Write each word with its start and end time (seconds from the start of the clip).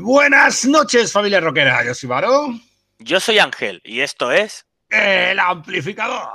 Buenas 0.00 0.64
noches, 0.66 1.12
familia 1.12 1.40
rockera. 1.40 1.84
Yo 1.84 1.94
soy 1.94 2.08
Varo. 2.08 2.48
Yo 2.98 3.20
soy 3.20 3.38
Ángel 3.38 3.80
y 3.84 4.00
esto 4.00 4.32
es 4.32 4.66
El 4.88 5.38
Amplificador. 5.38 6.28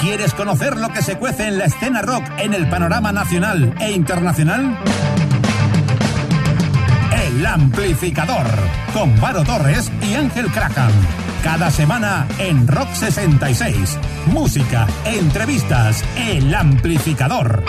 ¿Quieres 0.00 0.32
conocer 0.32 0.76
lo 0.76 0.88
que 0.88 1.02
se 1.02 1.18
cuece 1.18 1.46
en 1.46 1.58
la 1.58 1.66
escena 1.66 2.00
rock 2.00 2.24
en 2.38 2.54
el 2.54 2.68
panorama 2.68 3.12
nacional 3.12 3.74
e 3.80 3.92
internacional? 3.92 4.78
El 7.22 7.44
Amplificador, 7.44 8.46
con 8.94 9.18
Varo 9.20 9.44
Torres 9.44 9.90
y 10.02 10.14
Ángel 10.14 10.46
Krakan. 10.50 10.92
Cada 11.44 11.70
semana 11.70 12.26
en 12.38 12.66
Rock 12.66 12.92
66. 12.94 13.98
Música, 14.26 14.86
entrevistas, 15.04 16.02
El 16.16 16.54
Amplificador. 16.54 17.62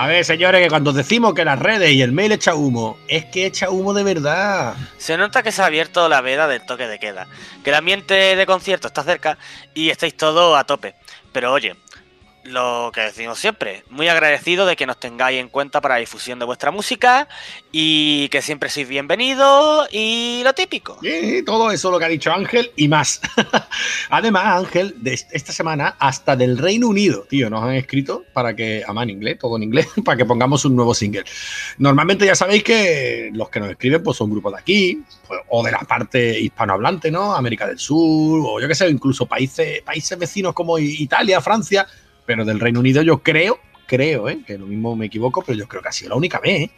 A 0.00 0.06
ver, 0.06 0.24
señores, 0.24 0.62
que 0.62 0.70
cuando 0.70 0.94
decimos 0.94 1.34
que 1.34 1.44
las 1.44 1.58
redes 1.58 1.92
y 1.92 2.00
el 2.00 2.12
mail 2.12 2.32
echa 2.32 2.54
humo, 2.54 2.96
es 3.06 3.26
que 3.26 3.44
echa 3.44 3.68
humo 3.68 3.92
de 3.92 4.02
verdad. 4.02 4.74
Se 4.96 5.18
nota 5.18 5.42
que 5.42 5.52
se 5.52 5.60
ha 5.60 5.66
abierto 5.66 6.08
la 6.08 6.22
veda 6.22 6.48
del 6.48 6.64
toque 6.64 6.88
de 6.88 6.98
queda, 6.98 7.26
que 7.62 7.68
el 7.68 7.76
ambiente 7.76 8.14
de 8.34 8.46
concierto 8.46 8.86
está 8.86 9.02
cerca 9.02 9.36
y 9.74 9.90
estáis 9.90 10.16
todos 10.16 10.58
a 10.58 10.64
tope. 10.64 10.94
Pero 11.32 11.52
oye, 11.52 11.76
lo 12.50 12.90
que 12.92 13.00
decimos 13.00 13.38
siempre, 13.38 13.84
muy 13.90 14.08
agradecido 14.08 14.66
de 14.66 14.76
que 14.76 14.86
nos 14.86 14.98
tengáis 14.98 15.40
en 15.40 15.48
cuenta 15.48 15.80
para 15.80 15.94
la 15.94 16.00
difusión 16.00 16.38
de 16.38 16.44
vuestra 16.44 16.70
música 16.70 17.28
y 17.72 18.28
que 18.28 18.42
siempre 18.42 18.68
sois 18.68 18.88
bienvenidos 18.88 19.88
y 19.92 20.42
lo 20.44 20.52
típico. 20.52 20.98
Sí, 21.02 21.42
todo 21.46 21.70
eso 21.70 21.90
lo 21.90 21.98
que 21.98 22.04
ha 22.04 22.08
dicho 22.08 22.32
Ángel 22.32 22.70
y 22.76 22.88
más. 22.88 23.20
Además, 24.10 24.64
Ángel, 24.64 24.94
de 24.98 25.14
esta 25.14 25.52
semana 25.52 25.96
hasta 25.98 26.36
del 26.36 26.58
Reino 26.58 26.88
Unido, 26.88 27.26
tío, 27.28 27.48
nos 27.48 27.62
han 27.62 27.74
escrito 27.74 28.24
para 28.32 28.54
que, 28.54 28.82
además 28.84 29.04
en 29.04 29.10
inglés, 29.10 29.38
todo 29.38 29.56
en 29.56 29.62
inglés, 29.64 29.88
para 30.04 30.16
que 30.16 30.24
pongamos 30.24 30.64
un 30.64 30.76
nuevo 30.76 30.94
single. 30.94 31.24
Normalmente 31.78 32.26
ya 32.26 32.34
sabéis 32.34 32.64
que 32.64 33.30
los 33.32 33.48
que 33.48 33.60
nos 33.60 33.70
escriben 33.70 34.02
pues 34.02 34.16
son 34.16 34.30
grupos 34.30 34.52
de 34.52 34.58
aquí, 34.58 35.02
pues, 35.26 35.40
o 35.48 35.62
de 35.62 35.72
la 35.72 35.80
parte 35.80 36.38
hispanohablante, 36.40 37.10
¿no? 37.10 37.34
América 37.34 37.66
del 37.66 37.78
Sur, 37.78 38.42
o 38.44 38.60
yo 38.60 38.68
qué 38.68 38.74
sé, 38.74 38.88
incluso 38.88 39.26
países, 39.26 39.82
países 39.82 40.18
vecinos 40.18 40.54
como 40.54 40.78
Italia, 40.78 41.40
Francia 41.40 41.86
pero 42.30 42.44
del 42.44 42.60
Reino 42.60 42.78
Unido 42.78 43.02
yo 43.02 43.24
creo, 43.24 43.58
creo, 43.86 44.28
¿eh? 44.28 44.38
que 44.46 44.56
lo 44.56 44.64
mismo 44.64 44.94
me 44.94 45.06
equivoco, 45.06 45.42
pero 45.42 45.58
yo 45.58 45.66
creo 45.66 45.82
que 45.82 45.88
ha 45.88 45.92
sido 45.92 46.10
la 46.10 46.14
única 46.14 46.38
vez. 46.38 46.60
¿eh? 46.60 46.70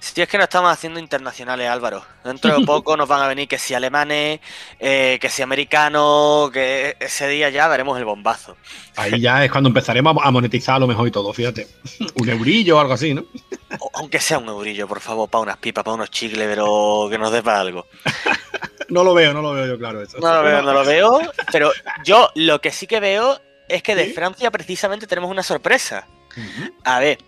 Si 0.00 0.20
es 0.20 0.28
que 0.28 0.36
no 0.36 0.42
estamos 0.42 0.72
haciendo 0.72 0.98
internacionales, 0.98 1.68
Álvaro. 1.68 2.04
Dentro 2.24 2.58
de 2.58 2.66
poco 2.66 2.96
nos 2.96 3.06
van 3.06 3.22
a 3.22 3.28
venir 3.28 3.46
que 3.46 3.56
si 3.56 3.72
alemanes, 3.72 4.40
eh, 4.80 5.18
que 5.20 5.28
si 5.28 5.42
americanos, 5.42 6.50
que 6.50 6.96
ese 6.98 7.28
día 7.28 7.50
ya 7.50 7.68
daremos 7.68 7.96
el 7.98 8.04
bombazo. 8.04 8.56
Ahí 8.96 9.20
ya 9.20 9.44
es 9.44 9.50
cuando 9.52 9.68
empezaremos 9.68 10.16
a 10.20 10.30
monetizar 10.32 10.74
a 10.74 10.78
lo 10.80 10.88
mejor 10.88 11.06
y 11.06 11.12
todo, 11.12 11.32
fíjate. 11.32 11.68
Un 12.16 12.28
eurillo 12.28 12.78
o 12.78 12.80
algo 12.80 12.94
así, 12.94 13.14
¿no? 13.14 13.24
Aunque 13.92 14.18
sea 14.18 14.38
un 14.38 14.48
eurillo, 14.48 14.88
por 14.88 15.00
favor, 15.00 15.28
para 15.30 15.42
unas 15.42 15.56
pipas, 15.58 15.84
para 15.84 15.94
unos 15.94 16.10
chicles, 16.10 16.48
pero 16.48 17.06
que 17.08 17.18
nos 17.18 17.30
dé 17.30 17.44
para 17.44 17.60
algo. 17.60 17.86
no 18.88 19.04
lo 19.04 19.14
veo, 19.14 19.32
no 19.32 19.40
lo 19.40 19.52
veo 19.52 19.66
yo, 19.66 19.78
claro. 19.78 20.02
Eso. 20.02 20.18
No 20.18 20.34
lo 20.34 20.42
veo, 20.42 20.62
no 20.62 20.72
lo 20.72 20.84
veo. 20.84 21.20
Pero 21.52 21.70
yo 22.04 22.28
lo 22.34 22.60
que 22.60 22.72
sí 22.72 22.88
que 22.88 22.98
veo 22.98 23.40
es 23.68 23.82
que 23.82 23.94
de 23.94 24.12
Francia 24.12 24.50
precisamente 24.50 25.06
tenemos 25.06 25.30
una 25.30 25.42
sorpresa. 25.42 26.06
A 26.84 26.98
ver, 26.98 27.18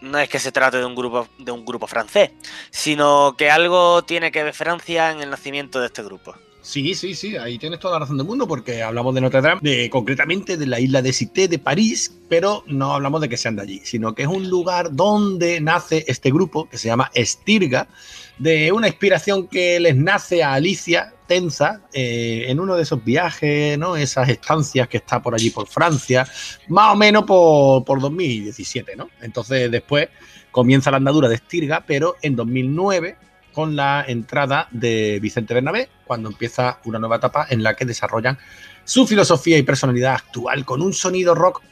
no 0.00 0.18
es 0.18 0.28
que 0.28 0.38
se 0.38 0.52
trate 0.52 0.78
de 0.78 0.84
un 0.84 0.94
grupo 0.94 1.28
de 1.38 1.52
un 1.52 1.64
grupo 1.64 1.86
francés, 1.86 2.30
sino 2.70 3.34
que 3.36 3.50
algo 3.50 4.02
tiene 4.02 4.30
que 4.30 4.42
ver 4.42 4.54
Francia 4.54 5.10
en 5.10 5.20
el 5.20 5.30
nacimiento 5.30 5.80
de 5.80 5.86
este 5.86 6.02
grupo. 6.02 6.34
Sí, 6.66 6.96
sí, 6.96 7.14
sí, 7.14 7.36
ahí 7.36 7.58
tienes 7.58 7.78
toda 7.78 7.94
la 7.94 8.00
razón 8.00 8.16
del 8.16 8.26
mundo, 8.26 8.48
porque 8.48 8.82
hablamos 8.82 9.14
de 9.14 9.20
Notre 9.20 9.40
Dame, 9.40 9.60
de, 9.62 9.88
concretamente 9.88 10.56
de 10.56 10.66
la 10.66 10.80
isla 10.80 11.00
de 11.00 11.12
Cité 11.12 11.46
de 11.46 11.60
París, 11.60 12.18
pero 12.28 12.64
no 12.66 12.92
hablamos 12.92 13.20
de 13.20 13.28
que 13.28 13.36
sean 13.36 13.54
de 13.54 13.62
allí, 13.62 13.80
sino 13.84 14.16
que 14.16 14.22
es 14.22 14.28
un 14.28 14.50
lugar 14.50 14.92
donde 14.92 15.60
nace 15.60 16.04
este 16.08 16.32
grupo 16.32 16.68
que 16.68 16.76
se 16.76 16.88
llama 16.88 17.12
Estirga, 17.14 17.86
de 18.38 18.72
una 18.72 18.88
inspiración 18.88 19.48
que 19.48 19.80
les 19.80 19.96
nace 19.96 20.42
a 20.42 20.54
Alicia 20.54 21.12
Tenza 21.26 21.80
eh, 21.92 22.44
en 22.48 22.60
uno 22.60 22.76
de 22.76 22.82
esos 22.82 23.02
viajes, 23.04 23.78
¿no? 23.78 23.96
Esas 23.96 24.28
estancias 24.28 24.88
que 24.88 24.98
está 24.98 25.20
por 25.20 25.34
allí 25.34 25.50
por 25.50 25.66
Francia, 25.66 26.26
más 26.68 26.92
o 26.92 26.96
menos 26.96 27.24
por, 27.24 27.84
por 27.84 28.00
2017, 28.00 28.94
¿no? 28.96 29.08
Entonces 29.20 29.70
después 29.70 30.08
comienza 30.50 30.90
la 30.90 30.98
andadura 30.98 31.28
de 31.28 31.36
Estirga, 31.36 31.84
pero 31.86 32.16
en 32.22 32.36
2009 32.36 33.16
con 33.52 33.74
la 33.74 34.04
entrada 34.06 34.68
de 34.70 35.18
Vicente 35.20 35.54
Bernabé, 35.54 35.88
cuando 36.06 36.28
empieza 36.28 36.78
una 36.84 36.98
nueva 36.98 37.16
etapa 37.16 37.46
en 37.48 37.62
la 37.62 37.74
que 37.74 37.86
desarrollan 37.86 38.38
su 38.84 39.06
filosofía 39.06 39.56
y 39.58 39.62
personalidad 39.62 40.14
actual 40.14 40.64
con 40.64 40.82
un 40.82 40.92
sonido 40.92 41.34
rock 41.34 41.62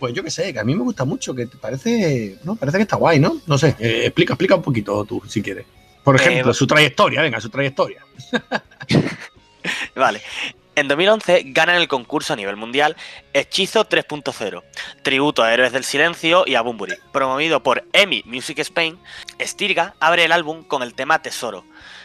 pues 0.00 0.14
yo 0.14 0.24
qué 0.24 0.30
sé, 0.30 0.52
que 0.52 0.58
a 0.58 0.64
mí 0.64 0.74
me 0.74 0.82
gusta 0.82 1.04
mucho, 1.04 1.34
que 1.34 1.44
te 1.46 1.58
parece, 1.58 2.38
no, 2.42 2.56
parece 2.56 2.78
que 2.78 2.82
está 2.84 2.96
guay, 2.96 3.20
¿no? 3.20 3.36
No 3.46 3.58
sé, 3.58 3.76
eh, 3.78 4.06
explica, 4.06 4.32
explica 4.32 4.56
un 4.56 4.62
poquito 4.62 5.04
tú, 5.04 5.22
si 5.28 5.42
quieres. 5.42 5.66
Por 6.04 6.16
ejemplo, 6.16 6.52
eh, 6.52 6.54
su 6.54 6.66
trayectoria, 6.66 7.22
venga, 7.22 7.40
su 7.40 7.50
trayectoria. 7.50 8.04
vale. 9.94 10.22
En 10.76 10.88
2011 10.88 11.42
ganan 11.46 11.76
el 11.76 11.88
concurso 11.88 12.32
a 12.32 12.36
nivel 12.36 12.56
mundial 12.56 12.96
Hechizo 13.34 13.86
3.0, 13.86 14.62
tributo 15.02 15.42
a 15.42 15.52
Héroes 15.52 15.72
del 15.72 15.84
Silencio 15.84 16.44
y 16.46 16.54
a 16.54 16.62
Bumburi. 16.62 16.94
Promovido 17.12 17.62
por 17.62 17.84
EMI 17.92 18.22
Music 18.24 18.60
Spain, 18.60 18.98
Stirga 19.40 19.94
abre 20.00 20.24
el 20.24 20.32
álbum 20.32 20.62
con 20.62 20.82
el 20.82 20.94
tema 20.94 21.20
Tesoro. 21.20 21.64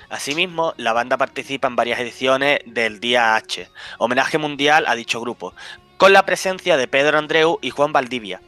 Asimismo, 0.09 0.73
la 0.77 0.93
banda 0.93 1.15
participa 1.15 1.67
en 1.67 1.75
varias 1.75 1.99
ediciones 1.99 2.59
del 2.65 2.99
Día 2.99 3.35
H, 3.35 3.69
homenaje 3.97 4.37
mundial 4.39 4.85
a 4.87 4.95
dicho 4.95 5.21
grupo, 5.21 5.53
con 5.97 6.11
la 6.11 6.25
presencia 6.25 6.75
de 6.75 6.87
Pedro 6.87 7.17
Andreu 7.17 7.59
y 7.61 7.69
Juan 7.69 7.93
Valdivia. 7.93 8.41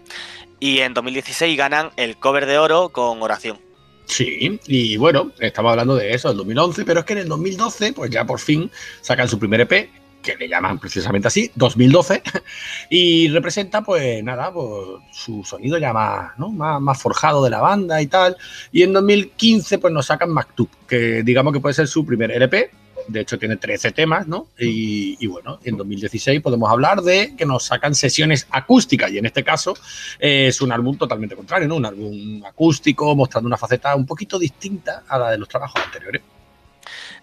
Y 0.60 0.80
en 0.80 0.94
2016 0.94 1.58
ganan 1.58 1.92
el 1.96 2.18
cover 2.18 2.48
de 2.48 2.58
oro 2.58 2.90
con 2.90 3.22
Oración. 3.22 3.67
Sí, 4.08 4.60
y 4.68 4.98
bueno, 4.98 5.32
estamos 5.38 5.72
hablando 5.72 5.96
de 5.96 6.14
eso, 6.14 6.30
del 6.30 6.38
2011, 6.38 6.86
pero 6.86 7.02
es 7.02 7.06
que 7.06 7.14
en 7.14 7.20
el 7.20 7.28
2012, 7.28 7.94
pues 7.94 8.10
ya 8.10 8.26
por 8.26 8.40
fin 8.40 8.72
sacan 9.02 9.28
su 9.28 9.38
primer 9.38 9.62
EP, 9.62 9.90
que 10.22 10.36
le 10.38 10.48
llaman 10.48 10.80
precisamente 10.80 11.28
así, 11.28 11.52
2012, 11.56 12.24
y 12.90 13.28
representa, 13.28 13.84
pues 13.84 14.24
nada, 14.24 14.52
pues, 14.52 15.02
su 15.12 15.44
sonido 15.44 15.78
ya 15.78 15.94
más, 15.94 16.38
¿no? 16.38 16.50
más, 16.50 16.82
más, 16.82 17.02
forjado 17.02 17.44
de 17.44 17.50
la 17.50 17.60
banda 17.60 18.02
y 18.02 18.08
tal. 18.08 18.38
Y 18.72 18.84
en 18.84 18.94
2015, 18.94 19.78
pues 19.78 19.94
nos 19.94 20.06
sacan 20.06 20.32
Maktub, 20.32 20.70
que 20.88 21.22
digamos 21.24 21.54
que 21.54 21.60
puede 21.60 21.76
ser 21.76 21.88
su 21.88 22.06
primer 22.06 22.32
LP, 22.32 22.72
de 23.08 23.22
hecho 23.22 23.38
tiene 23.40 23.58
13 23.58 23.92
temas, 23.92 24.28
¿no? 24.28 24.48
Y, 24.60 25.26
bueno, 25.28 25.60
en 25.64 25.78
2016 25.78 26.42
podemos 26.42 26.70
hablar 26.70 27.02
de 27.02 27.36
que 27.36 27.46
nos 27.46 27.64
sacan 27.64 27.96
sesiones 27.96 28.48
acústicas 28.52 29.12
y 29.12 29.18
en 29.18 29.26
este 29.26 29.44
caso 29.44 29.76
eh, 30.20 30.48
es 30.48 30.62
un 30.62 30.72
álbum 30.72 30.98
totalmente 30.98 31.36
contrario, 31.36 31.68
¿no? 31.68 31.76
Un 31.76 31.86
álbum 31.86 32.46
acústico 32.46 33.16
mostrando 33.16 33.48
una 33.48 33.58
faceta 33.58 33.96
un 33.96 34.06
poquito 34.06 34.38
distinta 34.38 35.04
a 35.08 35.18
la 35.18 35.32
de 35.32 35.38
los 35.38 35.48
trabajos 35.48 35.82
anteriores. 35.84 36.22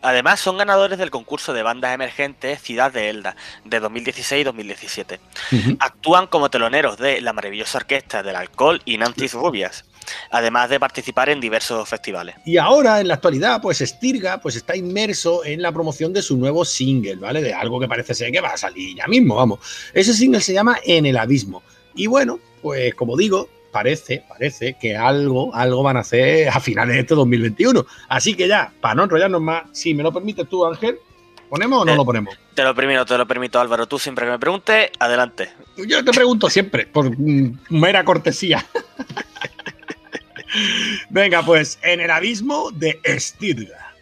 Además, 0.04 0.38
son 0.38 0.58
ganadores 0.58 0.98
del 0.98 1.10
concurso 1.10 1.52
de 1.54 1.62
bandas 1.62 1.94
emergentes 1.94 2.60
Ciudad 2.60 2.92
de 2.92 3.08
Elda 3.08 3.36
de 3.64 3.82
2016-2017. 3.82 5.18
Actúan 5.80 6.26
como 6.26 6.50
teloneros 6.50 6.98
de 6.98 7.20
la 7.22 7.32
maravillosa 7.32 7.78
orquesta 7.78 8.22
del 8.22 8.36
alcohol 8.36 8.82
y 8.84 8.98
Nancy 8.98 9.28
Rubias 9.28 9.84
además 10.30 10.68
de 10.68 10.78
participar 10.78 11.30
en 11.30 11.40
diversos 11.40 11.88
festivales. 11.88 12.34
Y 12.44 12.58
ahora, 12.58 13.00
en 13.00 13.08
la 13.08 13.14
actualidad, 13.14 13.62
pues 13.62 13.78
Stirga 13.78 14.38
pues, 14.38 14.54
está 14.54 14.76
inmerso 14.76 15.44
en 15.46 15.62
la 15.62 15.72
promoción 15.72 16.12
de 16.12 16.20
su 16.20 16.36
nuevo 16.36 16.64
single, 16.64 17.16
¿vale? 17.16 17.40
De 17.40 17.54
algo 17.54 17.80
que 17.80 17.88
parece 17.88 18.14
ser 18.14 18.30
que 18.30 18.42
va 18.42 18.50
a 18.50 18.56
salir 18.58 18.96
ya 18.96 19.06
mismo, 19.06 19.36
vamos. 19.36 19.60
Ese 19.94 20.12
single 20.12 20.42
se 20.42 20.52
llama 20.52 20.78
En 20.84 21.06
el 21.06 21.16
Abismo. 21.16 21.62
Y 21.94 22.06
bueno, 22.06 22.38
pues 22.60 22.94
como 22.94 23.16
digo, 23.16 23.48
parece, 23.74 24.22
parece 24.28 24.76
que 24.80 24.96
algo, 24.96 25.52
algo 25.52 25.82
van 25.82 25.96
a 25.96 26.00
hacer 26.00 26.48
a 26.48 26.60
finales 26.60 26.94
de 26.94 27.00
este 27.00 27.16
2021. 27.16 27.84
Así 28.08 28.34
que 28.34 28.46
ya, 28.46 28.72
para 28.80 28.94
no 28.94 29.02
enrollarnos 29.02 29.40
más, 29.40 29.64
si 29.72 29.92
me 29.94 30.04
lo 30.04 30.12
permites 30.12 30.48
tú, 30.48 30.64
Ángel, 30.64 30.96
¿Ponemos 31.50 31.82
o 31.82 31.84
no 31.84 31.94
lo 31.94 32.04
ponemos? 32.04 32.36
Te 32.54 32.64
lo 32.64 32.74
permito, 32.74 33.04
te 33.04 33.16
lo 33.16 33.26
permito, 33.28 33.60
Álvaro. 33.60 33.86
Tú 33.86 33.98
siempre 33.98 34.24
que 34.24 34.32
me 34.32 34.38
preguntes, 34.40 34.90
adelante. 34.98 35.50
Yo 35.76 36.04
te 36.04 36.10
pregunto 36.10 36.48
siempre, 36.50 36.86
por 36.86 37.16
mera 37.16 38.04
cortesía. 38.04 38.64
Venga, 41.10 41.42
pues 41.42 41.78
en 41.82 42.00
el 42.00 42.10
abismo 42.10 42.70
de 42.72 42.98
Estirga. 43.04 43.94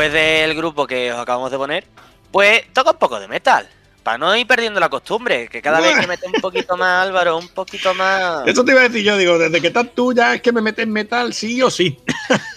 Después 0.00 0.12
del 0.12 0.54
grupo 0.54 0.86
que 0.86 1.12
os 1.12 1.18
acabamos 1.18 1.50
de 1.50 1.58
poner, 1.58 1.84
pues 2.30 2.64
toca 2.72 2.92
un 2.92 2.96
poco 2.96 3.20
de 3.20 3.28
metal. 3.28 3.68
Para 4.02 4.16
no 4.16 4.34
ir 4.34 4.46
perdiendo 4.46 4.80
la 4.80 4.88
costumbre, 4.88 5.46
que 5.46 5.60
cada 5.60 5.78
vez 5.78 5.98
que 5.98 6.06
mete 6.06 6.26
un 6.26 6.40
poquito 6.40 6.74
más, 6.74 7.06
Álvaro, 7.06 7.36
un 7.36 7.48
poquito 7.48 7.92
más. 7.92 8.46
Eso 8.46 8.64
te 8.64 8.72
iba 8.72 8.80
a 8.80 8.88
decir 8.88 9.04
yo, 9.04 9.18
digo, 9.18 9.38
desde 9.38 9.60
que 9.60 9.66
estás 9.66 9.88
tú 9.94 10.14
ya 10.14 10.36
es 10.36 10.40
que 10.40 10.52
me 10.52 10.62
metes 10.62 10.86
metal 10.86 11.34
sí 11.34 11.60
o 11.60 11.70
sí. 11.70 12.00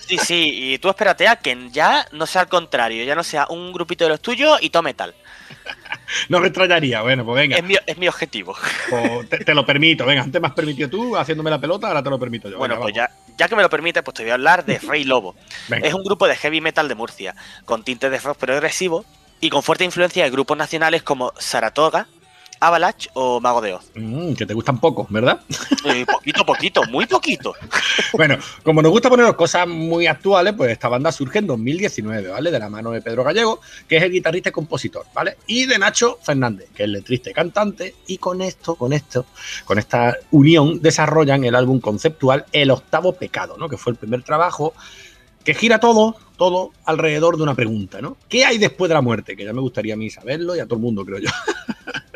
Sí, 0.08 0.18
sí, 0.18 0.74
y 0.74 0.78
tú 0.78 0.90
espérate 0.90 1.28
a 1.28 1.36
que 1.36 1.70
ya 1.70 2.08
no 2.14 2.26
sea 2.26 2.44
al 2.44 2.48
contrario, 2.48 3.04
ya 3.04 3.16
no 3.16 3.24
sea 3.24 3.48
un 3.50 3.74
grupito 3.74 4.06
de 4.06 4.12
los 4.12 4.22
tuyos 4.22 4.58
y 4.62 4.70
todo 4.70 4.84
metal. 4.84 5.14
No 6.30 6.40
me 6.40 6.48
extrañaría, 6.48 7.02
bueno, 7.02 7.26
pues 7.26 7.36
venga. 7.36 7.58
Es 7.58 7.64
mi, 7.64 7.76
es 7.86 7.98
mi 7.98 8.08
objetivo. 8.08 8.56
Pues 8.90 9.30
te, 9.30 9.38
te 9.40 9.54
lo 9.54 9.66
permito, 9.66 10.06
venga, 10.06 10.24
antes 10.24 10.42
me 10.42 10.48
has 10.48 10.54
permitido 10.54 10.90
tú 10.90 11.16
haciéndome 11.16 11.50
la 11.50 11.60
pelota, 11.60 11.88
ahora 11.88 12.04
te 12.04 12.10
lo 12.10 12.20
permito 12.20 12.50
yo. 12.50 12.58
Bueno, 12.58 12.76
venga, 12.76 12.84
pues 12.84 12.96
ya, 12.96 13.10
ya 13.38 13.48
que 13.48 13.56
me 13.56 13.64
lo 13.64 13.70
permite, 13.70 14.04
pues 14.04 14.16
te 14.16 14.24
voy 14.24 14.32
a 14.32 14.36
hablar 14.36 14.66
de 14.66 14.78
Rey 14.80 15.04
Lobo. 15.04 15.36
Venga. 15.68 15.88
Es 15.88 15.94
un 15.94 16.04
grupo 16.04 16.28
de 16.28 16.36
heavy 16.36 16.62
metal 16.62 16.88
de 16.88 16.96
Murcia, 16.96 17.36
con 17.66 17.84
tintes 17.84 18.12
de 18.12 18.20
rock 18.20 18.38
progresivo 18.38 19.06
y 19.40 19.50
con 19.50 19.64
fuerte 19.64 19.84
influencia 19.84 20.24
de 20.24 20.30
grupos 20.30 20.58
nacionales 20.58 21.04
como 21.04 21.34
Saratoga, 21.38 22.08
Avalanche 22.64 23.10
o 23.14 23.42
Mago 23.42 23.60
de 23.60 23.74
Oz. 23.74 23.92
Mm, 23.96 24.34
que 24.34 24.46
te 24.46 24.54
gustan 24.54 24.80
poco, 24.80 25.06
¿verdad? 25.10 25.42
Eh, 25.86 26.06
poquito, 26.06 26.46
poquito, 26.46 26.82
muy 26.90 27.06
poquito. 27.06 27.54
Bueno, 28.14 28.38
como 28.64 28.82
nos 28.82 28.92
gusta 28.92 29.10
poner 29.10 29.36
cosas 29.36 29.68
muy 29.68 30.08
actuales, 30.08 30.54
pues 30.54 30.72
esta 30.72 30.88
banda 30.88 31.12
surge 31.12 31.40
en 31.40 31.48
2019, 31.48 32.30
¿vale? 32.30 32.52
De 32.52 32.60
la 32.60 32.70
mano 32.70 32.92
de 32.92 33.02
Pedro 33.02 33.24
Gallego, 33.24 33.60
que 33.88 33.98
es 33.98 34.04
el 34.04 34.12
guitarrista 34.12 34.50
y 34.50 34.52
compositor, 34.52 35.06
¿vale? 35.14 35.38
Y 35.48 35.66
de 35.66 35.78
Nacho 35.78 36.20
Fernández, 36.22 36.70
que 36.74 36.84
es 36.84 36.86
el 36.86 36.94
letrista 36.94 37.32
y 37.32 37.34
cantante. 37.34 37.96
Y 38.08 38.18
con 38.18 38.42
esto, 38.42 38.76
con 38.76 38.94
esto, 38.94 39.26
con 39.66 39.78
esta 39.78 40.16
unión, 40.32 40.80
desarrollan 40.82 41.44
el 41.44 41.56
álbum 41.56 41.80
conceptual 41.80 42.46
El 42.52 42.72
Octavo 42.72 43.14
Pecado, 43.14 43.58
¿no? 43.58 43.68
Que 43.68 43.78
fue 43.78 43.92
el 43.92 43.98
primer 43.98 44.24
trabajo 44.24 44.74
que 45.44 45.54
gira 45.54 45.80
todo, 45.80 46.16
todo 46.38 46.72
alrededor 46.86 47.38
de 47.38 47.44
una 47.44 47.56
pregunta, 47.56 48.00
¿no? 48.00 48.18
¿Qué 48.30 48.46
hay 48.46 48.58
después 48.58 48.90
de 48.90 48.96
la 48.96 49.02
muerte? 49.02 49.36
Que 49.36 49.44
ya 49.44 49.54
me 49.54 49.62
gustaría 49.62 49.96
a 49.96 49.98
mí 49.98 50.10
saberlo 50.10 50.56
y 50.56 50.60
a 50.60 50.66
todo 50.66 50.76
el 50.76 50.82
mundo, 50.82 51.04
creo 51.04 51.20
yo. 51.20 51.30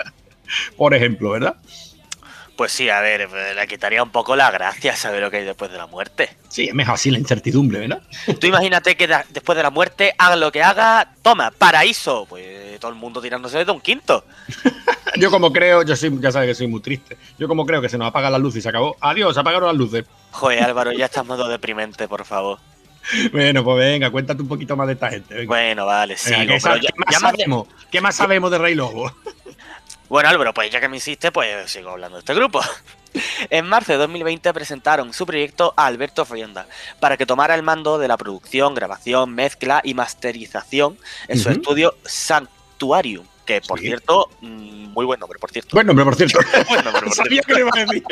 Por 0.75 0.93
ejemplo, 0.93 1.31
¿verdad? 1.31 1.55
Pues 2.55 2.71
sí, 2.71 2.89
a 2.89 3.01
ver, 3.01 3.29
le 3.55 3.67
quitaría 3.67 4.01
un 4.01 4.09
poco 4.09 4.35
la 4.35 4.49
gracia 4.49 4.95
saber 4.95 5.21
lo 5.21 5.29
que 5.29 5.37
hay 5.37 5.43
después 5.45 5.71
de 5.71 5.77
la 5.77 5.85
muerte. 5.85 6.35
Sí, 6.49 6.67
es 6.67 6.73
mejor 6.73 6.95
así 6.95 7.11
la 7.11 7.19
incertidumbre, 7.19 7.79
¿verdad? 7.81 8.01
Tú 8.39 8.47
imagínate 8.47 8.97
que 8.97 9.07
después 9.29 9.55
de 9.55 9.61
la 9.61 9.69
muerte 9.69 10.15
haga 10.17 10.35
lo 10.35 10.51
que 10.51 10.63
haga, 10.63 11.13
toma, 11.21 11.51
paraíso. 11.51 12.25
Pues 12.27 12.79
todo 12.79 12.89
el 12.89 12.97
mundo 12.97 13.21
tirándose 13.21 13.63
de 13.63 13.71
un 13.71 13.79
quinto. 13.79 14.25
Yo 15.17 15.29
como 15.31 15.51
creo, 15.53 15.83
yo 15.83 15.95
soy, 15.95 16.15
ya 16.19 16.31
sabes 16.31 16.49
que 16.49 16.55
soy 16.55 16.67
muy 16.67 16.81
triste. 16.81 17.17
Yo 17.39 17.47
como 17.47 17.65
creo 17.65 17.81
que 17.81 17.89
se 17.89 17.97
nos 17.97 18.07
apaga 18.09 18.29
la 18.29 18.37
luz 18.37 18.55
y 18.55 18.61
se 18.61 18.69
acabó. 18.69 18.95
Adiós, 18.99 19.33
se 19.33 19.39
apagaron 19.39 19.67
las 19.67 19.75
luces. 19.77 20.05
Joder, 20.31 20.63
Álvaro, 20.63 20.91
ya 20.91 21.05
estás 21.05 21.25
modo 21.25 21.47
deprimente, 21.47 22.07
por 22.07 22.25
favor. 22.25 22.59
Bueno, 23.31 23.63
pues 23.63 23.77
venga, 23.77 24.09
cuéntate 24.11 24.41
un 24.41 24.49
poquito 24.49 24.75
más 24.75 24.85
de 24.87 24.93
esta 24.93 25.09
gente. 25.09 25.33
venga. 25.33 25.47
Bueno, 25.47 25.85
vale, 25.85 26.17
sí. 26.17 26.29
Venga, 26.31 26.53
¿qué, 26.55 26.59
sa- 26.59 26.77
¿qué 26.79 26.89
más 26.97 27.19
sabemos? 27.21 27.67
¿Qué 27.89 28.01
más 28.01 28.15
sabemos 28.15 28.51
de 28.51 28.57
Rey 28.57 28.75
Lobo? 28.75 29.09
Bueno, 30.09 30.29
Álvaro, 30.29 30.53
pues 30.53 30.71
ya 30.71 30.79
que 30.79 30.87
me 30.87 30.97
insiste, 30.97 31.31
pues 31.31 31.69
sigo 31.69 31.89
hablando 31.91 32.17
de 32.17 32.19
este 32.21 32.33
grupo. 32.33 32.61
En 33.49 33.65
marzo 33.67 33.93
de 33.93 33.97
2020 33.97 34.53
presentaron 34.53 35.11
su 35.11 35.25
proyecto 35.25 35.73
a 35.75 35.87
Alberto 35.87 36.23
Frienda 36.23 36.67
para 36.99 37.17
que 37.17 37.25
tomara 37.25 37.55
el 37.55 37.63
mando 37.63 37.97
de 37.97 38.07
la 38.07 38.15
producción, 38.15 38.75
grabación, 38.75 39.33
mezcla 39.33 39.81
y 39.83 39.95
masterización 39.95 40.99
en 41.27 41.39
su 41.39 41.49
estudio 41.49 41.95
Sanctuarium, 42.05 43.25
que 43.45 43.59
por 43.61 43.79
Sí. 43.79 43.85
cierto, 43.87 44.29
mm, 44.41 44.89
muy 44.93 45.05
buen 45.05 45.19
nombre, 45.19 45.39
por 45.39 45.49
cierto. 45.49 45.69
Buen 45.73 45.87
nombre, 45.87 46.05
por 46.05 46.15
cierto. 46.15 46.37
Buen 46.69 46.83
nombre, 46.85 47.01
por 47.01 47.11
Sabía 47.15 47.41
cierto. 47.41 47.47
que 47.47 47.53
le 47.55 47.59
iba 47.61 47.71
a 47.73 47.85
decir. 47.85 48.03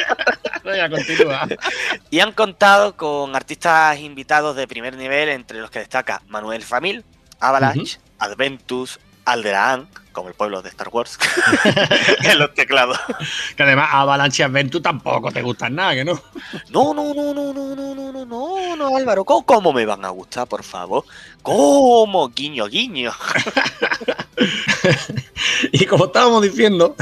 venga, 0.64 0.90
continúa. 0.90 1.48
Y 2.10 2.20
han 2.22 2.32
contado 2.32 2.96
con 2.98 3.36
artistas 3.36 4.00
invitados 4.00 4.56
de 4.56 4.68
primer 4.68 4.96
nivel, 4.96 5.30
entre 5.30 5.60
los 5.60 5.70
que 5.70 5.80
destaca 5.80 6.24
Manuel 6.30 6.64
Famil, 6.64 7.04
Avalanche, 7.40 8.00
Adventus, 8.18 9.00
Alderaan, 9.26 9.88
como 10.16 10.30
el 10.30 10.34
pueblo 10.34 10.62
de 10.64 10.70
Star 10.70 10.88
Wars, 10.92 11.20
en 12.24 12.40
los 12.40 12.54
teclados. 12.56 12.98
Que 13.56 13.64
además 13.64 13.90
Avalanche 13.92 14.44
Adventure 14.44 14.82
tampoco 14.82 15.32
te 15.32 15.42
gustan 15.44 15.76
nada, 15.76 15.94
que 15.94 16.06
no. 16.06 16.20
No, 16.70 16.94
no, 16.94 17.14
no, 17.14 17.34
no, 17.34 17.54
no, 17.54 17.76
no, 17.76 17.94
no, 17.94 18.12
no, 18.12 18.26
no, 18.26 18.76
no, 18.76 18.98
Álvaro, 18.98 19.26
¿cómo, 19.26 19.46
cómo 19.46 19.74
me 19.74 19.86
van 19.86 20.04
a 20.06 20.10
gustar, 20.10 20.48
por 20.48 20.64
favor? 20.64 21.04
¿Cómo? 21.46 22.30
Guiño, 22.30 22.68
guiño. 22.68 23.12
Y 25.72 25.86
como 25.86 26.06
estábamos 26.06 26.42
diciendo, 26.42 26.96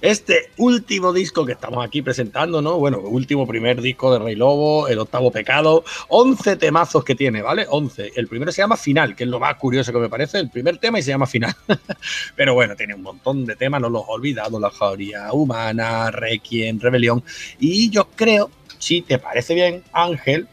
este 0.00 0.50
último 0.56 1.12
disco 1.12 1.46
que 1.46 1.52
estamos 1.52 1.84
aquí 1.84 2.02
presentando, 2.02 2.60
¿no? 2.60 2.78
Bueno, 2.78 2.98
último 3.00 3.46
primer 3.46 3.80
disco 3.80 4.12
de 4.12 4.18
Rey 4.18 4.34
Lobo, 4.34 4.88
El 4.88 4.98
Octavo 4.98 5.30
Pecado, 5.30 5.84
11 6.08 6.56
temazos 6.56 7.04
que 7.04 7.14
tiene, 7.14 7.40
¿vale? 7.42 7.66
11. 7.68 8.12
El 8.16 8.28
primero 8.28 8.52
se 8.52 8.62
llama 8.62 8.76
Final, 8.76 9.16
que 9.16 9.24
es 9.24 9.30
lo 9.30 9.40
más 9.40 9.56
curioso 9.56 9.92
que 9.92 9.98
me 9.98 10.08
parece, 10.08 10.38
el 10.38 10.50
primer 10.50 10.78
tema 10.78 10.98
y 10.98 11.02
se 11.02 11.10
llama 11.10 11.26
Final. 11.26 11.54
Pero 12.36 12.54
bueno, 12.54 12.76
tiene 12.76 12.94
un 12.94 13.02
montón 13.02 13.46
de 13.46 13.56
temas, 13.56 13.80
no 13.80 13.88
los 13.88 14.02
he 14.02 14.12
olvidado, 14.12 14.60
La 14.60 14.70
Jauría 14.70 15.32
Humana, 15.32 16.10
Requiem, 16.10 16.80
Rebelión. 16.80 17.22
Y 17.58 17.90
yo 17.90 18.08
creo, 18.14 18.50
si 18.78 19.02
te 19.02 19.18
parece 19.18 19.54
bien, 19.54 19.82
Ángel, 19.92 20.48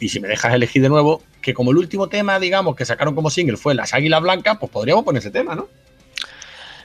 y 0.00 0.08
si 0.08 0.20
me 0.20 0.28
dejas 0.28 0.54
elegir 0.54 0.82
de 0.82 0.88
nuevo, 0.88 1.22
que 1.42 1.52
como 1.52 1.72
el 1.72 1.76
último 1.76 2.08
tema, 2.08 2.38
digamos, 2.38 2.74
que 2.74 2.86
sacaron 2.86 3.14
como 3.14 3.28
single 3.28 3.56
fue 3.56 3.74
Las 3.74 3.92
Águilas 3.92 4.22
Blancas, 4.22 4.56
pues 4.58 4.72
podríamos 4.72 5.04
poner 5.04 5.20
ese 5.20 5.30
tema, 5.30 5.54
¿no? 5.54 5.68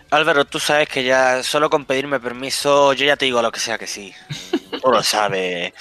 Álvaro, 0.10 0.46
tú 0.46 0.60
sabes 0.60 0.88
que 0.88 1.04
ya 1.04 1.44
solo 1.44 1.70
con 1.70 1.86
pedirme 1.86 2.20
permiso, 2.20 2.94
yo 2.94 3.06
ya 3.06 3.18
te 3.18 3.26
digo 3.26 3.42
lo 3.42 3.52
que 3.52 3.60
sea 3.60 3.78
que 3.78 3.88
sí. 3.88 4.14
Tú 4.82 4.92
lo 4.92 5.04
sabes. 5.04 5.74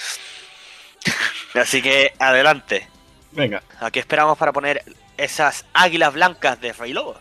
Así 1.53 1.81
que 1.81 2.13
adelante. 2.19 2.87
Venga. 3.31 3.63
Aquí 3.79 3.99
esperamos 3.99 4.37
para 4.37 4.51
poner 4.51 4.83
esas 5.15 5.65
águilas 5.73 6.13
blancas 6.13 6.59
de 6.59 6.73
Rey 6.73 6.93
Lobo. 6.93 7.15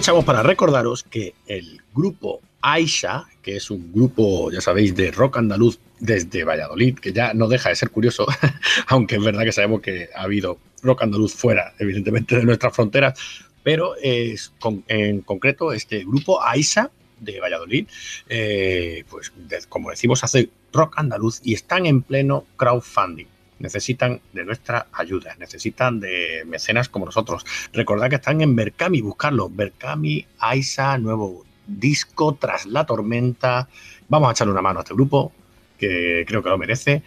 Aprovechamos 0.00 0.24
para 0.24 0.42
recordaros 0.42 1.02
que 1.02 1.34
el 1.46 1.78
grupo 1.94 2.40
Aisha, 2.62 3.26
que 3.42 3.56
es 3.56 3.70
un 3.70 3.92
grupo, 3.92 4.50
ya 4.50 4.62
sabéis, 4.62 4.96
de 4.96 5.10
rock 5.10 5.36
andaluz 5.36 5.78
desde 5.98 6.42
Valladolid, 6.42 6.98
que 6.98 7.12
ya 7.12 7.34
no 7.34 7.48
deja 7.48 7.68
de 7.68 7.76
ser 7.76 7.90
curioso, 7.90 8.24
aunque 8.86 9.16
es 9.16 9.22
verdad 9.22 9.42
que 9.44 9.52
sabemos 9.52 9.82
que 9.82 10.08
ha 10.16 10.22
habido 10.22 10.56
rock 10.82 11.02
andaluz 11.02 11.34
fuera, 11.34 11.74
evidentemente, 11.78 12.34
de 12.36 12.44
nuestras 12.44 12.74
fronteras, 12.74 13.20
pero 13.62 13.94
es 14.02 14.54
con- 14.58 14.82
en 14.88 15.20
concreto 15.20 15.70
este 15.70 15.98
grupo 15.98 16.42
Aisha 16.42 16.90
de 17.18 17.38
Valladolid, 17.38 17.86
eh, 18.26 19.04
pues 19.10 19.30
como 19.68 19.90
decimos, 19.90 20.24
hace 20.24 20.48
rock 20.72 20.94
andaluz 20.96 21.42
y 21.44 21.52
están 21.52 21.84
en 21.84 22.00
pleno 22.00 22.46
crowdfunding. 22.56 23.26
Necesitan 23.60 24.20
de 24.32 24.44
nuestra 24.44 24.88
ayuda, 24.92 25.36
necesitan 25.38 26.00
de 26.00 26.42
mecenas 26.46 26.88
como 26.88 27.06
nosotros. 27.06 27.44
Recordad 27.72 28.08
que 28.08 28.16
están 28.16 28.40
en 28.40 28.56
Berkami, 28.56 29.00
buscarlo. 29.00 29.48
Berkami, 29.48 30.26
Aisa, 30.38 30.98
nuevo 30.98 31.44
disco 31.66 32.36
tras 32.40 32.66
la 32.66 32.84
tormenta. 32.84 33.68
Vamos 34.08 34.28
a 34.28 34.32
echarle 34.32 34.52
una 34.52 34.62
mano 34.62 34.80
a 34.80 34.82
este 34.82 34.94
grupo, 34.94 35.32
que 35.78 36.24
creo 36.26 36.42
que 36.42 36.48
lo 36.48 36.58
merece 36.58 37.02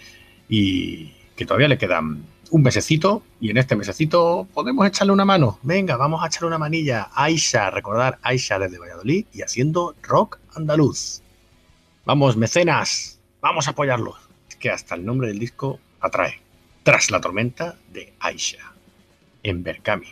y 0.48 1.12
que 1.36 1.46
todavía 1.46 1.68
le 1.68 1.78
quedan 1.78 2.24
un 2.52 2.62
mesecito 2.62 3.24
y 3.42 3.50
en 3.50 3.58
este 3.58 3.76
mesecito 3.76 4.48
podemos 4.54 4.86
echarle 4.86 5.12
una 5.12 5.26
mano. 5.26 5.58
Venga, 5.64 5.98
vamos 5.98 6.24
a 6.24 6.28
echarle 6.28 6.50
una 6.50 6.60
manilla. 6.60 7.10
Aisha, 7.16 7.72
recordar 7.72 8.20
Aisha 8.22 8.60
desde 8.60 8.78
Valladolid 8.78 9.26
y 9.34 9.42
haciendo 9.42 9.96
rock 10.04 10.38
andaluz. 10.56 11.24
Vamos, 12.06 12.38
mecenas, 12.38 13.20
vamos 13.42 13.68
a 13.68 13.72
apoyarlo. 13.72 14.16
Es 14.48 14.56
que 14.56 14.70
hasta 14.70 14.94
el 14.94 15.04
nombre 15.04 15.30
del 15.30 15.40
disco 15.40 15.80
atrae. 16.00 16.43
Tras 16.84 17.12
la 17.12 17.22
tormenta 17.22 17.78
de 17.94 18.14
Aisha, 18.20 18.74
en 19.42 19.64
Berkami. 19.64 20.08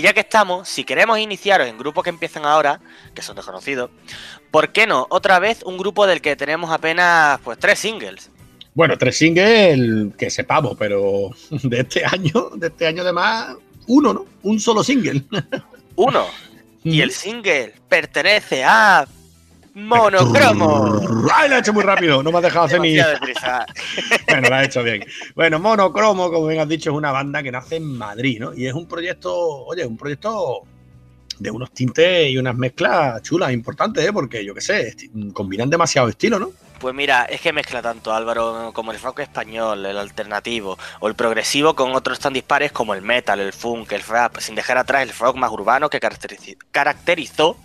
Y 0.00 0.02
ya 0.02 0.14
que 0.14 0.20
estamos, 0.20 0.66
si 0.66 0.84
queremos 0.84 1.18
iniciaros 1.18 1.68
en 1.68 1.76
grupos 1.76 2.04
que 2.04 2.08
empiezan 2.08 2.46
ahora, 2.46 2.80
que 3.14 3.20
son 3.20 3.36
desconocidos, 3.36 3.90
¿por 4.50 4.72
qué 4.72 4.86
no 4.86 5.06
otra 5.10 5.38
vez 5.38 5.62
un 5.62 5.76
grupo 5.76 6.06
del 6.06 6.22
que 6.22 6.36
tenemos 6.36 6.70
apenas 6.70 7.38
pues 7.44 7.58
tres 7.58 7.80
singles? 7.80 8.30
Bueno, 8.72 8.96
tres 8.96 9.18
singles 9.18 10.14
que 10.16 10.30
sepamos, 10.30 10.74
pero 10.78 11.32
de 11.50 11.80
este 11.80 12.02
año, 12.06 12.48
de 12.54 12.68
este 12.68 12.86
año 12.86 13.02
además, 13.02 13.56
uno, 13.88 14.14
¿no? 14.14 14.24
Un 14.42 14.58
solo 14.58 14.82
single. 14.82 15.22
Uno. 15.96 16.26
Y 16.82 17.02
el 17.02 17.10
single 17.10 17.74
pertenece 17.90 18.64
a 18.64 19.06
Monocromo. 19.74 21.00
¡Ay, 21.32 21.48
lo 21.48 21.56
he 21.56 21.58
hecho 21.60 21.72
muy 21.72 21.84
rápido! 21.84 22.22
No 22.22 22.30
me 22.30 22.38
has 22.38 22.44
dejado 22.44 22.66
hacer 22.66 22.80
ni. 22.80 22.96
Bueno, 24.28 24.48
lo 24.48 24.54
has 24.54 24.66
hecho 24.66 24.82
bien. 24.82 25.04
Bueno, 25.34 25.58
Monocromo, 25.58 26.30
como 26.30 26.46
bien 26.46 26.60
has 26.60 26.68
dicho, 26.68 26.90
es 26.90 26.96
una 26.96 27.12
banda 27.12 27.42
que 27.42 27.52
nace 27.52 27.76
en 27.76 27.96
Madrid, 27.96 28.40
¿no? 28.40 28.54
Y 28.54 28.66
es 28.66 28.74
un 28.74 28.86
proyecto, 28.86 29.34
oye, 29.64 29.84
un 29.84 29.96
proyecto 29.96 30.62
de 31.38 31.50
unos 31.50 31.72
tintes 31.72 32.30
y 32.30 32.38
unas 32.38 32.54
mezclas 32.54 33.22
chulas, 33.22 33.52
importantes, 33.52 34.04
¿eh? 34.04 34.12
Porque 34.12 34.44
yo 34.44 34.54
qué 34.54 34.60
sé, 34.60 34.94
combinan 35.32 35.70
demasiado 35.70 36.08
estilo, 36.08 36.38
¿no? 36.38 36.50
Pues 36.80 36.94
mira, 36.94 37.26
es 37.26 37.42
que 37.42 37.52
mezcla 37.52 37.82
tanto 37.82 38.10
Álvaro 38.14 38.72
como 38.72 38.90
el 38.90 39.00
rock 39.02 39.20
español, 39.20 39.84
el 39.84 39.98
alternativo 39.98 40.78
o 41.00 41.08
el 41.08 41.14
progresivo 41.14 41.76
con 41.76 41.94
otros 41.94 42.18
tan 42.18 42.32
dispares 42.32 42.72
como 42.72 42.94
el 42.94 43.02
metal, 43.02 43.38
el 43.38 43.52
funk, 43.52 43.92
el 43.92 44.02
rap, 44.02 44.38
sin 44.38 44.54
dejar 44.54 44.78
atrás 44.78 45.02
el 45.02 45.12
rock 45.12 45.36
más 45.36 45.50
urbano 45.50 45.90
que 45.90 46.00
caracterizó 46.70 47.58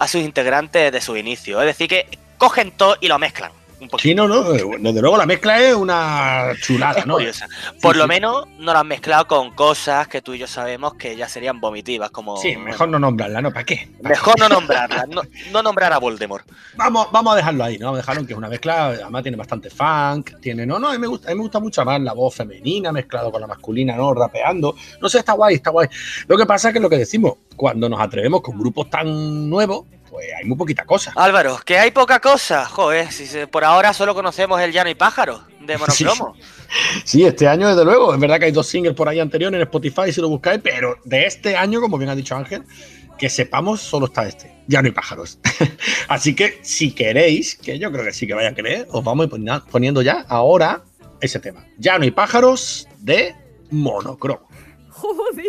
a 0.00 0.08
sus 0.08 0.20
integrantes 0.20 0.90
de 0.90 1.00
su 1.00 1.16
inicio. 1.16 1.60
Es 1.60 1.66
decir, 1.66 1.88
que 1.88 2.18
cogen 2.38 2.72
todo 2.72 2.96
y 3.00 3.06
lo 3.06 3.20
mezclan. 3.20 3.52
Un 3.78 3.88
poquito. 3.88 4.08
Sí, 4.08 4.14
no, 4.14 4.26
no. 4.26 4.54
eh, 4.54 4.64
Desde 4.80 5.00
luego 5.02 5.18
la 5.18 5.26
mezcla 5.26 5.60
es 5.60 5.74
una 5.74 6.52
chulada, 6.62 7.00
Es 7.00 7.06
¿no? 7.06 7.14
curiosa. 7.14 7.46
Por 7.82 7.92
Sí, 7.94 7.98
lo 7.98 8.04
sí. 8.04 8.08
menos 8.08 8.46
no 8.58 8.72
lo 8.72 8.78
han 8.78 8.88
mezclado 8.88 9.26
con 9.26 9.50
cosas 9.50 10.08
que 10.08 10.22
tú 10.22 10.32
y 10.32 10.38
yo 10.38 10.46
sabemos 10.46 10.94
que 10.94 11.14
ya 11.14 11.28
serían 11.28 11.60
vomitivas, 11.60 12.10
como... 12.10 12.36
Sí, 12.38 12.56
mejor 12.56 12.88
no 12.88 12.98
nombrarla, 12.98 13.42
¿no? 13.42 13.52
¿Para 13.52 13.64
qué? 13.64 13.88
¿Pa' 14.02 14.08
Mejor 14.08 14.38
no 14.40 14.48
nombrarlas, 14.48 15.08
no, 15.08 15.22
no 15.52 15.62
nombrar 15.62 15.92
a 15.92 15.98
Voldemort. 15.98 16.46
Vamos, 16.76 17.08
vamos 17.12 17.34
a 17.34 17.36
dejarlo 17.36 17.64
ahí, 17.64 17.78
¿no? 17.78 17.86
Vamos 17.86 17.98
a 17.98 18.02
dejarlo 18.02 18.20
en 18.22 18.26
que 18.26 18.32
es 18.32 18.38
una 18.38 18.48
mezcla, 18.48 18.86
además 18.86 19.22
tiene 19.22 19.36
bastante 19.36 19.68
funk, 19.68 20.40
tiene, 20.40 20.64
no, 20.64 20.78
no, 20.78 20.88
a 20.88 20.92
mí 20.92 20.98
me 20.98 21.06
gusta, 21.06 21.28
a 21.28 21.30
mí 21.32 21.36
me 21.36 21.42
gusta 21.42 21.60
mucho 21.60 21.84
más 21.84 22.00
la 22.00 22.14
voz 22.14 22.34
femenina 22.34 22.92
mezclado 22.92 23.30
con 23.30 23.40
la 23.42 23.46
masculina, 23.46 23.94
¿no? 23.96 24.14
Rapeando. 24.14 24.74
No 25.02 25.08
sé, 25.10 25.18
está 25.18 25.32
guay, 25.34 25.56
está 25.56 25.70
guay. 25.70 25.88
Lo 26.28 26.38
que 26.38 26.46
pasa 26.46 26.68
es 26.68 26.74
que 26.74 26.80
lo 26.80 26.88
que 26.88 26.96
decimos, 26.96 27.34
cuando 27.56 27.88
nos 27.90 28.00
atrevemos 28.00 28.40
con 28.40 28.58
grupos 28.58 28.88
tan 28.88 29.50
nuevos, 29.50 29.84
pues 30.16 30.28
hay 30.34 30.46
muy 30.46 30.56
poquita 30.56 30.86
cosa. 30.86 31.12
Álvaro, 31.14 31.60
que 31.62 31.76
hay 31.78 31.90
poca 31.90 32.20
cosa. 32.20 32.64
Joder, 32.64 33.12
si 33.12 33.26
se- 33.26 33.46
por 33.46 33.64
ahora 33.64 33.92
solo 33.92 34.14
conocemos 34.14 34.58
el 34.62 34.72
Llano 34.72 34.88
y 34.88 34.94
Pájaro 34.94 35.42
de 35.60 35.76
Monocromo. 35.78 36.34
Sí, 37.04 37.22
este 37.26 37.46
año, 37.46 37.68
desde 37.68 37.84
luego, 37.84 38.14
es 38.14 38.18
verdad 38.20 38.38
que 38.38 38.46
hay 38.46 38.52
dos 38.52 38.66
singles 38.66 38.94
por 38.94 39.10
ahí 39.10 39.20
anteriores 39.20 39.56
en 39.58 39.62
Spotify 39.64 40.10
si 40.10 40.22
lo 40.22 40.30
buscáis, 40.30 40.58
pero 40.64 40.96
de 41.04 41.26
este 41.26 41.54
año, 41.54 41.82
como 41.82 41.98
bien 41.98 42.08
ha 42.08 42.14
dicho 42.14 42.34
Ángel, 42.34 42.62
que 43.18 43.28
sepamos, 43.28 43.82
solo 43.82 44.06
está 44.06 44.26
este. 44.26 44.56
Ya 44.66 44.80
no 44.80 44.86
hay 44.86 44.92
pájaros. 44.92 45.38
Así 46.08 46.34
que 46.34 46.60
si 46.62 46.92
queréis, 46.92 47.54
que 47.56 47.78
yo 47.78 47.92
creo 47.92 48.04
que 48.06 48.14
sí 48.14 48.26
que 48.26 48.32
vaya 48.32 48.48
a 48.48 48.54
querer, 48.54 48.86
os 48.90 49.04
vamos 49.04 49.24
a 49.24 49.26
ir 49.26 49.30
poni- 49.34 49.64
poniendo 49.70 50.00
ya 50.00 50.24
ahora 50.30 50.82
ese 51.20 51.40
tema. 51.40 51.66
Ya 51.76 51.98
no 51.98 52.04
hay 52.04 52.10
pájaros 52.10 52.88
de 53.00 53.34
monocromo. 53.70 54.48
Joder. 54.88 55.44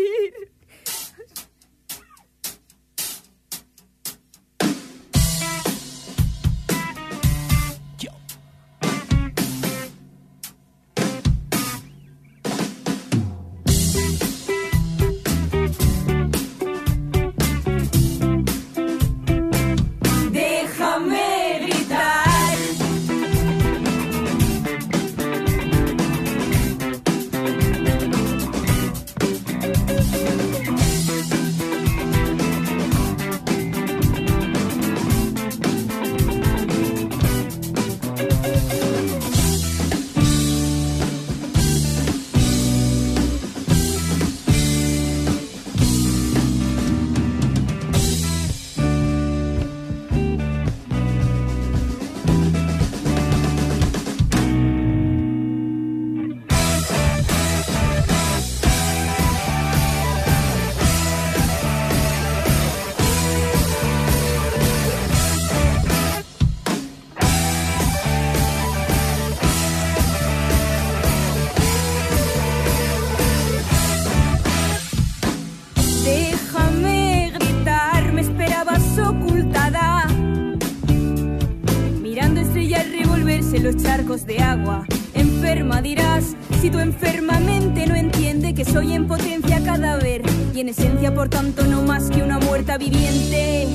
Por 91.28 91.30
tanto 91.30 91.63
no 91.66 91.82
más 91.82 92.10
que 92.10 92.22
una 92.24 92.40
muerta 92.40 92.78
viviente. 92.78 93.68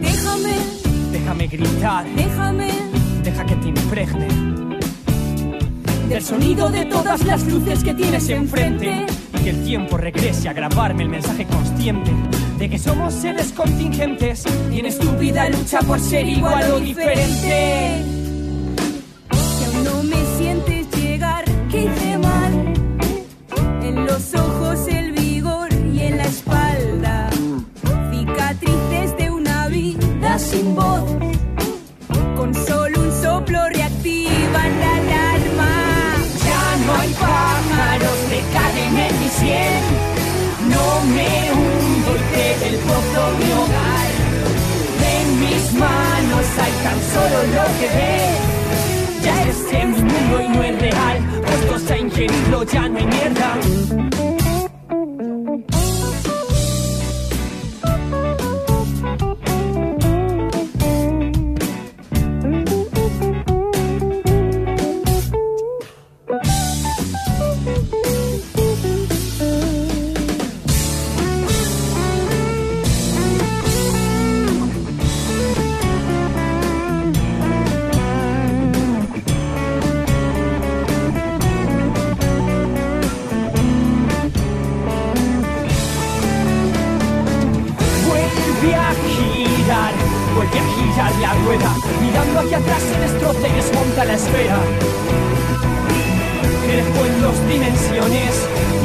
Déjame, 0.00 0.54
Déjame 1.12 1.46
gritar, 1.46 2.06
déjame 2.16 2.70
deja 3.22 3.46
que 3.46 3.56
te 3.56 3.68
impregne 3.68 4.28
del 6.08 6.24
sonido 6.24 6.70
de 6.70 6.86
todas 6.86 7.24
las 7.24 7.46
luces 7.46 7.84
que 7.84 7.94
tienes 7.94 8.28
enfrente. 8.30 9.06
y 9.34 9.44
que 9.44 9.50
el 9.50 9.64
tiempo 9.64 9.96
regrese 9.96 10.48
a 10.48 10.52
grabarme 10.52 11.04
el 11.04 11.08
mensaje 11.08 11.44
consciente 11.46 12.10
de 12.58 12.68
que 12.68 12.78
somos 12.78 13.14
seres 13.14 13.52
contingentes 13.52 14.44
Y 14.72 14.80
en 14.80 14.86
estúpida 14.86 15.48
lucha 15.48 15.80
por 15.80 16.00
ser 16.00 16.26
igual 16.26 16.72
o 16.72 16.80
diferente. 16.80 18.17
Esfera. 94.18 94.58
Crezco 96.66 97.00
en 97.06 97.22
dos 97.22 97.38
dimensiones 97.48 98.32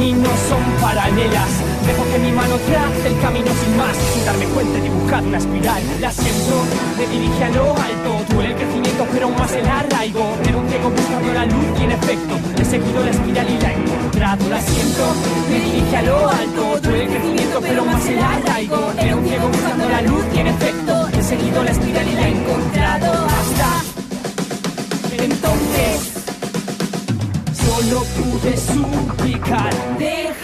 y 0.00 0.12
no 0.12 0.30
son 0.48 0.62
paralelas. 0.80 1.50
Dejo 1.86 2.04
que 2.10 2.18
mi 2.18 2.32
mano 2.32 2.56
trace 2.70 3.08
el 3.08 3.20
camino 3.20 3.50
sin 3.60 3.76
más, 3.76 3.96
sin 4.14 4.24
darme 4.24 4.46
cuenta 4.46 4.78
he 4.78 4.82
dibujado 4.82 5.26
una 5.26 5.38
espiral. 5.38 5.82
La 6.00 6.10
siento, 6.12 6.54
me 6.96 7.06
dirige 7.06 7.44
a 7.44 7.50
lo 7.50 7.76
alto, 7.76 8.10
duele 8.32 8.50
el 8.52 8.56
crecimiento 8.56 9.06
pero 9.12 9.28
más 9.30 9.52
el 9.52 9.68
arraigo. 9.68 10.24
Era 10.46 10.56
un 10.56 10.68
ciego 10.68 10.90
buscando 10.90 11.32
la 11.34 11.46
luz 11.46 11.66
y 11.80 11.82
en 11.84 11.92
efecto, 11.92 12.34
he 12.58 12.64
seguido 12.64 13.04
la 13.04 13.10
espiral 13.10 13.50
y 13.50 13.58
la 13.60 13.70
he 13.70 13.74
encontrado. 13.74 14.48
La 14.48 14.60
siento, 14.60 15.04
me 15.50 15.58
dirige 15.60 15.96
a 15.96 16.02
lo 16.02 16.28
alto, 16.28 16.80
duele 16.80 17.04
el 17.04 17.10
crecimiento 17.10 17.60
pero 17.60 17.84
más 17.84 18.06
el 18.06 18.18
arraigo. 18.22 18.92
Era 18.98 19.16
un 19.16 19.24
ciego 19.26 19.48
buscando 19.48 19.88
la 19.88 20.02
luz 20.02 20.24
y 20.32 20.38
en 20.38 20.46
efecto, 20.46 21.08
he 21.12 21.22
seguido 21.22 21.64
la 21.64 21.70
espiral 21.72 22.08
y 22.08 22.14
la 22.14 22.28
he 22.28 22.30
encontrado. 22.30 23.12
Hasta 23.12 23.93
entonces, 25.44 26.12
solo 27.52 28.02
pude 28.16 28.56
suplicar. 28.56 29.72
Déjame 29.98 30.43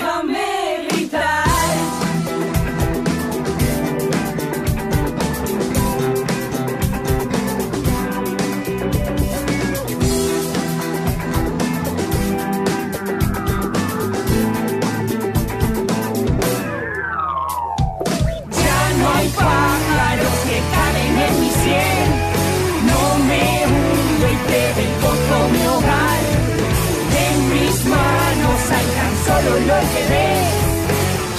ves. 30.10 30.60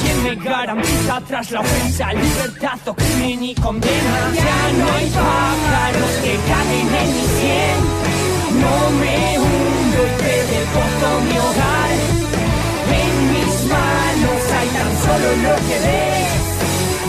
¿Quién 0.01 0.23
me 0.23 0.35
garantiza 0.35 1.21
tras 1.27 1.51
la 1.51 1.59
ofensa 1.59 2.13
libertad 2.13 2.79
o 2.87 2.93
crimen 2.93 3.43
y 3.43 3.55
condena? 3.55 4.31
Ya 4.33 4.61
no 4.77 4.91
hay 4.93 5.07
pájaros 5.09 6.11
que 6.23 6.33
caben 6.49 6.87
en 7.01 7.09
mi 7.15 7.25
sien. 7.37 7.77
No 8.61 8.75
me 9.01 9.39
hundo 9.39 9.99
y 10.07 10.23
te 10.23 10.37
del 10.51 10.65
pozo 10.75 11.09
mi 11.27 11.37
hogar. 11.37 11.91
En 13.01 13.13
mis 13.33 13.55
manos 13.75 14.41
hay 14.57 14.67
tan 14.77 14.93
solo 15.05 15.29
lo 15.45 15.55
que 15.67 15.77
ves. 15.85 16.41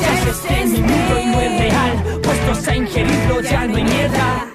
Ya 0.02 0.12
es 0.18 0.26
este 0.28 0.64
mi 0.66 0.80
mundo 0.80 1.20
y 1.20 1.26
no 1.26 1.40
es 1.40 1.61
real, 1.61 2.20
puestos 2.22 2.68
a 2.68 2.76
ingerirlo 2.76 3.40
ya 3.40 3.66
no 3.66 3.76
hay 3.76 3.85
mierda. 3.85 4.51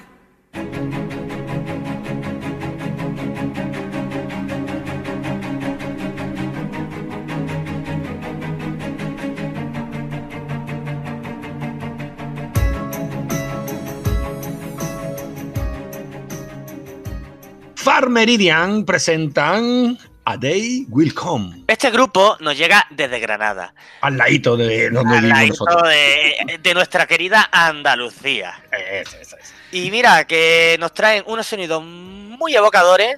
Farmeridian 17.88 18.84
presentan 18.84 19.98
A 20.26 20.36
Day 20.36 20.84
Will 20.90 21.14
Come, 21.14 21.64
Este 21.66 21.90
grupo 21.90 22.36
nos 22.40 22.54
llega 22.54 22.86
desde 22.90 23.18
Granada, 23.18 23.72
al 24.02 24.18
ladito 24.18 24.58
de 24.58 24.90
donde 24.90 25.16
al 25.16 25.28
ladito 25.30 25.64
de, 25.84 26.58
de 26.62 26.74
nuestra 26.74 27.06
querida 27.06 27.48
Andalucía. 27.50 28.62
Eso, 28.70 29.16
eso, 29.16 29.36
eso. 29.38 29.54
Y 29.72 29.90
mira, 29.90 30.26
que 30.26 30.76
nos 30.78 30.92
traen 30.92 31.24
unos 31.28 31.46
sonidos 31.46 31.82
muy 31.82 32.54
evocadores 32.54 33.16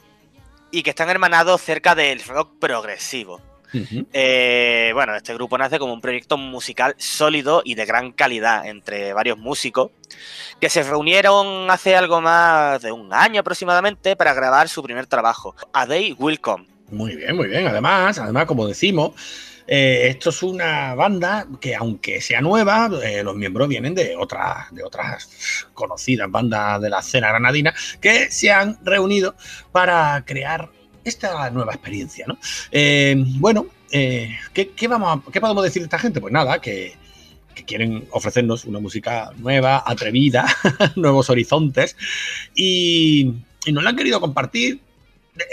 y 0.70 0.84
que 0.84 0.90
están 0.90 1.10
hermanados 1.10 1.60
cerca 1.60 1.96
del 1.96 2.22
rock 2.22 2.52
progresivo. 2.60 3.40
Eh, 4.12 4.90
bueno, 4.94 5.14
este 5.14 5.34
grupo 5.34 5.56
nace 5.58 5.78
como 5.78 5.92
un 5.92 6.00
proyecto 6.00 6.36
musical 6.36 6.94
sólido 6.98 7.62
y 7.64 7.74
de 7.74 7.86
gran 7.86 8.12
calidad 8.12 8.66
entre 8.66 9.12
varios 9.12 9.38
músicos 9.38 9.90
que 10.60 10.68
se 10.68 10.82
reunieron 10.82 11.70
hace 11.70 11.96
algo 11.96 12.20
más 12.20 12.82
de 12.82 12.92
un 12.92 13.12
año 13.12 13.40
aproximadamente 13.40 14.16
para 14.16 14.34
grabar 14.34 14.68
su 14.68 14.82
primer 14.82 15.06
trabajo, 15.06 15.54
A 15.72 15.86
Day 15.86 16.14
Will 16.18 16.40
Come. 16.40 16.66
Muy 16.90 17.16
bien, 17.16 17.36
muy 17.36 17.48
bien. 17.48 17.66
Además, 17.66 18.18
además, 18.18 18.46
como 18.46 18.66
decimos, 18.66 19.12
eh, 19.72 20.08
esto 20.08 20.30
es 20.30 20.42
una 20.42 20.96
banda 20.96 21.46
que, 21.60 21.76
aunque 21.76 22.20
sea 22.20 22.40
nueva, 22.40 22.90
eh, 23.04 23.22
los 23.22 23.36
miembros 23.36 23.68
vienen 23.68 23.94
de 23.94 24.16
otras, 24.16 24.74
de 24.74 24.82
otras 24.82 25.68
conocidas 25.74 26.28
bandas 26.28 26.80
de 26.80 26.90
la 26.90 26.98
escena 26.98 27.28
granadina 27.28 27.72
que 28.00 28.32
se 28.32 28.50
han 28.50 28.84
reunido 28.84 29.36
para 29.70 30.24
crear 30.26 30.70
esta 31.04 31.50
nueva 31.50 31.72
experiencia, 31.72 32.24
¿no? 32.26 32.38
Eh, 32.70 33.14
bueno, 33.38 33.66
eh, 33.90 34.36
¿qué, 34.52 34.70
qué 34.70 34.88
vamos 34.88 35.22
a- 35.26 35.30
qué 35.32 35.40
podemos 35.40 35.62
decir 35.64 35.82
de 35.82 35.86
esta 35.86 35.98
gente? 35.98 36.20
Pues 36.20 36.32
nada, 36.32 36.60
que, 36.60 36.94
quieren 37.66 38.08
ofrecernos 38.12 38.64
una 38.64 38.80
música 38.80 39.32
nueva, 39.36 39.82
atrevida, 39.86 40.46
nuevos 40.96 41.28
horizontes 41.28 41.94
y, 42.54 43.34
y 43.66 43.72
nos 43.72 43.84
la 43.84 43.90
han 43.90 43.96
querido 43.96 44.18
compartir, 44.18 44.80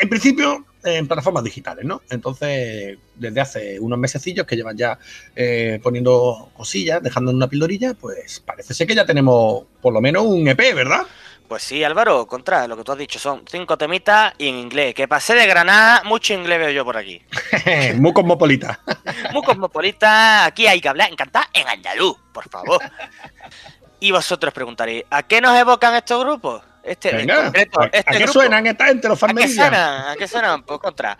en 0.01 0.07
principio, 0.07 0.65
en 0.85 1.05
plataformas 1.07 1.43
digitales, 1.43 1.83
¿no? 1.83 2.01
Entonces, 2.09 2.97
desde 3.15 3.41
hace 3.41 3.79
unos 3.79 3.99
mesecillos 3.99 4.45
que 4.45 4.55
llevan 4.55 4.77
ya 4.77 4.97
eh, 5.35 5.79
poniendo 5.83 6.49
cosillas, 6.55 7.03
dejando 7.03 7.31
una 7.31 7.49
pildorilla, 7.49 7.93
pues 7.93 8.39
parece 8.39 8.73
ser 8.73 8.87
que 8.87 8.95
ya 8.95 9.05
tenemos 9.05 9.65
por 9.81 9.91
lo 9.93 9.99
menos 9.99 10.23
un 10.25 10.47
EP, 10.47 10.73
¿verdad? 10.73 11.01
Pues 11.47 11.63
sí, 11.63 11.81
Álvaro, 11.83 12.27
contra 12.27 12.67
lo 12.67 12.75
que 12.75 12.83
tú 12.83 12.91
has 12.91 12.97
dicho, 12.97 13.19
son 13.19 13.43
cinco 13.49 13.77
temitas 13.77 14.33
y 14.37 14.49
en 14.49 14.55
inglés. 14.55 14.93
Que 14.93 15.07
pasé 15.07 15.33
de 15.33 15.47
Granada, 15.47 16.03
mucho 16.03 16.33
inglés 16.33 16.59
veo 16.59 16.71
yo 16.71 16.83
por 16.83 16.97
aquí. 16.97 17.21
Muy 17.95 18.11
cosmopolita. 18.11 18.79
Muy 19.31 19.41
cosmopolita, 19.43 20.45
aquí 20.45 20.67
hay 20.67 20.81
que 20.81 20.89
hablar, 20.89 21.09
encantar 21.09 21.45
en 21.53 21.67
andaluz, 21.67 22.17
por 22.33 22.49
favor. 22.49 22.81
Y 23.99 24.11
vosotros 24.11 24.53
preguntaréis, 24.53 25.05
¿a 25.09 25.23
qué 25.23 25.39
nos 25.39 25.57
evocan 25.57 25.95
estos 25.95 26.21
grupos? 26.23 26.61
Este, 26.83 27.11
en 27.11 27.17
Venga, 27.27 27.43
concreto, 27.45 27.81
¿a, 27.81 27.85
este 27.85 27.99
a 27.99 28.03
qué 28.03 28.17
grupo. 28.19 28.33
suenan 28.33 28.67
esta 28.67 28.85
gente, 28.85 29.07
los 29.07 29.23
¿A 29.23 29.27
qué 29.27 29.47
suenan? 29.47 30.07
¿A 30.09 30.15
qué 30.17 30.27
suenan? 30.27 30.63
Pues 30.63 30.79
contra. 30.79 31.17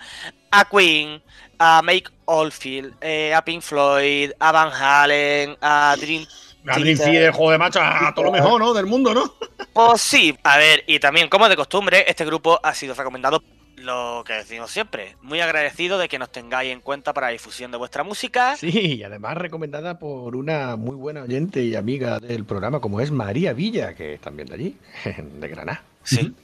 A 0.51 0.65
Queen, 0.65 1.21
a 1.59 1.81
Make 1.81 2.09
Oldfield, 2.25 2.95
eh, 3.01 3.33
a 3.33 3.41
Pink 3.43 3.61
Floyd, 3.61 4.31
a 4.39 4.51
Van 4.51 4.71
Halen, 4.71 5.57
a 5.61 5.95
Dream 5.99 6.25
A 6.67 6.79
Dream 6.79 6.97
Theater, 6.97 7.31
joder, 7.31 7.59
macho, 7.59 7.79
a 7.81 8.13
todo 8.13 8.25
lo 8.25 8.31
mejor, 8.31 8.59
¿no? 8.59 8.73
Del 8.73 8.85
mundo, 8.85 9.13
¿no? 9.13 9.33
Pues 9.73 10.01
sí, 10.01 10.37
a 10.43 10.57
ver, 10.57 10.83
y 10.87 10.99
también 10.99 11.29
como 11.29 11.47
de 11.49 11.55
costumbre, 11.55 12.05
este 12.07 12.25
grupo 12.25 12.59
ha 12.61 12.73
sido 12.73 12.93
recomendado 12.93 13.41
lo 13.77 14.23
que 14.25 14.33
decimos 14.33 14.71
siempre, 14.71 15.15
muy 15.21 15.39
agradecido 15.39 15.97
de 15.97 16.09
que 16.09 16.19
nos 16.19 16.31
tengáis 16.31 16.73
en 16.73 16.81
cuenta 16.81 17.13
para 17.13 17.27
la 17.27 17.33
difusión 17.33 17.71
de 17.71 17.77
vuestra 17.77 18.03
música. 18.03 18.57
Sí, 18.57 18.95
y 18.95 19.03
además 19.03 19.37
recomendada 19.37 19.99
por 19.99 20.35
una 20.35 20.75
muy 20.75 20.95
buena 20.95 21.21
oyente 21.21 21.61
y 21.63 21.75
amiga 21.75 22.19
del 22.19 22.43
programa, 22.43 22.79
como 22.79 23.01
es 23.01 23.11
María 23.11 23.53
Villa, 23.53 23.93
que 23.93 24.15
es 24.15 24.21
también 24.21 24.47
de 24.47 24.55
allí, 24.55 24.77
de 25.39 25.47
Granada. 25.47 25.83
Sí. 26.03 26.33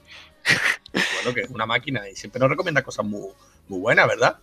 Bueno, 0.94 1.34
que 1.34 1.42
es 1.42 1.50
una 1.50 1.66
máquina 1.66 2.08
y 2.08 2.16
siempre 2.16 2.40
nos 2.40 2.50
recomienda 2.50 2.84
cosas 2.84 3.04
muy, 3.04 3.30
muy 3.68 3.80
buenas, 3.80 4.08
¿verdad? 4.08 4.38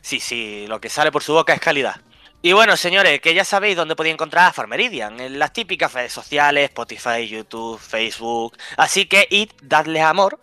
Sí, 0.00 0.18
sí, 0.18 0.66
lo 0.66 0.80
que 0.80 0.88
sale 0.88 1.12
por 1.12 1.22
su 1.22 1.32
boca 1.32 1.52
es 1.54 1.60
calidad. 1.60 2.00
Y 2.44 2.52
bueno, 2.52 2.76
señores, 2.76 3.20
que 3.20 3.34
ya 3.34 3.44
sabéis 3.44 3.76
dónde 3.76 3.94
podéis 3.94 4.14
encontrar 4.14 4.48
a 4.48 4.52
Farmeridian, 4.52 5.20
en 5.20 5.38
las 5.38 5.52
típicas 5.52 5.92
redes 5.92 6.12
sociales, 6.12 6.64
Spotify, 6.64 7.28
YouTube, 7.28 7.78
Facebook. 7.78 8.56
Así 8.76 9.06
que 9.06 9.28
id, 9.30 9.50
dadles 9.62 10.02
amor 10.02 10.40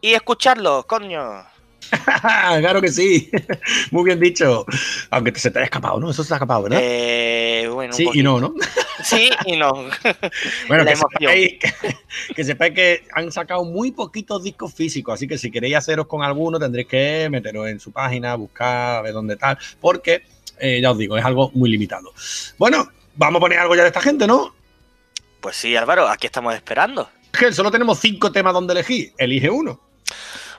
y 0.00 0.14
escuchadlos, 0.14 0.86
coño. 0.86 1.44
claro 2.60 2.80
que 2.80 2.88
sí. 2.88 3.32
Muy 3.90 4.04
bien 4.04 4.20
dicho. 4.20 4.64
Aunque 5.10 5.32
te- 5.32 5.40
se 5.40 5.50
te 5.50 5.58
haya 5.58 5.64
escapado, 5.64 5.98
¿no? 5.98 6.08
Eso 6.10 6.22
se 6.22 6.28
te 6.28 6.34
ha 6.34 6.36
escapado, 6.36 6.62
¿verdad? 6.62 6.78
Eh, 6.80 7.68
bueno, 7.68 7.92
sí 7.96 8.08
y 8.14 8.22
no, 8.22 8.40
¿no? 8.40 8.54
Sí 9.02 9.30
y 9.44 9.56
no. 9.56 9.72
Bueno, 10.68 10.84
que 10.84 10.94
sepáis, 10.94 11.58
que, 11.58 11.96
que 12.34 12.44
sepáis 12.44 12.74
que 12.74 13.04
han 13.12 13.32
sacado 13.32 13.64
muy 13.64 13.90
poquitos 13.90 14.44
discos 14.44 14.72
físicos, 14.72 15.14
así 15.14 15.26
que 15.26 15.36
si 15.36 15.50
queréis 15.50 15.74
haceros 15.74 16.06
con 16.06 16.22
alguno 16.22 16.60
tendréis 16.60 16.86
que 16.86 17.28
meteros 17.28 17.66
en 17.68 17.80
su 17.80 17.90
página, 17.90 18.36
buscar, 18.36 18.98
a 18.98 19.02
ver 19.02 19.12
dónde 19.12 19.36
tal, 19.36 19.58
porque 19.80 20.22
eh, 20.58 20.80
ya 20.80 20.90
os 20.90 20.98
digo, 20.98 21.16
es 21.16 21.24
algo 21.24 21.50
muy 21.54 21.70
limitado. 21.70 22.12
Bueno, 22.58 22.90
vamos 23.16 23.38
a 23.38 23.40
poner 23.40 23.58
algo 23.58 23.74
ya 23.74 23.82
de 23.82 23.88
esta 23.88 24.00
gente, 24.00 24.26
¿no? 24.26 24.54
Pues 25.40 25.56
sí, 25.56 25.76
Álvaro, 25.76 26.08
aquí 26.08 26.26
estamos 26.26 26.54
esperando. 26.54 27.08
Solo 27.52 27.70
tenemos 27.70 27.98
cinco 27.98 28.32
temas 28.32 28.54
donde 28.54 28.72
elegir. 28.72 29.12
Elige 29.18 29.50
uno. 29.50 29.80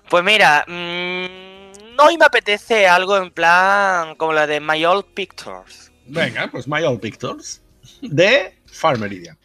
Pues 0.10 0.24
mira, 0.24 0.64
mm, 0.68 2.00
hoy 2.00 2.18
me 2.18 2.26
apetece 2.26 2.88
algo 2.88 3.18
en 3.18 3.32
plan 3.32 4.16
como 4.16 4.34
la 4.34 4.46
de 4.46 4.60
My 4.60 4.86
Old 4.86 5.06
Pictures. 5.14 5.92
Venga, 6.06 6.48
pues 6.52 6.68
My 6.68 6.84
Old 6.84 7.00
Pictures 7.00 7.64
de 8.02 8.54
Far 8.68 9.00
Meridian. 9.00 9.38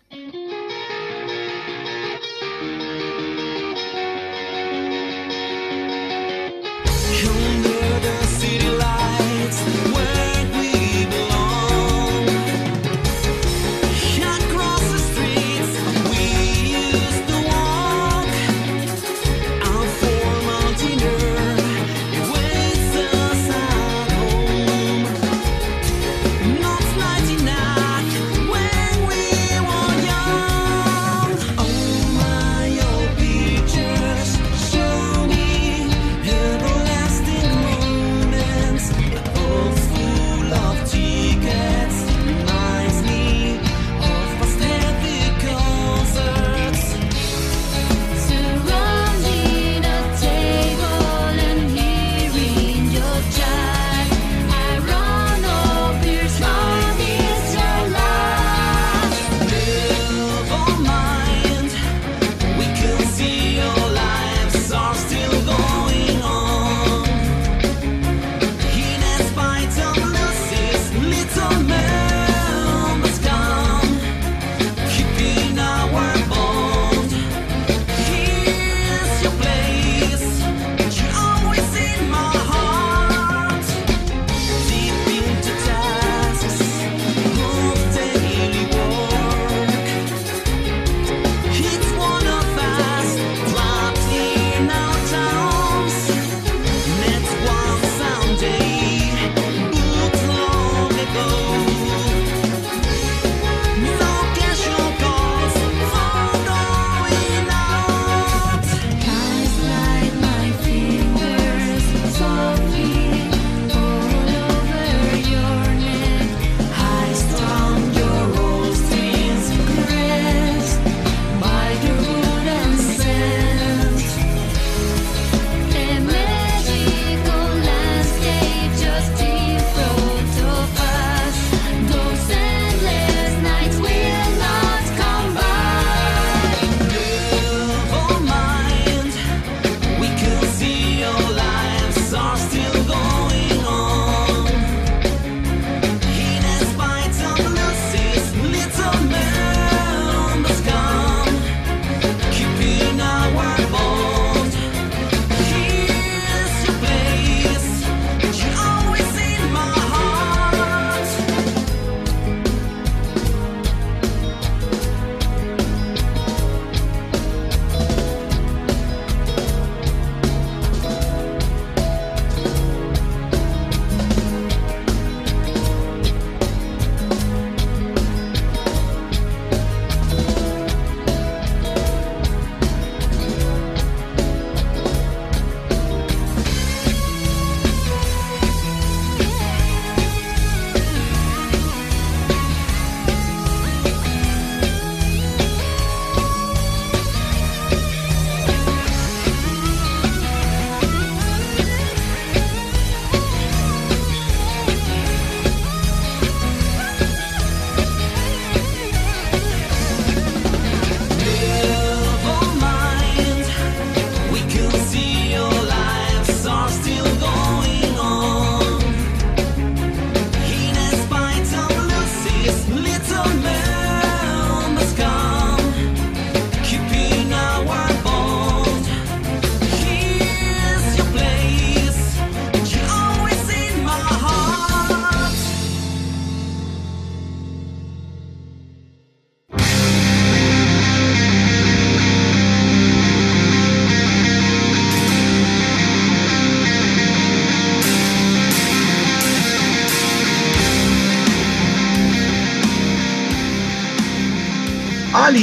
Under 7.22 8.00
the 8.00 8.26
city 8.26 8.68
lights, 8.68 9.62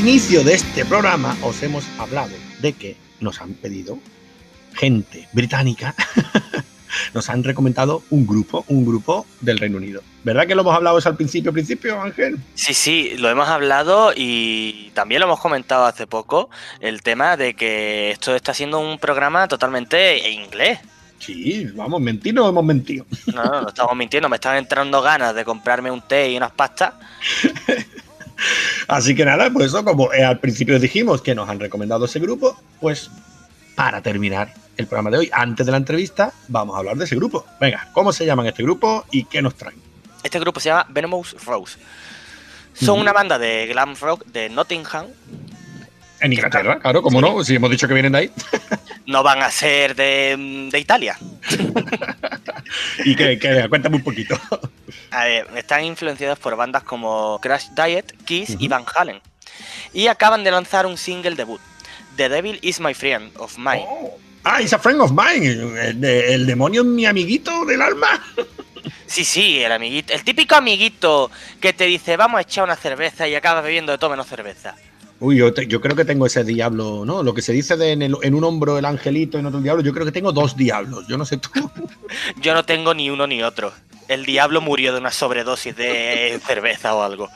inicio 0.08 0.42
de 0.42 0.54
este 0.54 0.86
programa 0.86 1.36
os 1.44 1.62
hemos 1.64 1.84
hablado 2.00 2.32
de 2.62 2.72
que 2.72 2.96
nos 3.20 3.42
han 3.42 3.52
pedido 3.56 4.00
gente 4.74 5.28
británica 5.34 5.94
nos 7.14 7.30
han 7.30 7.44
recomendado 7.44 8.02
un 8.10 8.26
grupo, 8.26 8.64
un 8.70 8.86
grupo 8.86 9.26
del 9.42 9.58
Reino 9.58 9.76
Unido. 9.76 10.02
¿Verdad 10.24 10.48
que 10.48 10.56
lo 10.56 10.62
hemos 10.62 10.74
hablado 10.74 10.98
eso 10.98 11.10
al 11.10 11.18
principio, 11.18 11.52
principio, 11.52 12.02
Ángel? 12.02 12.40
Sí, 12.56 12.74
sí, 12.74 13.16
lo 13.18 13.30
hemos 13.30 13.50
hablado 13.50 14.14
y 14.16 14.92
también 14.94 15.20
lo 15.20 15.28
hemos 15.28 15.42
comentado 15.42 15.84
hace 15.86 16.08
poco, 16.08 16.50
el 16.80 17.02
tema 17.02 17.36
de 17.36 17.54
que 17.54 18.12
esto 18.12 18.34
está 18.34 18.54
siendo 18.54 18.80
un 18.80 19.00
programa 19.00 19.50
totalmente 19.50 20.26
en 20.26 20.44
inglés. 20.44 20.80
Sí, 21.20 21.68
vamos, 21.76 22.00
mentir 22.00 22.34
no 22.34 22.48
hemos 22.48 22.64
mentido. 22.64 23.06
No, 23.36 23.44
no, 23.44 23.62
no 23.62 23.68
estamos 23.68 23.94
mintiendo, 23.98 24.30
me 24.30 24.38
están 24.38 24.56
entrando 24.56 25.02
ganas 25.02 25.36
de 25.36 25.44
comprarme 25.44 25.92
un 25.92 26.02
té 26.02 26.32
y 26.32 26.38
unas 26.38 26.52
pastas. 26.52 26.94
Así 28.88 29.16
que 29.16 29.26
nada, 29.26 29.50
pues 29.52 29.68
eso, 29.68 29.84
como 29.84 30.14
eh, 30.14 30.24
al 30.24 30.40
principio 30.40 30.80
dijimos 30.80 31.22
que 31.22 31.36
nos 31.36 31.50
han 31.50 31.60
recomendado 31.60 32.06
ese 32.06 32.20
grupo, 32.20 32.60
pues 32.80 33.10
para 33.76 34.02
terminar 34.02 34.54
el 34.78 34.88
programa 34.88 35.12
de 35.12 35.18
hoy, 35.18 35.30
antes 35.34 35.66
de 35.66 35.72
la 35.72 35.78
entrevista, 35.78 36.32
vamos 36.48 36.76
a 36.76 36.80
hablar 36.80 36.98
de 36.98 37.06
ese 37.06 37.16
grupo. 37.16 37.46
Venga, 37.60 37.90
¿cómo 37.94 38.14
se 38.14 38.26
llaman 38.26 38.46
este 38.48 38.64
grupo 38.64 39.06
y 39.12 39.24
qué 39.24 39.42
nos 39.42 39.56
traen? 39.56 39.78
Este 40.24 40.40
grupo 40.40 40.60
se 40.60 40.70
llama 40.70 40.86
Venomous 40.90 41.36
Rose. 41.46 41.78
Son 42.74 43.00
una 43.00 43.12
banda 43.12 43.40
de 43.40 43.68
glam 43.68 43.96
rock 44.00 44.26
de 44.26 44.50
Nottingham. 44.50 45.08
En 46.20 46.34
Inglaterra, 46.34 46.80
claro, 46.80 47.02
como 47.02 47.22
no, 47.22 47.44
si 47.44 47.56
hemos 47.56 47.70
dicho 47.70 47.88
que 47.88 47.94
vienen 47.94 48.12
de 48.12 48.18
ahí. 48.20 48.32
No 49.06 49.24
van 49.24 49.42
a 49.42 49.50
ser 49.50 49.96
de, 49.96 50.70
de 50.72 50.80
Italia. 50.80 51.18
Y 53.06 53.16
que, 53.16 53.40
que 53.40 53.70
cuéntame 53.70 53.96
un 53.96 54.04
poquito. 54.04 54.38
Están 55.56 55.84
influenciados 55.86 56.38
por 56.40 56.56
bandas 56.56 56.84
como 56.84 57.40
Crash 57.42 57.68
Diet, 57.76 58.14
Kiss 58.26 58.56
y. 58.60 58.68
Van 58.68 58.84
Halen. 58.96 59.22
Y 59.94 60.08
acaban 60.08 60.44
de 60.44 60.52
lanzar 60.52 60.86
un 60.86 60.98
single 60.98 61.36
debut, 61.36 61.60
The 62.18 62.30
Devil 62.30 62.60
is 62.62 62.80
My 62.80 62.94
Friend 62.94 63.32
of 63.38 63.58
Mine. 63.58 63.86
Oh. 63.88 64.18
Ah, 64.44 64.62
it's 64.62 64.72
a 64.74 64.80
friend 64.80 65.02
of 65.02 65.12
mine. 65.12 65.46
El, 65.46 66.00
de- 66.00 66.34
el 66.34 66.46
demonio 66.46 66.82
es 66.82 66.88
mi 66.88 67.06
amiguito 67.06 67.66
del 67.66 67.82
alma. 67.82 68.08
Sí, 69.06 69.24
sí, 69.24 69.60
el 69.64 69.72
amiguito, 69.72 70.14
el 70.14 70.24
típico 70.26 70.56
amiguito 70.56 71.32
que 71.62 71.72
te 71.72 71.86
dice 71.86 72.18
vamos 72.18 72.40
a 72.40 72.42
echar 72.42 72.66
una 72.66 72.76
cerveza 72.76 73.26
y 73.28 73.36
acabas 73.36 73.64
bebiendo 73.64 73.94
de 73.94 73.98
todo 73.98 74.10
menos 74.10 74.28
cerveza. 74.28 74.76
Uy, 75.22 75.38
yo, 75.38 75.54
te- 75.54 75.66
yo 75.66 75.80
creo 75.80 75.96
que 75.96 76.04
tengo 76.04 76.26
ese 76.26 76.44
diablo, 76.44 77.04
¿no? 77.06 77.24
Lo 77.24 77.34
que 77.34 77.42
se 77.42 77.54
dice 77.54 77.78
de 77.78 77.94
en, 77.94 78.02
el- 78.02 78.18
en 78.22 78.36
un 78.36 78.44
hombro 78.44 78.78
el 78.78 78.84
angelito 78.86 79.38
y 79.38 79.40
en 79.40 79.46
otro 79.46 79.60
el 79.60 79.64
diablo, 79.64 79.82
yo 79.82 79.94
creo 79.94 80.06
que 80.06 80.12
tengo 80.12 80.34
dos 80.34 80.58
diablos. 80.58 81.06
Yo 81.08 81.18
no 81.18 81.26
sé 81.26 81.38
tú. 81.38 81.50
Yo 82.42 82.54
no 82.54 82.66
tengo 82.66 82.94
ni 82.94 83.10
uno 83.10 83.26
ni 83.28 83.42
otro. 83.44 83.72
El 84.08 84.26
diablo 84.26 84.62
murió 84.62 84.94
de 84.94 85.00
una 85.00 85.12
sobredosis 85.12 85.76
de 85.76 86.40
cerveza 86.48 86.96
o 86.96 87.04
algo. 87.04 87.30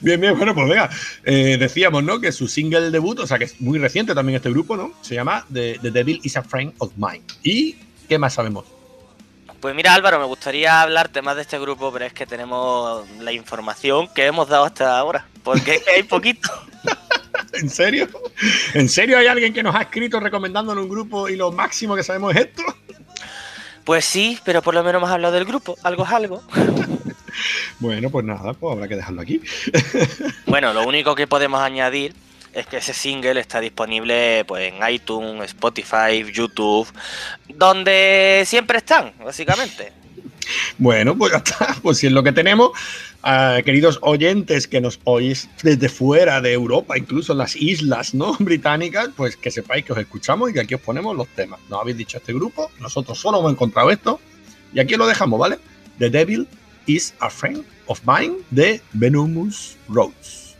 Bien, 0.00 0.20
bien, 0.20 0.36
bueno, 0.36 0.54
pues 0.54 0.68
venga. 0.68 0.90
Eh, 1.24 1.56
decíamos, 1.58 2.02
¿no? 2.02 2.20
Que 2.20 2.32
su 2.32 2.48
single 2.48 2.90
debut, 2.90 3.18
o 3.20 3.26
sea, 3.26 3.38
que 3.38 3.44
es 3.44 3.60
muy 3.60 3.78
reciente 3.78 4.14
también 4.14 4.36
este 4.36 4.50
grupo, 4.50 4.76
¿no? 4.76 4.92
Se 5.02 5.14
llama 5.14 5.46
The, 5.52 5.78
The 5.80 5.90
Devil 5.90 6.20
is 6.22 6.36
a 6.36 6.42
Friend 6.42 6.72
of 6.78 6.92
Mine. 6.96 7.22
¿Y 7.42 7.76
qué 8.08 8.18
más 8.18 8.34
sabemos? 8.34 8.64
Pues 9.62 9.76
mira 9.76 9.94
Álvaro, 9.94 10.18
me 10.18 10.24
gustaría 10.26 10.82
hablarte 10.82 11.22
más 11.22 11.36
de 11.36 11.42
este 11.42 11.56
grupo, 11.56 11.92
pero 11.92 12.04
es 12.04 12.12
que 12.12 12.26
tenemos 12.26 13.08
la 13.20 13.30
información 13.30 14.08
que 14.12 14.26
hemos 14.26 14.48
dado 14.48 14.64
hasta 14.64 14.98
ahora. 14.98 15.26
Porque 15.44 15.80
hay 15.94 16.02
poquito. 16.02 16.50
¿En 17.52 17.70
serio? 17.70 18.08
¿En 18.74 18.88
serio 18.88 19.18
hay 19.18 19.28
alguien 19.28 19.52
que 19.52 19.62
nos 19.62 19.74
ha 19.74 19.82
escrito 19.82 20.18
recomendándonos 20.18 20.82
un 20.82 20.90
grupo 20.90 21.28
y 21.28 21.36
lo 21.36 21.52
máximo 21.52 21.94
que 21.94 22.02
sabemos 22.02 22.34
es 22.34 22.46
esto? 22.46 22.62
Pues 23.84 24.04
sí, 24.04 24.38
pero 24.44 24.62
por 24.62 24.74
lo 24.74 24.82
menos 24.82 25.00
hemos 25.00 25.10
hablado 25.10 25.34
del 25.34 25.44
grupo. 25.44 25.76
Algo 25.82 26.04
es 26.04 26.10
algo. 26.10 26.42
Bueno, 27.78 28.10
pues 28.10 28.24
nada, 28.24 28.52
pues 28.52 28.72
habrá 28.74 28.86
que 28.86 28.96
dejarlo 28.96 29.22
aquí. 29.22 29.40
Bueno, 30.46 30.72
lo 30.72 30.86
único 30.86 31.14
que 31.14 31.26
podemos 31.26 31.60
añadir 31.60 32.14
es 32.52 32.66
que 32.66 32.76
ese 32.76 32.92
single 32.92 33.40
está 33.40 33.58
disponible 33.58 34.44
pues, 34.44 34.72
en 34.72 34.86
iTunes, 34.88 35.46
Spotify, 35.46 36.30
YouTube, 36.30 36.86
donde 37.48 38.42
siempre 38.46 38.78
están, 38.78 39.12
básicamente. 39.24 40.01
Bueno, 40.78 41.16
pues 41.16 41.32
ya 41.32 41.38
está. 41.38 41.76
Pues 41.82 41.98
si 41.98 42.06
es 42.06 42.12
lo 42.12 42.22
que 42.22 42.32
tenemos, 42.32 42.70
Ah, 43.24 43.60
queridos 43.64 44.00
oyentes 44.02 44.66
que 44.66 44.80
nos 44.80 44.98
oís 45.04 45.48
desde 45.62 45.88
fuera 45.88 46.40
de 46.40 46.52
Europa, 46.52 46.98
incluso 46.98 47.32
en 47.32 47.38
las 47.38 47.54
islas 47.54 48.14
no 48.14 48.34
británicas, 48.40 49.10
pues 49.16 49.36
que 49.36 49.52
sepáis 49.52 49.84
que 49.84 49.92
os 49.92 49.98
escuchamos 50.00 50.50
y 50.50 50.54
que 50.54 50.60
aquí 50.60 50.74
os 50.74 50.80
ponemos 50.80 51.16
los 51.16 51.28
temas. 51.28 51.60
Nos 51.68 51.80
habéis 51.80 51.98
dicho 51.98 52.18
este 52.18 52.32
grupo, 52.32 52.72
nosotros 52.80 53.18
solo 53.18 53.38
hemos 53.38 53.52
encontrado 53.52 53.92
esto 53.92 54.20
y 54.74 54.80
aquí 54.80 54.96
lo 54.96 55.06
dejamos, 55.06 55.38
¿vale? 55.38 55.58
The 56.00 56.10
Devil 56.10 56.48
is 56.86 57.14
a 57.20 57.30
Friend 57.30 57.64
of 57.86 58.00
Mine 58.04 58.38
de 58.50 58.80
Venomous 58.92 59.76
Rose. 59.88 60.56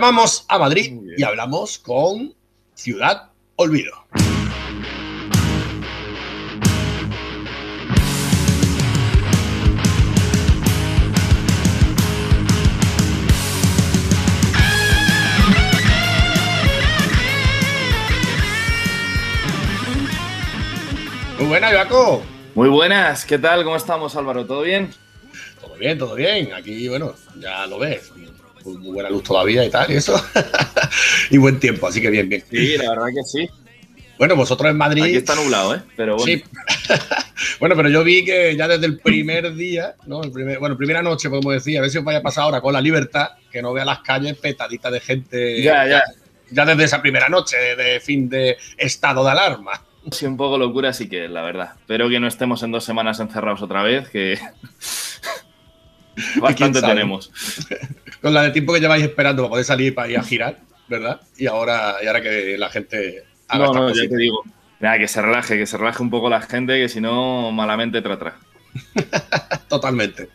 Llamamos 0.00 0.46
a 0.48 0.58
Madrid 0.58 0.98
y 1.14 1.22
hablamos 1.24 1.78
con 1.78 2.34
Ciudad 2.72 3.32
Olvido. 3.56 4.06
Muy 21.38 21.46
buena, 21.46 21.68
Jaco. 21.72 22.22
Muy 22.54 22.70
buenas, 22.70 23.26
¿qué 23.26 23.38
tal? 23.38 23.64
¿Cómo 23.64 23.76
estamos, 23.76 24.16
Álvaro? 24.16 24.46
¿Todo 24.46 24.62
bien? 24.62 24.94
Todo 25.60 25.76
bien, 25.76 25.98
todo 25.98 26.14
bien. 26.14 26.54
Aquí, 26.54 26.88
bueno, 26.88 27.12
ya 27.38 27.66
lo 27.66 27.78
ves. 27.78 28.10
Muy 28.64 28.78
muy 28.78 28.92
buena 28.92 29.10
luz 29.10 29.22
todavía 29.22 29.64
y 29.64 29.70
tal, 29.70 29.90
y 29.90 29.96
eso. 29.96 30.22
y 31.30 31.38
buen 31.38 31.58
tiempo, 31.58 31.86
así 31.86 32.00
que 32.00 32.10
bien, 32.10 32.28
bien. 32.28 32.44
Sí, 32.50 32.76
la 32.76 32.90
verdad 32.90 33.06
que 33.14 33.22
sí. 33.24 33.48
Bueno, 34.18 34.36
vosotros 34.36 34.70
en 34.70 34.76
Madrid. 34.76 35.02
Aquí 35.02 35.16
está 35.16 35.34
nublado, 35.34 35.74
¿eh? 35.74 35.80
Pero 35.96 36.16
bueno. 36.16 36.26
Sí. 36.26 36.44
bueno, 37.60 37.74
pero 37.74 37.88
yo 37.88 38.04
vi 38.04 38.22
que 38.22 38.54
ya 38.54 38.68
desde 38.68 38.84
el 38.84 38.98
primer 38.98 39.54
día, 39.54 39.94
¿no? 40.06 40.22
El 40.22 40.30
primer, 40.30 40.58
bueno, 40.58 40.76
primera 40.76 41.02
noche, 41.02 41.30
podemos 41.30 41.54
decir, 41.54 41.78
a 41.78 41.80
ver 41.80 41.90
si 41.90 41.96
os 41.96 42.04
vaya 42.04 42.18
a 42.18 42.22
pasar 42.22 42.44
ahora 42.44 42.60
con 42.60 42.74
la 42.74 42.82
libertad, 42.82 43.30
que 43.50 43.62
no 43.62 43.72
vea 43.72 43.86
las 43.86 44.00
calles 44.00 44.36
petaditas 44.36 44.92
de 44.92 45.00
gente. 45.00 45.62
Ya, 45.62 45.86
ya. 45.86 46.02
Ya 46.50 46.66
desde 46.66 46.84
esa 46.84 47.00
primera 47.00 47.30
noche 47.30 47.56
de 47.56 47.98
fin 48.00 48.28
de 48.28 48.58
estado 48.76 49.24
de 49.24 49.30
alarma. 49.30 49.80
Sí, 50.10 50.26
un 50.26 50.36
poco 50.36 50.58
locura 50.58 50.92
sí 50.92 51.08
que 51.08 51.26
es, 51.26 51.30
la 51.30 51.42
verdad. 51.42 51.72
Espero 51.78 52.08
que 52.08 52.20
no 52.20 52.26
estemos 52.26 52.62
en 52.62 52.72
dos 52.72 52.84
semanas 52.84 53.20
encerrados 53.20 53.62
otra 53.62 53.82
vez, 53.82 54.08
que 54.08 54.38
bastante 56.40 56.80
tenemos. 56.80 57.30
Con 58.22 58.34
la 58.34 58.42
de 58.42 58.50
tiempo 58.50 58.72
que 58.72 58.80
lleváis 58.80 59.04
esperando 59.04 59.42
para 59.42 59.50
poder 59.50 59.64
salir 59.64 59.94
para 59.94 60.08
ir 60.08 60.18
a 60.18 60.22
girar, 60.22 60.58
¿verdad? 60.88 61.20
Y 61.38 61.46
ahora, 61.46 61.96
y 62.02 62.06
ahora 62.06 62.20
que 62.20 62.56
la 62.58 62.68
gente 62.70 63.24
haga 63.48 63.66
No, 63.66 63.72
no, 63.74 63.80
ya 63.88 63.94
cositas. 63.94 64.10
te 64.10 64.16
digo. 64.16 64.42
Nada, 64.80 64.98
que 64.98 65.08
se 65.08 65.20
relaje, 65.22 65.58
que 65.58 65.66
se 65.66 65.76
relaje 65.76 66.02
un 66.02 66.10
poco 66.10 66.28
la 66.30 66.40
gente, 66.40 66.78
que 66.80 66.88
si 66.88 67.00
no, 67.00 67.50
malamente 67.52 68.00
trata. 68.02 68.36
Totalmente. 69.68 70.30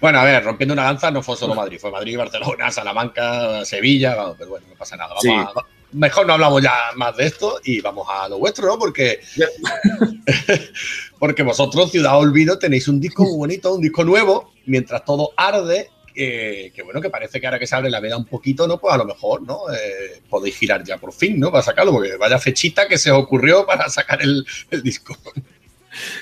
Bueno, 0.00 0.18
a 0.20 0.24
ver, 0.24 0.42
rompiendo 0.44 0.72
una 0.74 0.84
lanza 0.84 1.10
no 1.10 1.22
fue 1.22 1.36
solo 1.36 1.54
Madrid, 1.54 1.78
fue 1.80 1.90
Madrid, 1.90 2.16
Barcelona, 2.16 2.70
Salamanca, 2.70 3.64
Sevilla, 3.64 4.16
pero 4.38 4.50
bueno, 4.50 4.66
no 4.68 4.74
pasa 4.76 4.96
nada. 4.96 5.10
Vamos 5.10 5.22
Sí. 5.22 5.30
a- 5.30 5.52
mejor 5.92 6.26
no 6.26 6.32
hablamos 6.34 6.62
ya 6.62 6.72
más 6.96 7.16
de 7.16 7.26
esto 7.26 7.60
y 7.64 7.80
vamos 7.80 8.06
a 8.10 8.28
lo 8.28 8.38
vuestro, 8.38 8.66
¿no? 8.66 8.78
Porque, 8.78 9.20
Ya. 9.36 9.46
porque 11.18 11.42
vosotros, 11.42 11.90
Ciudad 11.90 12.18
Olvido, 12.18 12.58
tenéis 12.58 12.88
un 12.88 13.00
disco 13.00 13.24
muy 13.24 13.36
bonito, 13.38 13.74
un 13.74 13.80
disco 13.82 14.04
nuevo, 14.04 14.52
mientras 14.66 15.04
todo 15.04 15.30
arde. 15.36 15.90
Que, 16.16 16.72
que 16.74 16.82
bueno, 16.82 17.00
que 17.02 17.10
parece 17.10 17.38
que 17.40 17.46
ahora 17.46 17.58
que 17.58 17.66
se 17.66 17.76
abre 17.76 17.90
la 17.90 18.00
veda 18.00 18.16
un 18.16 18.24
poquito, 18.24 18.66
¿no? 18.66 18.78
Pues 18.78 18.94
a 18.94 18.96
lo 18.96 19.04
mejor, 19.04 19.42
¿no? 19.42 19.60
Eh, 19.70 20.22
podéis 20.30 20.56
girar 20.56 20.82
ya 20.82 20.96
por 20.96 21.12
fin, 21.12 21.38
¿no? 21.38 21.50
Para 21.52 21.62
sacarlo, 21.62 21.92
porque 21.92 22.16
vaya 22.16 22.38
fechita 22.38 22.88
que 22.88 22.96
se 22.96 23.10
os 23.10 23.22
ocurrió 23.22 23.66
para 23.66 23.88
sacar 23.90 24.22
el, 24.22 24.46
el 24.70 24.82
disco. 24.82 25.14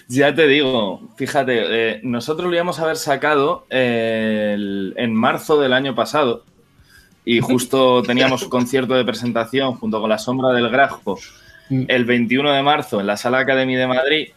Ya 0.08 0.34
te 0.34 0.46
digo, 0.46 1.00
fíjate, 1.16 1.62
eh, 1.92 2.00
nosotros 2.04 2.48
lo 2.48 2.54
íbamos 2.54 2.78
a 2.78 2.82
haber 2.84 2.96
sacado 2.96 3.66
eh, 3.70 4.52
el- 4.54 4.94
en 4.96 5.14
marzo 5.14 5.60
del 5.60 5.72
año 5.72 5.94
pasado 5.94 6.44
y 7.24 7.40
justo 7.40 8.02
teníamos 8.06 8.42
un 8.42 8.50
concierto 8.50 8.94
de 8.94 9.04
presentación 9.04 9.74
junto 9.74 10.00
con 10.00 10.10
La 10.10 10.18
Sombra 10.18 10.50
del 10.50 10.70
Grajo 10.70 11.18
el 11.70 12.04
21 12.04 12.52
de 12.52 12.62
marzo 12.62 13.00
en 13.00 13.06
la 13.06 13.16
Sala 13.16 13.38
Academy 13.38 13.74
de 13.74 13.86
Madrid 13.86 14.28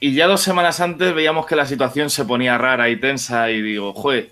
y 0.00 0.14
ya 0.14 0.26
dos 0.26 0.40
semanas 0.40 0.80
antes 0.80 1.14
veíamos 1.14 1.46
que 1.46 1.56
la 1.56 1.66
situación 1.66 2.10
se 2.10 2.24
ponía 2.24 2.58
rara 2.58 2.88
y 2.90 2.96
tensa 2.98 3.50
y 3.50 3.60
digo, 3.62 3.92
joder, 3.92 4.30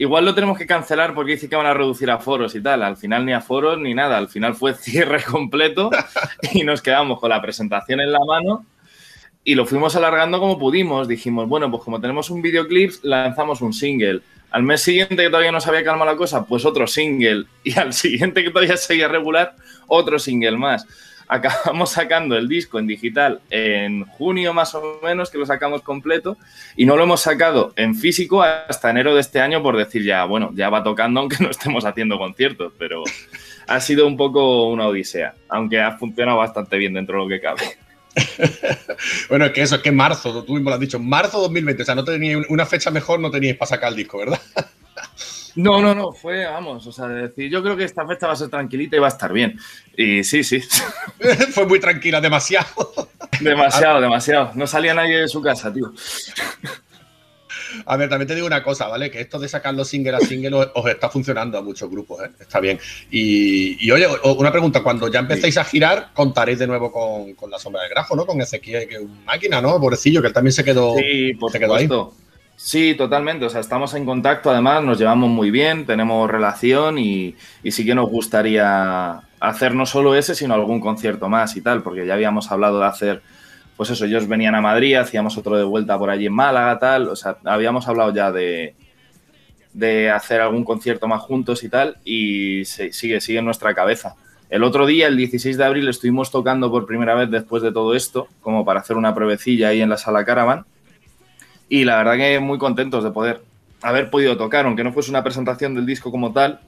igual 0.00 0.24
lo 0.24 0.34
tenemos 0.34 0.56
que 0.56 0.66
cancelar 0.66 1.14
porque 1.14 1.32
dice 1.32 1.46
que 1.46 1.56
van 1.56 1.66
a 1.66 1.74
reducir 1.74 2.10
aforos 2.10 2.54
y 2.54 2.62
tal. 2.62 2.82
Al 2.82 2.96
final 2.96 3.26
ni 3.26 3.34
aforos 3.34 3.78
ni 3.78 3.92
nada, 3.92 4.16
al 4.16 4.28
final 4.28 4.54
fue 4.54 4.72
cierre 4.74 5.22
completo 5.22 5.90
y 6.52 6.64
nos 6.64 6.80
quedamos 6.80 7.20
con 7.20 7.28
la 7.28 7.42
presentación 7.42 8.00
en 8.00 8.10
la 8.10 8.20
mano 8.26 8.64
y 9.44 9.54
lo 9.54 9.66
fuimos 9.66 9.94
alargando 9.96 10.40
como 10.40 10.58
pudimos. 10.58 11.06
Dijimos, 11.06 11.46
bueno, 11.48 11.70
pues 11.70 11.82
como 11.82 12.00
tenemos 12.00 12.30
un 12.30 12.40
videoclip, 12.40 12.92
lanzamos 13.02 13.60
un 13.60 13.74
single. 13.74 14.22
Al 14.50 14.62
mes 14.62 14.80
siguiente, 14.80 15.16
que 15.16 15.28
todavía 15.28 15.52
no 15.52 15.60
se 15.60 15.68
había 15.68 15.84
calmado 15.84 16.10
la 16.10 16.16
cosa, 16.16 16.46
pues 16.46 16.64
otro 16.64 16.86
single. 16.86 17.44
Y 17.62 17.78
al 17.78 17.92
siguiente, 17.92 18.42
que 18.42 18.50
todavía 18.50 18.78
seguía 18.78 19.06
regular, 19.06 19.54
otro 19.86 20.18
single 20.18 20.56
más. 20.56 20.86
Acabamos 21.32 21.90
sacando 21.92 22.36
el 22.36 22.48
disco 22.48 22.80
en 22.80 22.88
digital 22.88 23.40
en 23.50 24.04
junio 24.04 24.52
más 24.52 24.74
o 24.74 24.98
menos, 25.00 25.30
que 25.30 25.38
lo 25.38 25.46
sacamos 25.46 25.82
completo, 25.82 26.36
y 26.76 26.86
no 26.86 26.96
lo 26.96 27.04
hemos 27.04 27.20
sacado 27.20 27.72
en 27.76 27.94
físico 27.94 28.42
hasta 28.42 28.90
enero 28.90 29.14
de 29.14 29.20
este 29.20 29.40
año 29.40 29.62
por 29.62 29.76
decir 29.76 30.02
ya, 30.02 30.24
bueno, 30.24 30.50
ya 30.54 30.68
va 30.70 30.82
tocando 30.82 31.20
aunque 31.20 31.36
no 31.40 31.50
estemos 31.50 31.84
haciendo 31.84 32.18
conciertos, 32.18 32.72
pero 32.76 33.04
ha 33.68 33.80
sido 33.80 34.08
un 34.08 34.16
poco 34.16 34.68
una 34.68 34.88
odisea, 34.88 35.34
aunque 35.48 35.80
ha 35.80 35.96
funcionado 35.96 36.38
bastante 36.38 36.76
bien 36.76 36.94
dentro 36.94 37.18
de 37.18 37.24
lo 37.24 37.28
que 37.28 37.40
cabe. 37.40 37.62
Bueno, 39.28 39.46
es 39.46 39.52
que 39.52 39.62
eso, 39.62 39.76
es 39.76 39.82
que 39.82 39.92
marzo, 39.92 40.44
tú 40.44 40.54
mismo 40.54 40.68
lo 40.68 40.74
has 40.74 40.80
dicho, 40.80 40.98
marzo 40.98 41.40
2020, 41.40 41.82
o 41.82 41.86
sea, 41.86 41.94
no 41.94 42.04
teníais 42.04 42.44
una 42.48 42.66
fecha 42.66 42.90
mejor, 42.90 43.20
no 43.20 43.30
teníais 43.30 43.56
para 43.56 43.68
sacar 43.68 43.90
el 43.90 43.96
disco, 43.96 44.18
¿verdad? 44.18 44.40
No, 45.56 45.80
no, 45.80 45.94
no, 45.94 46.12
fue, 46.12 46.44
vamos, 46.44 46.86
o 46.86 46.92
sea, 46.92 47.08
de 47.08 47.22
decir, 47.28 47.50
yo 47.50 47.62
creo 47.62 47.76
que 47.76 47.84
esta 47.84 48.06
fecha 48.06 48.26
va 48.26 48.34
a 48.34 48.36
ser 48.36 48.48
tranquilita 48.48 48.96
y 48.96 49.00
va 49.00 49.06
a 49.06 49.10
estar 49.10 49.32
bien. 49.32 49.58
Y 49.96 50.22
sí, 50.24 50.44
sí, 50.44 50.60
Fue 51.52 51.66
muy 51.66 51.80
tranquila, 51.80 52.20
demasiado. 52.20 52.66
demasiado, 53.40 54.00
demasiado. 54.00 54.52
No 54.54 54.66
salía 54.66 54.94
nadie 54.94 55.22
de 55.22 55.28
su 55.28 55.42
casa, 55.42 55.72
tío. 55.72 55.92
A 57.86 57.96
ver, 57.96 58.08
también 58.08 58.26
te 58.26 58.34
digo 58.34 58.46
una 58.46 58.62
cosa, 58.62 58.88
¿vale? 58.88 59.10
Que 59.10 59.20
esto 59.20 59.38
de 59.38 59.48
sacar 59.48 59.74
los 59.74 59.88
single 59.88 60.16
a 60.16 60.20
single 60.20 60.54
os, 60.56 60.68
os 60.74 60.90
está 60.90 61.08
funcionando 61.08 61.56
a 61.58 61.62
muchos 61.62 61.88
grupos, 61.88 62.24
¿eh? 62.24 62.30
Está 62.40 62.58
bien. 62.60 62.78
Y, 63.10 63.86
y, 63.86 63.90
oye, 63.90 64.06
una 64.36 64.50
pregunta, 64.50 64.82
cuando 64.82 65.08
ya 65.08 65.20
empecéis 65.20 65.56
a 65.56 65.64
girar, 65.64 66.10
contaréis 66.12 66.58
de 66.58 66.66
nuevo 66.66 66.90
con, 66.90 67.34
con 67.34 67.50
la 67.50 67.58
sombra 67.58 67.82
del 67.82 67.90
grajo, 67.90 68.16
¿no? 68.16 68.26
Con 68.26 68.40
Ezequiel, 68.40 68.88
que 68.88 68.94
es 68.96 69.00
un 69.00 69.24
máquina, 69.24 69.60
¿no? 69.60 69.80
Pobrecillo, 69.80 70.20
que 70.20 70.28
él 70.28 70.34
también 70.34 70.52
se 70.52 70.64
quedó. 70.64 70.96
Sí, 70.96 71.34
por 71.34 71.52
se 71.52 71.58
quedó 71.60 71.74
ahí. 71.74 71.88
Sí, 72.62 72.94
totalmente. 72.94 73.46
O 73.46 73.50
sea, 73.50 73.60
estamos 73.60 73.94
en 73.94 74.04
contacto, 74.04 74.50
además, 74.50 74.82
nos 74.84 74.98
llevamos 74.98 75.30
muy 75.30 75.50
bien, 75.50 75.86
tenemos 75.86 76.30
relación 76.30 76.98
y, 76.98 77.34
y 77.62 77.70
sí 77.70 77.86
que 77.86 77.94
nos 77.94 78.10
gustaría 78.10 79.22
hacer 79.40 79.74
no 79.74 79.86
solo 79.86 80.14
ese, 80.14 80.34
sino 80.34 80.52
algún 80.54 80.78
concierto 80.80 81.28
más 81.30 81.56
y 81.56 81.62
tal, 81.62 81.82
porque 81.82 82.04
ya 82.06 82.12
habíamos 82.14 82.52
hablado 82.52 82.78
de 82.78 82.86
hacer, 82.86 83.22
pues 83.78 83.88
eso, 83.90 84.04
ellos 84.04 84.28
venían 84.28 84.54
a 84.54 84.60
Madrid, 84.60 84.96
hacíamos 84.96 85.38
otro 85.38 85.56
de 85.56 85.64
vuelta 85.64 85.98
por 85.98 86.10
allí 86.10 86.26
en 86.26 86.34
Málaga, 86.34 86.78
tal. 86.78 87.08
O 87.08 87.16
sea, 87.16 87.38
habíamos 87.46 87.88
hablado 87.88 88.12
ya 88.12 88.30
de, 88.30 88.74
de 89.72 90.10
hacer 90.10 90.40
algún 90.40 90.64
concierto 90.64 91.06
más 91.08 91.22
juntos 91.22 91.62
y 91.62 91.68
tal, 91.68 91.98
y 92.04 92.64
se- 92.64 92.92
sigue, 92.92 93.20
sigue 93.20 93.38
en 93.38 93.44
nuestra 93.44 93.74
cabeza. 93.74 94.16
El 94.48 94.64
otro 94.64 94.84
día, 94.86 95.06
el 95.06 95.16
16 95.16 95.56
de 95.56 95.64
abril, 95.64 95.88
estuvimos 95.88 96.30
tocando 96.30 96.70
por 96.70 96.86
primera 96.86 97.14
vez 97.14 97.30
después 97.30 97.62
de 97.62 97.72
todo 97.72 97.94
esto, 97.94 98.26
como 98.40 98.64
para 98.64 98.80
hacer 98.80 98.96
una 98.96 99.14
pruebecilla 99.14 99.68
ahí 99.68 99.80
en 99.80 99.88
la 99.90 99.96
sala 99.96 100.24
Caravan. 100.24 100.66
Y 101.70 101.84
la 101.84 101.96
verdad 101.96 102.16
que 102.16 102.40
muy 102.40 102.58
contentos 102.58 103.04
de 103.04 103.12
poder 103.12 103.42
haber 103.80 104.10
podido 104.10 104.36
tocar, 104.36 104.66
aunque 104.66 104.84
no 104.84 104.92
fuese 104.92 105.08
una 105.10 105.22
presentación 105.22 105.74
del 105.74 105.86
disco 105.86 106.10
como 106.10 106.32
tal, 106.32 106.60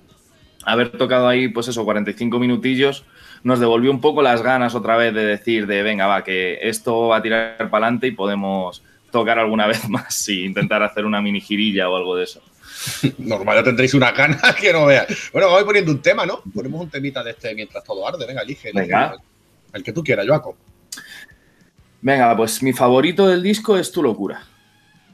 haber 0.64 0.90
tocado 0.92 1.26
ahí, 1.26 1.48
pues 1.48 1.66
eso, 1.66 1.84
45 1.84 2.38
minutillos, 2.38 3.04
nos 3.42 3.58
devolvió 3.58 3.90
un 3.90 4.00
poco 4.00 4.22
las 4.22 4.42
ganas 4.42 4.76
otra 4.76 4.96
vez 4.96 5.12
de 5.12 5.24
decir 5.24 5.66
de, 5.66 5.82
venga, 5.82 6.06
va, 6.06 6.22
que 6.22 6.60
esto 6.62 7.08
va 7.08 7.16
a 7.16 7.22
tirar 7.22 7.56
para 7.58 7.86
adelante 7.86 8.06
y 8.06 8.12
podemos 8.12 8.82
tocar 9.10 9.40
alguna 9.40 9.66
vez 9.68 9.88
más 9.88 10.28
y 10.28 10.44
intentar 10.44 10.84
hacer 10.84 11.04
una 11.04 11.20
mini 11.20 11.40
girilla 11.40 11.90
o 11.90 11.96
algo 11.96 12.16
de 12.16 12.24
eso. 12.24 12.40
Normal, 13.18 13.56
ya 13.56 13.64
tendréis 13.64 13.94
una 13.94 14.12
gana 14.12 14.40
que 14.60 14.72
no 14.72 14.86
veas. 14.86 15.06
Bueno, 15.32 15.48
vamos 15.48 15.64
poniendo 15.64 15.90
un 15.90 16.00
tema, 16.00 16.24
¿no? 16.24 16.42
Ponemos 16.54 16.80
un 16.80 16.90
temita 16.90 17.24
de 17.24 17.32
este 17.32 17.54
mientras 17.56 17.82
todo 17.82 18.06
arde. 18.06 18.24
Venga, 18.24 18.42
elige. 18.42 18.70
Venga. 18.72 19.16
El 19.72 19.82
que 19.82 19.92
tú 19.92 20.04
quieras, 20.04 20.26
Joaco. 20.28 20.56
Venga, 22.00 22.36
pues 22.36 22.62
mi 22.62 22.72
favorito 22.72 23.26
del 23.26 23.42
disco 23.42 23.76
es 23.76 23.90
Tu 23.90 24.02
locura. 24.02 24.46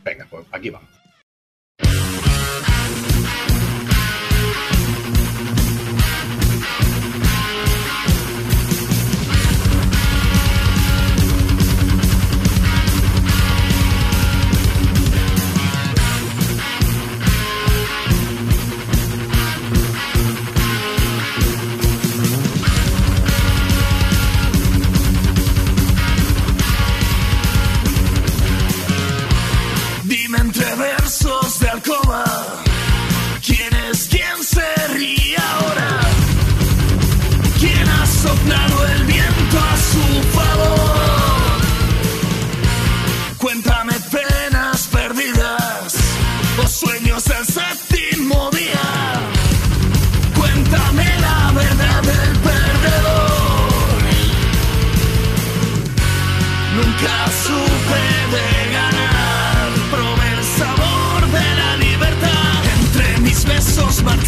Venga, 0.04 0.26
pues 0.30 0.46
aquí 0.52 0.70
vamos. 0.70 0.97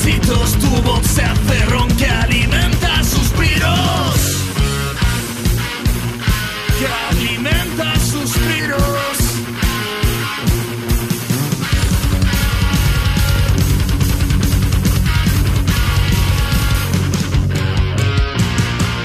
Marchitos, 0.00 0.52
tu 0.58 0.82
voz 0.82 1.06
se 1.06 1.22
hace 1.22 1.96
que 1.98 2.06
alimenta 2.06 3.04
suspiros. 3.04 4.46
Que 6.78 6.86
alimenta 7.10 7.94
suspiros. 8.00 8.80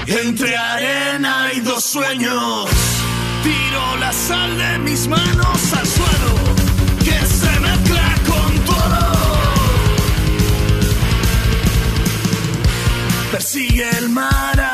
Entre 0.06 0.56
arena 0.56 1.50
y 1.54 1.60
dos 1.60 1.84
sueños, 1.84 2.70
tiro 3.42 3.96
la 3.98 4.12
sal 4.12 4.56
de 4.56 4.78
mis 4.78 5.06
manos 5.08 5.72
al 5.72 5.86
suelo, 5.86 6.55
Persigue 13.56 13.88
el 14.00 14.10
mar 14.10 14.65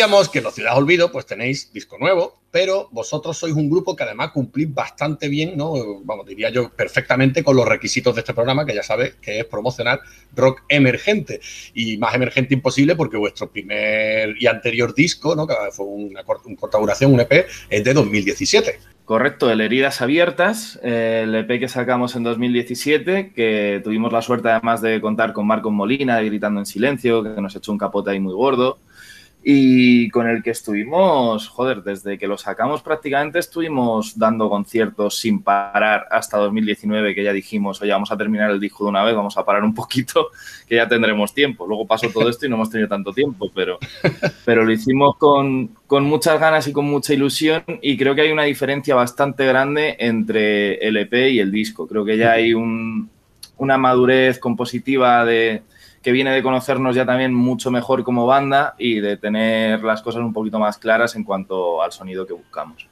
Decíamos 0.00 0.30
que 0.30 0.38
en 0.38 0.44
los 0.44 0.54
Ciudad 0.54 0.78
Olvido 0.78 1.12
pues 1.12 1.26
tenéis 1.26 1.70
disco 1.74 1.98
nuevo, 1.98 2.40
pero 2.50 2.88
vosotros 2.90 3.36
sois 3.36 3.52
un 3.52 3.68
grupo 3.68 3.94
que 3.94 4.04
además 4.04 4.30
cumplís 4.30 4.72
bastante 4.72 5.28
bien, 5.28 5.58
¿no? 5.58 5.74
Vamos, 6.04 6.24
diría 6.24 6.48
yo 6.48 6.70
perfectamente 6.70 7.44
con 7.44 7.54
los 7.54 7.68
requisitos 7.68 8.14
de 8.14 8.20
este 8.22 8.32
programa, 8.32 8.64
que 8.64 8.74
ya 8.74 8.82
sabes 8.82 9.16
que 9.20 9.40
es 9.40 9.44
promocionar 9.44 10.00
rock 10.34 10.62
emergente. 10.70 11.40
Y 11.74 11.98
más 11.98 12.14
emergente 12.14 12.54
imposible 12.54 12.96
porque 12.96 13.18
vuestro 13.18 13.50
primer 13.50 14.34
y 14.40 14.46
anterior 14.46 14.94
disco, 14.94 15.36
¿no? 15.36 15.46
Que 15.46 15.52
fue 15.70 15.84
una, 15.84 16.24
cort- 16.24 16.46
un 16.46 16.56
corta 16.56 16.78
duración, 16.78 17.12
un 17.12 17.20
EP, 17.20 17.44
es 17.68 17.84
de 17.84 17.92
2017. 17.92 18.78
Correcto, 19.04 19.50
el 19.50 19.60
Heridas 19.60 20.00
Abiertas, 20.00 20.80
el 20.82 21.34
EP 21.34 21.60
que 21.60 21.68
sacamos 21.68 22.16
en 22.16 22.22
2017, 22.22 23.32
que 23.34 23.82
tuvimos 23.84 24.14
la 24.14 24.22
suerte 24.22 24.48
además 24.48 24.80
de 24.80 24.98
contar 25.02 25.34
con 25.34 25.46
Marcos 25.46 25.72
Molina 25.72 26.22
Gritando 26.22 26.60
en 26.60 26.64
Silencio, 26.64 27.22
que 27.22 27.40
nos 27.42 27.54
echó 27.54 27.70
un 27.70 27.76
capote 27.78 28.12
ahí 28.12 28.20
muy 28.20 28.32
gordo, 28.32 28.78
y 29.42 30.10
con 30.10 30.28
el 30.28 30.42
que 30.42 30.50
estuvimos, 30.50 31.48
joder, 31.48 31.82
desde 31.82 32.18
que 32.18 32.26
lo 32.26 32.36
sacamos 32.36 32.82
prácticamente 32.82 33.38
estuvimos 33.38 34.18
dando 34.18 34.50
conciertos 34.50 35.16
sin 35.18 35.42
parar 35.42 36.06
hasta 36.10 36.36
2019, 36.36 37.14
que 37.14 37.24
ya 37.24 37.32
dijimos, 37.32 37.80
oye, 37.80 37.90
vamos 37.92 38.12
a 38.12 38.18
terminar 38.18 38.50
el 38.50 38.60
disco 38.60 38.84
de 38.84 38.90
una 38.90 39.02
vez, 39.02 39.14
vamos 39.14 39.38
a 39.38 39.44
parar 39.44 39.64
un 39.64 39.74
poquito, 39.74 40.28
que 40.68 40.76
ya 40.76 40.86
tendremos 40.86 41.32
tiempo. 41.32 41.66
Luego 41.66 41.86
pasó 41.86 42.08
todo 42.10 42.28
esto 42.28 42.44
y 42.44 42.48
no 42.50 42.56
hemos 42.56 42.68
tenido 42.70 42.88
tanto 42.88 43.12
tiempo, 43.12 43.50
pero, 43.54 43.78
pero 44.44 44.64
lo 44.64 44.72
hicimos 44.72 45.16
con, 45.16 45.68
con 45.86 46.04
muchas 46.04 46.38
ganas 46.38 46.68
y 46.68 46.72
con 46.72 46.84
mucha 46.84 47.14
ilusión 47.14 47.62
y 47.80 47.96
creo 47.96 48.14
que 48.14 48.20
hay 48.22 48.32
una 48.32 48.44
diferencia 48.44 48.94
bastante 48.94 49.46
grande 49.46 49.96
entre 50.00 50.74
el 50.86 50.96
EP 50.98 51.30
y 51.30 51.38
el 51.40 51.50
disco. 51.50 51.86
Creo 51.86 52.04
que 52.04 52.18
ya 52.18 52.32
hay 52.32 52.52
un- 52.52 53.08
una 53.56 53.76
madurez 53.78 54.38
compositiva 54.38 55.24
de, 55.24 55.62
que 56.02 56.12
viene 56.12 56.32
de 56.32 56.42
conocernos 56.42 56.96
ya 56.96 57.04
también 57.04 57.34
mucho 57.34 57.70
mejor 57.70 58.04
como 58.04 58.26
banda 58.26 58.74
y 58.78 59.00
de 59.00 59.16
tener 59.16 59.82
las 59.82 60.02
cosas 60.02 60.22
un 60.22 60.32
poquito 60.32 60.58
más 60.58 60.78
claras 60.78 61.14
en 61.14 61.24
cuanto 61.24 61.82
al 61.82 61.92
sonido 61.92 62.26
que 62.26 62.32
buscamos. 62.32 62.86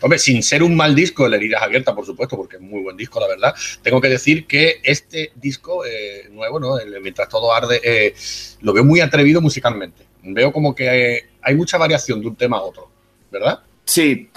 Hombre, 0.00 0.18
sin 0.18 0.42
ser 0.42 0.62
un 0.62 0.76
mal 0.76 0.94
disco, 0.94 1.26
el 1.26 1.34
Heridas 1.34 1.62
Abiertas, 1.62 1.94
por 1.94 2.06
supuesto, 2.06 2.36
porque 2.36 2.56
es 2.56 2.62
muy 2.62 2.80
buen 2.82 2.96
disco, 2.96 3.18
la 3.18 3.26
verdad. 3.26 3.54
Tengo 3.82 4.00
que 4.00 4.08
decir 4.08 4.46
que 4.46 4.80
este 4.84 5.32
disco 5.34 5.84
eh, 5.84 6.28
nuevo, 6.30 6.60
¿no? 6.60 6.78
El 6.78 7.00
Mientras 7.00 7.28
todo 7.28 7.52
arde, 7.52 7.80
eh, 7.82 8.14
lo 8.60 8.72
veo 8.72 8.84
muy 8.84 9.00
atrevido 9.00 9.40
musicalmente. 9.40 10.06
Veo 10.22 10.52
como 10.52 10.74
que 10.74 11.16
eh, 11.16 11.30
hay 11.42 11.56
mucha 11.56 11.76
variación 11.76 12.20
de 12.20 12.28
un 12.28 12.36
tema 12.36 12.58
a 12.58 12.62
otro, 12.62 12.88
¿verdad? 13.30 13.60
Sí, 13.84 14.30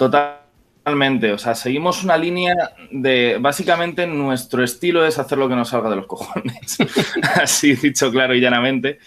totalmente. 0.86 1.32
O 1.32 1.38
sea, 1.38 1.56
seguimos 1.56 2.04
una 2.04 2.16
línea 2.16 2.54
de. 2.92 3.38
Básicamente, 3.40 4.06
nuestro 4.06 4.62
estilo 4.62 5.04
es 5.04 5.18
hacer 5.18 5.36
lo 5.36 5.48
que 5.48 5.56
nos 5.56 5.70
salga 5.70 5.90
de 5.90 5.96
los 5.96 6.06
cojones. 6.06 6.78
Así 7.42 7.74
dicho 7.74 8.12
claro 8.12 8.36
y 8.36 8.40
llanamente. 8.40 9.00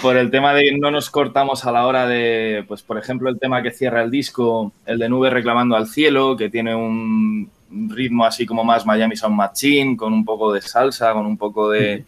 Por 0.00 0.16
el 0.16 0.30
tema 0.30 0.54
de 0.54 0.74
no 0.78 0.90
nos 0.90 1.10
cortamos 1.10 1.66
a 1.66 1.72
la 1.72 1.86
hora 1.86 2.06
de. 2.06 2.64
Pues, 2.66 2.82
por 2.82 2.96
ejemplo, 2.96 3.28
el 3.28 3.38
tema 3.38 3.62
que 3.62 3.72
cierra 3.72 4.02
el 4.02 4.10
disco, 4.10 4.72
el 4.86 4.98
de 4.98 5.08
Nube 5.10 5.28
reclamando 5.28 5.76
al 5.76 5.86
cielo, 5.86 6.34
que 6.34 6.48
tiene 6.48 6.74
un 6.74 7.50
ritmo 7.90 8.24
así 8.24 8.46
como 8.46 8.64
más 8.64 8.86
Miami 8.86 9.14
Sound 9.14 9.36
Machine, 9.36 9.98
con 9.98 10.14
un 10.14 10.24
poco 10.24 10.50
de 10.50 10.62
salsa, 10.62 11.12
con 11.12 11.26
un 11.26 11.36
poco 11.36 11.68
de. 11.68 12.06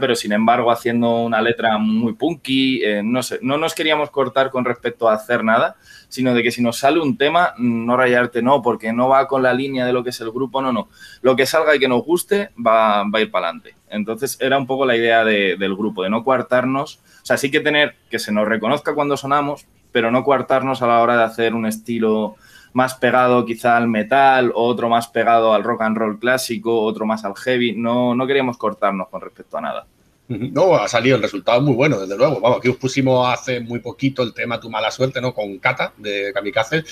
Pero 0.00 0.14
sin 0.16 0.32
embargo 0.32 0.70
haciendo 0.70 1.22
una 1.22 1.40
letra 1.42 1.76
muy 1.78 2.14
punky, 2.14 2.82
eh, 2.82 3.02
no 3.04 3.22
sé, 3.22 3.38
no 3.42 3.58
nos 3.58 3.74
queríamos 3.74 4.10
cortar 4.10 4.50
con 4.50 4.64
respecto 4.64 5.08
a 5.08 5.14
hacer 5.14 5.44
nada, 5.44 5.76
sino 6.08 6.32
de 6.34 6.42
que 6.42 6.50
si 6.50 6.62
nos 6.62 6.78
sale 6.78 7.00
un 7.00 7.16
tema, 7.18 7.54
no 7.58 7.96
rayarte, 7.96 8.40
no, 8.42 8.62
porque 8.62 8.92
no 8.92 9.08
va 9.08 9.26
con 9.28 9.42
la 9.42 9.52
línea 9.52 9.84
de 9.84 9.92
lo 9.92 10.02
que 10.02 10.10
es 10.10 10.20
el 10.20 10.30
grupo, 10.30 10.62
no, 10.62 10.72
no. 10.72 10.88
Lo 11.22 11.36
que 11.36 11.46
salga 11.46 11.76
y 11.76 11.78
que 11.78 11.88
nos 11.88 12.02
guste 12.04 12.50
va, 12.64 13.02
va 13.04 13.18
a 13.18 13.22
ir 13.22 13.30
para 13.30 13.48
adelante. 13.48 13.74
Entonces 13.88 14.36
era 14.40 14.56
un 14.58 14.66
poco 14.66 14.86
la 14.86 14.96
idea 14.96 15.24
de- 15.24 15.56
del 15.58 15.74
grupo, 15.76 16.02
de 16.02 16.10
no 16.10 16.24
coartarnos, 16.24 16.96
o 17.22 17.26
sea, 17.26 17.36
sí 17.36 17.50
que 17.50 17.60
tener 17.60 17.94
que 18.10 18.18
se 18.18 18.32
nos 18.32 18.48
reconozca 18.48 18.94
cuando 18.94 19.16
sonamos, 19.16 19.66
pero 19.92 20.10
no 20.10 20.24
coartarnos 20.24 20.82
a 20.82 20.86
la 20.88 21.00
hora 21.00 21.16
de 21.16 21.22
hacer 21.24 21.54
un 21.54 21.66
estilo 21.66 22.34
más 22.74 22.94
pegado 22.94 23.44
quizá 23.46 23.76
al 23.78 23.88
metal, 23.88 24.52
otro 24.54 24.88
más 24.90 25.08
pegado 25.08 25.54
al 25.54 25.64
rock 25.64 25.80
and 25.82 25.96
roll 25.96 26.18
clásico, 26.18 26.82
otro 26.82 27.06
más 27.06 27.24
al 27.24 27.34
heavy. 27.36 27.74
No, 27.74 28.14
no 28.14 28.26
queríamos 28.26 28.58
cortarnos 28.58 29.08
con 29.08 29.20
respecto 29.22 29.56
a 29.56 29.60
nada. 29.62 29.86
No, 30.28 30.74
ha 30.74 30.88
salido 30.88 31.16
el 31.16 31.22
resultado 31.22 31.60
muy 31.60 31.74
bueno, 31.74 32.00
desde 32.00 32.16
luego. 32.16 32.40
Vamos, 32.40 32.58
aquí 32.58 32.68
os 32.68 32.76
pusimos 32.76 33.26
hace 33.28 33.60
muy 33.60 33.78
poquito 33.78 34.22
el 34.22 34.32
tema 34.34 34.58
Tu 34.60 34.70
mala 34.70 34.90
suerte, 34.90 35.20
¿no? 35.20 35.32
Con 35.34 35.58
Cata 35.58 35.92
de 35.98 36.32
Kamikaze. 36.32 36.82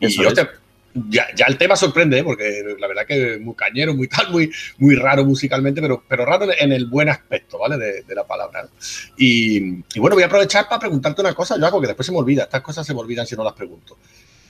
Y 0.00 0.06
Eso 0.06 0.22
yo 0.22 0.28
es. 0.28 0.34
te- 0.34 0.48
ya, 1.08 1.26
ya 1.34 1.46
el 1.48 1.58
tema 1.58 1.74
sorprende, 1.74 2.18
¿eh? 2.20 2.22
porque 2.22 2.62
la 2.78 2.86
verdad 2.86 3.04
que 3.04 3.34
es 3.34 3.40
muy 3.40 3.54
cañero, 3.56 3.94
muy 3.94 4.06
tal, 4.06 4.30
muy, 4.30 4.52
muy 4.78 4.94
raro 4.94 5.24
musicalmente, 5.24 5.80
pero, 5.80 6.04
pero 6.06 6.24
raro 6.24 6.46
en 6.56 6.72
el 6.72 6.86
buen 6.86 7.08
aspecto, 7.08 7.58
¿vale? 7.58 7.76
De, 7.78 8.02
de 8.02 8.14
la 8.14 8.24
palabra. 8.24 8.68
Y, 9.16 9.56
y 9.56 9.98
bueno, 9.98 10.14
voy 10.14 10.22
a 10.22 10.26
aprovechar 10.26 10.68
para 10.68 10.78
preguntarte 10.78 11.20
una 11.22 11.34
cosa, 11.34 11.58
yo 11.58 11.66
hago 11.66 11.80
que 11.80 11.88
después 11.88 12.06
se 12.06 12.12
me 12.12 12.18
olvida. 12.18 12.44
Estas 12.44 12.60
cosas 12.60 12.86
se 12.86 12.94
me 12.94 13.00
olvidan 13.00 13.26
si 13.26 13.34
no 13.34 13.42
las 13.42 13.54
pregunto. 13.54 13.96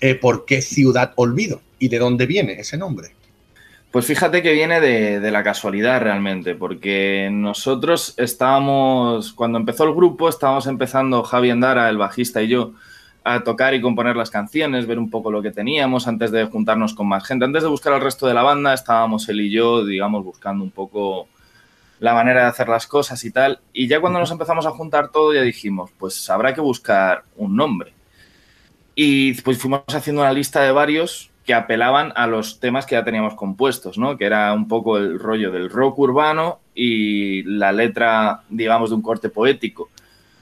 Eh, 0.00 0.14
¿Por 0.14 0.44
qué 0.44 0.60
Ciudad 0.60 1.12
Olvido? 1.16 1.60
¿Y 1.78 1.88
de 1.88 1.98
dónde 1.98 2.26
viene 2.26 2.54
ese 2.54 2.76
nombre? 2.76 3.14
Pues 3.90 4.06
fíjate 4.06 4.42
que 4.42 4.52
viene 4.52 4.80
de, 4.80 5.20
de 5.20 5.30
la 5.30 5.44
casualidad 5.44 6.00
realmente, 6.00 6.54
porque 6.54 7.28
nosotros 7.32 8.14
estábamos, 8.16 9.32
cuando 9.32 9.58
empezó 9.58 9.84
el 9.84 9.94
grupo, 9.94 10.28
estábamos 10.28 10.66
empezando 10.66 11.22
Javi 11.22 11.50
Endara, 11.50 11.88
el 11.88 11.96
bajista 11.96 12.42
y 12.42 12.48
yo, 12.48 12.72
a 13.24 13.42
tocar 13.42 13.72
y 13.72 13.80
componer 13.80 14.16
las 14.16 14.30
canciones, 14.30 14.86
ver 14.86 14.98
un 14.98 15.10
poco 15.10 15.30
lo 15.30 15.40
que 15.40 15.50
teníamos 15.50 16.06
antes 16.06 16.30
de 16.30 16.44
juntarnos 16.44 16.92
con 16.92 17.08
más 17.08 17.24
gente. 17.24 17.46
Antes 17.46 17.62
de 17.62 17.70
buscar 17.70 17.94
al 17.94 18.02
resto 18.02 18.26
de 18.26 18.34
la 18.34 18.42
banda, 18.42 18.74
estábamos 18.74 19.28
él 19.30 19.40
y 19.40 19.50
yo, 19.50 19.84
digamos, 19.84 20.22
buscando 20.22 20.62
un 20.62 20.70
poco 20.70 21.28
la 22.00 22.12
manera 22.12 22.42
de 22.42 22.48
hacer 22.48 22.68
las 22.68 22.86
cosas 22.86 23.24
y 23.24 23.30
tal. 23.30 23.60
Y 23.72 23.88
ya 23.88 23.98
cuando 24.00 24.18
nos 24.18 24.30
empezamos 24.30 24.66
a 24.66 24.72
juntar 24.72 25.10
todo, 25.10 25.32
ya 25.32 25.40
dijimos, 25.40 25.90
pues 25.98 26.28
habrá 26.28 26.52
que 26.52 26.60
buscar 26.60 27.24
un 27.36 27.56
nombre. 27.56 27.93
Y 28.94 29.34
pues 29.42 29.58
fuimos 29.58 29.82
haciendo 29.88 30.22
una 30.22 30.32
lista 30.32 30.62
de 30.62 30.72
varios 30.72 31.30
que 31.44 31.54
apelaban 31.54 32.12
a 32.16 32.26
los 32.26 32.58
temas 32.58 32.86
que 32.86 32.94
ya 32.94 33.04
teníamos 33.04 33.34
compuestos, 33.34 33.98
¿no? 33.98 34.16
Que 34.16 34.24
era 34.24 34.52
un 34.54 34.66
poco 34.66 34.96
el 34.96 35.18
rollo 35.18 35.50
del 35.50 35.68
rock 35.68 35.98
urbano 35.98 36.60
y 36.74 37.42
la 37.42 37.72
letra, 37.72 38.42
digamos, 38.48 38.90
de 38.90 38.96
un 38.96 39.02
corte 39.02 39.28
poético. 39.28 39.90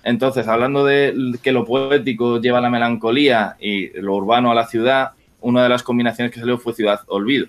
Entonces, 0.05 0.47
hablando 0.49 0.85
de 0.85 1.37
que 1.43 1.53
lo 1.53 1.65
poético 1.65 2.41
lleva 2.41 2.61
la 2.61 2.71
melancolía 2.71 3.57
y 3.61 3.89
lo 4.01 4.15
urbano 4.15 4.51
a 4.51 4.55
la 4.55 4.67
ciudad, 4.67 5.13
una 5.41 5.63
de 5.63 5.69
las 5.69 5.83
combinaciones 5.83 6.33
que 6.33 6.41
salió 6.41 6.59
fue 6.59 6.75
Ciudad 6.75 7.01
Olvido. 7.07 7.47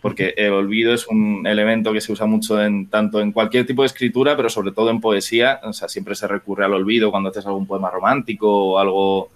Porque 0.00 0.34
el 0.36 0.52
olvido 0.52 0.94
es 0.94 1.08
un 1.08 1.44
elemento 1.44 1.92
que 1.92 2.00
se 2.00 2.12
usa 2.12 2.24
mucho 2.24 2.56
tanto 2.88 3.20
en 3.20 3.32
cualquier 3.32 3.66
tipo 3.66 3.82
de 3.82 3.86
escritura, 3.86 4.36
pero 4.36 4.48
sobre 4.48 4.70
todo 4.70 4.90
en 4.90 5.00
poesía. 5.00 5.60
O 5.64 5.72
sea, 5.72 5.88
siempre 5.88 6.14
se 6.14 6.28
recurre 6.28 6.64
al 6.64 6.74
olvido 6.74 7.10
cuando 7.10 7.30
haces 7.30 7.46
algún 7.46 7.66
poema 7.66 7.90
romántico 7.90 8.48
o 8.48 8.78
algo 8.78 9.30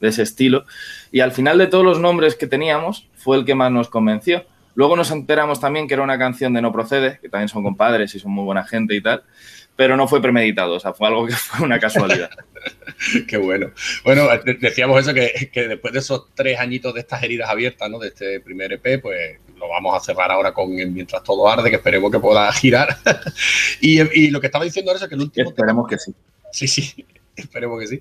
de 0.00 0.08
ese 0.08 0.22
estilo. 0.22 0.64
Y 1.12 1.20
al 1.20 1.32
final 1.32 1.58
de 1.58 1.66
todos 1.66 1.84
los 1.84 1.98
nombres 2.00 2.34
que 2.34 2.46
teníamos, 2.46 3.06
fue 3.16 3.36
el 3.36 3.44
que 3.44 3.54
más 3.54 3.70
nos 3.72 3.88
convenció. 3.88 4.44
Luego 4.74 4.94
nos 4.96 5.10
enteramos 5.10 5.60
también 5.60 5.88
que 5.88 5.94
era 5.94 6.02
una 6.04 6.18
canción 6.18 6.52
de 6.52 6.62
No 6.62 6.72
Procede, 6.72 7.18
que 7.20 7.28
también 7.28 7.48
son 7.48 7.62
compadres 7.64 8.14
y 8.14 8.20
son 8.20 8.30
muy 8.30 8.44
buena 8.44 8.64
gente 8.64 8.94
y 8.94 9.00
tal, 9.00 9.24
pero 9.74 9.96
no 9.96 10.06
fue 10.06 10.22
premeditado, 10.22 10.74
o 10.74 10.80
sea, 10.80 10.92
fue 10.92 11.08
algo 11.08 11.26
que 11.26 11.32
fue 11.34 11.66
una 11.66 11.80
casualidad. 11.80 12.30
Qué 13.26 13.36
bueno. 13.36 13.70
Bueno, 14.04 14.28
de- 14.44 14.54
decíamos 14.54 15.00
eso, 15.00 15.12
que, 15.14 15.50
que 15.52 15.66
después 15.68 15.92
de 15.92 15.98
esos 16.00 16.26
tres 16.34 16.58
añitos 16.60 16.94
de 16.94 17.00
estas 17.00 17.22
heridas 17.24 17.48
abiertas, 17.50 17.90
¿no? 17.90 17.98
De 17.98 18.08
este 18.08 18.40
primer 18.40 18.72
EP, 18.72 19.00
pues 19.02 19.38
lo 19.56 19.68
vamos 19.68 19.96
a 19.96 20.00
cerrar 20.04 20.30
ahora 20.30 20.52
con 20.52 20.72
Mientras 20.74 21.24
todo 21.24 21.48
arde, 21.48 21.70
que 21.70 21.76
esperemos 21.76 22.12
que 22.12 22.20
pueda 22.20 22.52
girar. 22.52 22.98
y, 23.80 24.00
y 24.26 24.30
lo 24.30 24.40
que 24.40 24.46
estaba 24.46 24.64
diciendo 24.64 24.92
ahora 24.92 25.02
es 25.02 25.08
que 25.08 25.14
el 25.16 25.20
último 25.22 25.48
Esperemos 25.50 25.88
que 25.88 25.98
sí. 25.98 26.14
Sí, 26.52 26.68
sí, 26.68 27.04
esperemos 27.38 27.80
que 27.80 27.86
sí. 27.86 28.00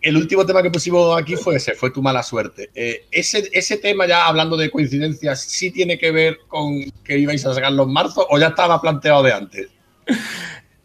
El 0.00 0.16
último 0.16 0.44
tema 0.44 0.62
que 0.62 0.70
pusimos 0.70 1.20
aquí 1.20 1.36
fue 1.36 1.56
ese, 1.56 1.74
fue 1.74 1.90
Tu 1.90 2.02
mala 2.02 2.22
suerte. 2.22 2.70
Eh, 2.74 3.06
ese, 3.10 3.48
ese 3.52 3.76
tema, 3.76 4.06
ya 4.06 4.26
hablando 4.26 4.56
de 4.56 4.70
coincidencias, 4.70 5.40
¿sí 5.40 5.70
tiene 5.70 5.98
que 5.98 6.10
ver 6.10 6.38
con 6.48 6.82
que 7.04 7.18
ibais 7.18 7.44
a 7.46 7.54
sacarlo 7.54 7.84
en 7.84 7.92
marzo 7.92 8.26
o 8.30 8.38
ya 8.38 8.48
estaba 8.48 8.80
planteado 8.80 9.22
de 9.22 9.32
antes? 9.32 9.68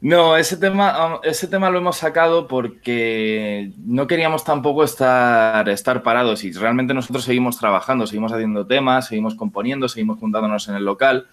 No, 0.01 0.37
ese 0.37 0.57
tema, 0.57 1.19
ese 1.23 1.47
tema 1.47 1.69
lo 1.71 1.79
hemos 1.79 1.97
sacado 1.97 2.47
porque 2.47 3.71
no 3.85 4.05
queríamos 4.05 4.43
tampoco 4.43 4.83
estar, 4.83 5.67
estar 5.67 6.03
parados 6.03 6.43
y 6.43 6.51
realmente 6.51 6.93
nosotros 6.93 7.23
seguimos 7.23 7.57
trabajando, 7.57 8.05
seguimos 8.05 8.31
haciendo 8.31 8.67
temas, 8.67 9.07
seguimos 9.07 9.33
componiendo, 9.33 9.89
seguimos 9.89 10.19
juntándonos 10.19 10.67
en 10.67 10.75
el 10.75 10.85
local. 10.85 11.27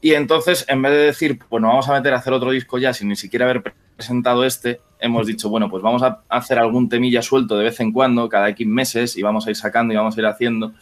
Y 0.00 0.14
entonces, 0.14 0.64
en 0.68 0.82
vez 0.82 0.92
de 0.92 0.98
decir, 0.98 1.38
pues 1.48 1.62
nos 1.62 1.70
vamos 1.70 1.88
a 1.88 1.92
meter 1.92 2.14
a 2.14 2.16
hacer 2.16 2.32
otro 2.32 2.50
disco 2.50 2.78
ya 2.78 2.92
sin 2.92 3.08
ni 3.08 3.16
siquiera 3.16 3.44
haber 3.44 3.74
presentado 4.00 4.46
este, 4.46 4.80
hemos 4.98 5.26
dicho, 5.26 5.50
bueno, 5.50 5.68
pues 5.68 5.82
vamos 5.82 6.02
a 6.02 6.22
hacer 6.30 6.58
algún 6.58 6.88
temilla 6.88 7.20
suelto 7.20 7.58
de 7.58 7.64
vez 7.64 7.80
en 7.80 7.92
cuando, 7.92 8.30
cada 8.30 8.48
X 8.48 8.66
meses, 8.66 9.14
y 9.18 9.22
vamos 9.22 9.46
a 9.46 9.50
ir 9.50 9.56
sacando 9.56 9.92
y 9.92 9.96
vamos 9.98 10.16
a 10.16 10.20
ir 10.20 10.26
haciendo. 10.26 10.72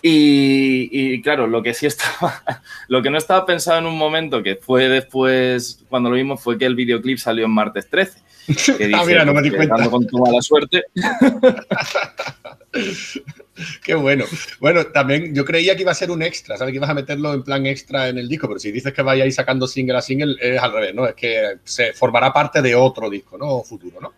Y, 0.00 0.88
y, 0.92 1.20
claro, 1.22 1.48
lo 1.48 1.64
que 1.64 1.74
sí 1.74 1.86
estaba, 1.86 2.40
lo 2.88 3.02
que 3.02 3.10
no 3.10 3.18
estaba 3.18 3.44
pensado 3.46 3.80
en 3.80 3.86
un 3.86 3.98
momento, 3.98 4.44
que 4.44 4.54
fue 4.54 4.88
después, 4.88 5.84
cuando 5.88 6.08
lo 6.08 6.14
vimos, 6.14 6.40
fue 6.40 6.56
que 6.56 6.66
el 6.66 6.76
videoclip 6.76 7.18
salió 7.18 7.46
en 7.46 7.50
martes 7.50 7.90
13. 7.90 8.20
Que 8.46 8.92
Ah, 8.94 9.02
mira, 9.04 9.24
no 9.24 9.34
me 9.34 9.42
di 9.42 9.50
que 9.50 9.56
cuenta. 9.56 9.90
con 9.90 10.06
toda 10.06 10.32
la 10.32 10.40
suerte. 10.40 10.84
Qué 13.82 13.94
bueno. 13.94 14.24
Bueno, 14.60 14.84
también 14.86 15.34
yo 15.34 15.44
creía 15.44 15.74
que 15.74 15.82
iba 15.82 15.92
a 15.92 15.94
ser 15.94 16.10
un 16.10 16.22
extra, 16.22 16.56
¿sabes? 16.56 16.72
Que 16.72 16.76
ibas 16.76 16.90
a 16.90 16.94
meterlo 16.94 17.32
en 17.32 17.42
plan 17.42 17.64
extra 17.66 18.08
en 18.08 18.18
el 18.18 18.28
disco, 18.28 18.48
pero 18.48 18.60
si 18.60 18.70
dices 18.70 18.92
que 18.92 19.02
vayáis 19.02 19.34
sacando 19.34 19.66
single 19.66 19.96
a 19.96 20.02
single, 20.02 20.36
es 20.40 20.60
al 20.60 20.72
revés, 20.72 20.94
¿no? 20.94 21.06
Es 21.06 21.14
que 21.14 21.56
se 21.64 21.92
formará 21.94 22.32
parte 22.32 22.60
de 22.60 22.74
otro 22.74 23.08
disco, 23.08 23.38
¿no? 23.38 23.62
Futuro, 23.62 23.98
¿no? 24.00 24.12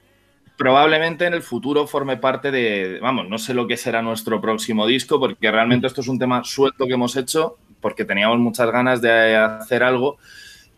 Probablemente 0.57 1.25
en 1.25 1.35
el 1.35 1.43
futuro 1.43 1.87
forme 1.87 2.17
parte 2.17 2.51
de, 2.51 2.99
vamos, 3.01 3.29
no 3.29 3.39
sé 3.39 3.55
lo 3.55 3.69
que 3.69 3.77
será 3.77 4.03
nuestro 4.03 4.41
próximo 4.41 4.87
disco, 4.89 5.21
porque 5.21 5.51
realmente 5.53 5.87
esto 5.87 6.01
es 6.01 6.09
un 6.09 6.19
tema 6.19 6.43
suelto 6.43 6.87
que 6.87 6.95
hemos 6.95 7.15
hecho, 7.17 7.59
porque 7.81 8.05
teníamos 8.05 8.39
muchas 8.41 8.69
ganas 8.73 9.01
de 9.01 9.37
hacer 9.37 9.85
algo 9.85 10.19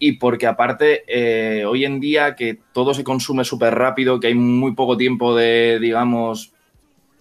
y 0.03 0.12
porque 0.12 0.46
aparte 0.48 1.05
eh, 1.07 1.64
hoy 1.66 1.84
en 1.84 2.01
día 2.01 2.34
que 2.34 2.59
todo 2.72 2.94
se 2.94 3.05
consume 3.05 3.44
súper 3.44 3.74
rápido, 3.74 4.18
que 4.18 4.28
hay 4.28 4.34
muy 4.34 4.72
poco 4.74 4.96
tiempo 4.96 5.36
de, 5.36 5.78
digamos, 5.78 6.53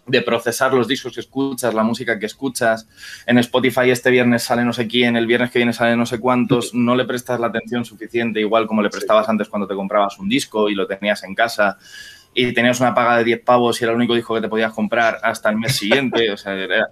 de 0.07 0.21
procesar 0.21 0.73
los 0.73 0.87
discos 0.87 1.13
que 1.13 1.19
escuchas, 1.19 1.73
la 1.73 1.83
música 1.83 2.17
que 2.17 2.25
escuchas. 2.25 2.87
En 3.27 3.37
Spotify 3.37 3.91
este 3.91 4.09
viernes 4.09 4.43
sale 4.43 4.63
no 4.63 4.71
sé 4.73 4.87
quién, 4.87 5.17
el 5.17 5.27
viernes 5.27 5.51
que 5.51 5.59
viene 5.59 5.73
sale 5.73 5.95
no 5.97 6.05
sé 6.05 6.19
cuántos, 6.19 6.73
no 6.73 6.95
le 6.95 7.03
prestas 7.03 7.39
la 7.39 7.47
atención 7.47 7.83
suficiente, 7.83 8.39
igual 8.39 8.65
como 8.65 8.81
le 8.81 8.89
prestabas 8.89 9.27
antes 9.27 9.49
cuando 9.49 9.67
te 9.67 9.75
comprabas 9.75 10.17
un 10.17 10.29
disco 10.29 10.69
y 10.69 10.73
lo 10.73 10.87
tenías 10.87 11.21
en 11.25 11.35
casa 11.35 11.77
y 12.33 12.53
tenías 12.53 12.79
una 12.79 12.95
paga 12.95 13.17
de 13.17 13.25
10 13.25 13.41
pavos 13.41 13.79
y 13.79 13.83
era 13.83 13.91
el 13.91 13.97
único 13.97 14.15
disco 14.15 14.33
que 14.35 14.41
te 14.41 14.47
podías 14.47 14.71
comprar 14.71 15.19
hasta 15.21 15.49
el 15.49 15.57
mes 15.57 15.75
siguiente. 15.75 16.31
o 16.31 16.37
sea, 16.37 16.53
era- 16.53 16.87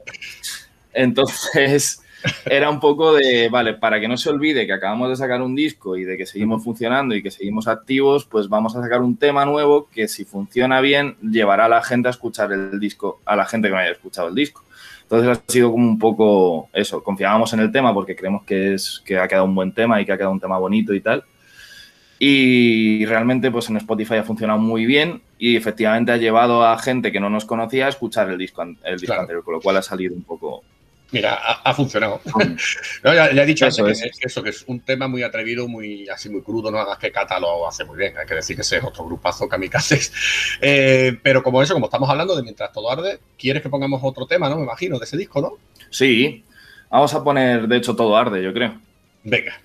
Entonces, 0.94 2.02
era 2.46 2.70
un 2.70 2.80
poco 2.80 3.14
de, 3.14 3.50
vale, 3.50 3.74
para 3.76 4.00
que 4.00 4.08
no 4.08 4.18
se 4.18 4.30
olvide 4.30 4.66
que 4.66 4.74
acabamos 4.74 5.10
de 5.10 5.16
sacar 5.16 5.42
un 5.42 5.56
disco 5.56 5.98
y 5.98 6.04
de 6.04 6.18
que 6.18 6.26
seguimos 6.26 6.64
funcionando 6.64 7.16
y 7.16 7.22
que 7.22 7.32
seguimos 7.32 7.68
activos, 7.68 8.26
pues 8.26 8.50
vamos 8.50 8.76
a 8.76 8.82
sacar 8.82 9.02
un 9.02 9.18
tema 9.18 9.46
nuevo 9.46 9.88
que 9.94 10.08
si 10.08 10.26
funciona 10.26 10.82
bien 10.82 11.16
llevará 11.22 11.66
a 11.66 11.70
la 11.70 11.84
gente 11.84 12.08
a 12.08 12.12
escuchar 12.12 12.52
el 12.52 12.80
disco, 12.80 13.22
a 13.26 13.36
la 13.36 13.46
gente 13.46 13.68
que 13.68 13.74
no 13.74 13.80
haya 13.80 13.92
escuchado 13.92 14.30
el 14.30 14.36
disco. 14.36 14.64
Entonces 15.04 15.38
ha 15.38 15.52
sido 15.52 15.72
como 15.72 15.88
un 15.88 16.00
poco 16.00 16.70
eso, 16.74 17.02
confiábamos 17.02 17.54
en 17.54 17.62
el 17.62 17.72
tema 17.72 17.94
porque 17.94 18.16
creemos 18.16 18.44
que, 18.44 18.74
es, 18.74 19.02
que 19.06 19.18
ha 19.18 19.28
quedado 19.28 19.46
un 19.46 19.56
buen 19.56 19.72
tema 19.72 20.02
y 20.02 20.06
que 20.06 20.12
ha 20.12 20.18
quedado 20.18 20.34
un 20.34 20.40
tema 20.40 20.58
bonito 20.58 20.94
y 20.94 21.00
tal. 21.02 21.24
Y 22.20 23.06
realmente 23.06 23.52
pues 23.52 23.70
en 23.70 23.78
Spotify 23.78 24.16
ha 24.16 24.24
funcionado 24.24 24.60
muy 24.60 24.86
bien 24.86 25.22
y 25.38 25.56
efectivamente 25.56 26.12
ha 26.12 26.18
llevado 26.18 26.66
a 26.66 26.78
gente 26.80 27.12
que 27.12 27.20
no 27.20 27.30
nos 27.30 27.46
conocía 27.46 27.86
a 27.86 27.90
escuchar 27.90 28.30
el 28.30 28.38
disco, 28.38 28.64
el 28.64 28.76
disco 28.96 29.06
Claro. 29.06 29.22
anterior, 29.22 29.44
con 29.44 29.54
lo 29.54 29.62
cual 29.62 29.78
ha 29.78 29.82
salido 29.82 30.16
un 30.16 30.24
poco... 30.24 30.64
Mira, 31.12 31.36
ha, 31.36 31.62
ha 31.70 31.74
funcionado. 31.74 32.22
No, 33.04 33.14
ya, 33.14 33.32
ya 33.32 33.44
he 33.44 33.46
dicho 33.46 33.66
Eso 33.66 33.84
antes 33.86 34.02
que, 34.02 34.08
es. 34.10 34.20
que 34.20 34.28
eso, 34.28 34.44
que 34.44 34.50
es 34.50 34.64
un 34.68 34.82
tema 34.82 35.08
muy 35.08 35.24
atrevido, 35.24 35.68
muy 35.68 36.10
así 36.10 36.30
muy 36.30 36.42
crudo, 36.42 36.72
no 36.72 36.80
hagas 36.80 36.98
que 36.98 37.12
Cata 37.12 37.40
lo 37.40 37.68
hace 37.68 37.86
muy 37.86 37.98
bien. 37.98 38.18
Hay 38.18 38.26
que 38.26 38.36
decir 38.36 38.56
que 38.56 38.64
ese 38.64 38.78
es 38.78 38.84
otro 38.84 39.06
grupazo 39.06 39.48
kamikazes. 39.48 40.12
Eh, 40.60 41.18
pero 41.22 41.44
como 41.44 41.62
eso, 41.62 41.74
como 41.74 41.86
estamos 41.86 42.10
hablando 42.10 42.36
de 42.36 42.42
Mientras 42.42 42.72
todo 42.72 42.90
arde, 42.90 43.20
quieres 43.38 43.62
que 43.62 43.70
pongamos 43.70 44.02
otro 44.04 44.26
tema, 44.26 44.50
¿no? 44.50 44.58
Me 44.58 44.64
imagino, 44.64 44.98
de 44.98 45.06
ese 45.06 45.18
disco, 45.18 45.40
¿no? 45.42 45.54
Sí, 45.90 46.44
vamos 46.90 47.14
a 47.14 47.24
poner, 47.24 47.68
de 47.68 47.78
hecho, 47.78 47.96
todo 47.96 48.18
arde, 48.18 48.42
yo 48.42 48.54
creo. 48.54 48.80
Venga. 49.24 49.60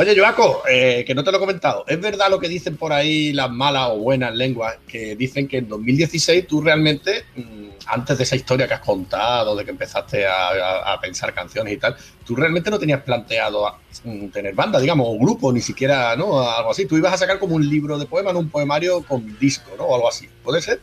Oye, 0.00 0.16
Joaco, 0.16 0.62
eh, 0.70 1.02
que 1.04 1.12
no 1.12 1.24
te 1.24 1.32
lo 1.32 1.38
he 1.38 1.40
comentado. 1.40 1.84
¿Es 1.88 2.00
verdad 2.00 2.30
lo 2.30 2.38
que 2.38 2.48
dicen 2.48 2.76
por 2.76 2.92
ahí 2.92 3.32
las 3.32 3.50
malas 3.50 3.88
o 3.90 3.98
buenas 3.98 4.32
lenguas? 4.32 4.76
Que 4.86 5.16
dicen 5.16 5.48
que 5.48 5.58
en 5.58 5.68
2016 5.68 6.46
tú 6.46 6.60
realmente, 6.60 7.24
mm, 7.34 7.68
antes 7.84 8.16
de 8.16 8.22
esa 8.22 8.36
historia 8.36 8.68
que 8.68 8.74
has 8.74 8.80
contado, 8.80 9.56
de 9.56 9.64
que 9.64 9.72
empezaste 9.72 10.24
a, 10.24 10.96
pensar 11.02 11.34
canciones 11.34 11.72
y 11.72 11.78
tal, 11.78 11.96
tú 12.24 12.36
realmente 12.36 12.70
no 12.70 12.78
tenías 12.78 13.02
planteado 13.02 13.74
mm, 14.04 14.28
tener 14.28 14.54
banda, 14.54 14.78
digamos, 14.78 15.04
o 15.10 15.18
grupo, 15.18 15.52
ni 15.52 15.60
siquiera, 15.60 16.14
¿no? 16.14 16.48
Algo 16.48 16.70
así. 16.70 16.86
Tú 16.86 16.96
ibas 16.96 17.14
a 17.14 17.18
sacar 17.18 17.40
como 17.40 17.56
un 17.56 17.68
libro 17.68 17.98
de 17.98 18.06
poemas, 18.06 18.36
un 18.36 18.50
poemario 18.50 19.02
con 19.02 19.36
disco, 19.40 19.72
¿no? 19.76 19.82
O 19.82 19.96
algo 19.96 20.08
así. 20.08 20.28
¿Puede 20.44 20.62
ser? 20.62 20.80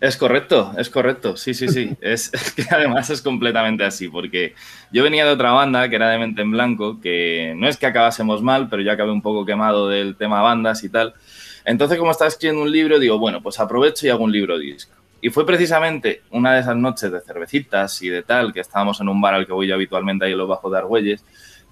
Es 0.00 0.16
correcto, 0.16 0.72
es 0.78 0.90
correcto, 0.90 1.36
sí, 1.36 1.54
sí, 1.54 1.68
sí. 1.68 1.96
Es, 2.00 2.32
es 2.32 2.52
que 2.52 2.62
además 2.70 3.10
es 3.10 3.20
completamente 3.20 3.84
así, 3.84 4.08
porque 4.08 4.54
yo 4.92 5.02
venía 5.02 5.24
de 5.24 5.32
otra 5.32 5.50
banda 5.50 5.88
que 5.88 5.96
era 5.96 6.10
de 6.10 6.18
Mente 6.18 6.42
en 6.42 6.52
Blanco, 6.52 7.00
que 7.00 7.54
no 7.56 7.68
es 7.68 7.76
que 7.76 7.86
acabásemos 7.86 8.42
mal, 8.42 8.68
pero 8.68 8.82
yo 8.82 8.92
acabé 8.92 9.10
un 9.10 9.22
poco 9.22 9.44
quemado 9.44 9.88
del 9.88 10.16
tema 10.16 10.40
bandas 10.40 10.84
y 10.84 10.88
tal. 10.88 11.14
Entonces, 11.64 11.98
como 11.98 12.12
estaba 12.12 12.28
escribiendo 12.28 12.62
un 12.62 12.70
libro, 12.70 12.98
digo, 12.98 13.18
bueno, 13.18 13.42
pues 13.42 13.58
aprovecho 13.58 14.06
y 14.06 14.10
hago 14.10 14.22
un 14.24 14.32
libro 14.32 14.56
disco. 14.56 14.94
Y 15.20 15.30
fue 15.30 15.44
precisamente 15.44 16.22
una 16.30 16.54
de 16.54 16.60
esas 16.60 16.76
noches 16.76 17.10
de 17.10 17.20
cervecitas 17.20 18.00
y 18.02 18.08
de 18.08 18.22
tal, 18.22 18.52
que 18.52 18.60
estábamos 18.60 19.00
en 19.00 19.08
un 19.08 19.20
bar 19.20 19.34
al 19.34 19.46
que 19.46 19.52
voy 19.52 19.66
yo 19.66 19.74
habitualmente 19.74 20.24
ahí 20.24 20.32
en 20.32 20.38
los 20.38 20.48
bajos 20.48 20.70
de 20.70 20.78
Argüelles, 20.78 21.24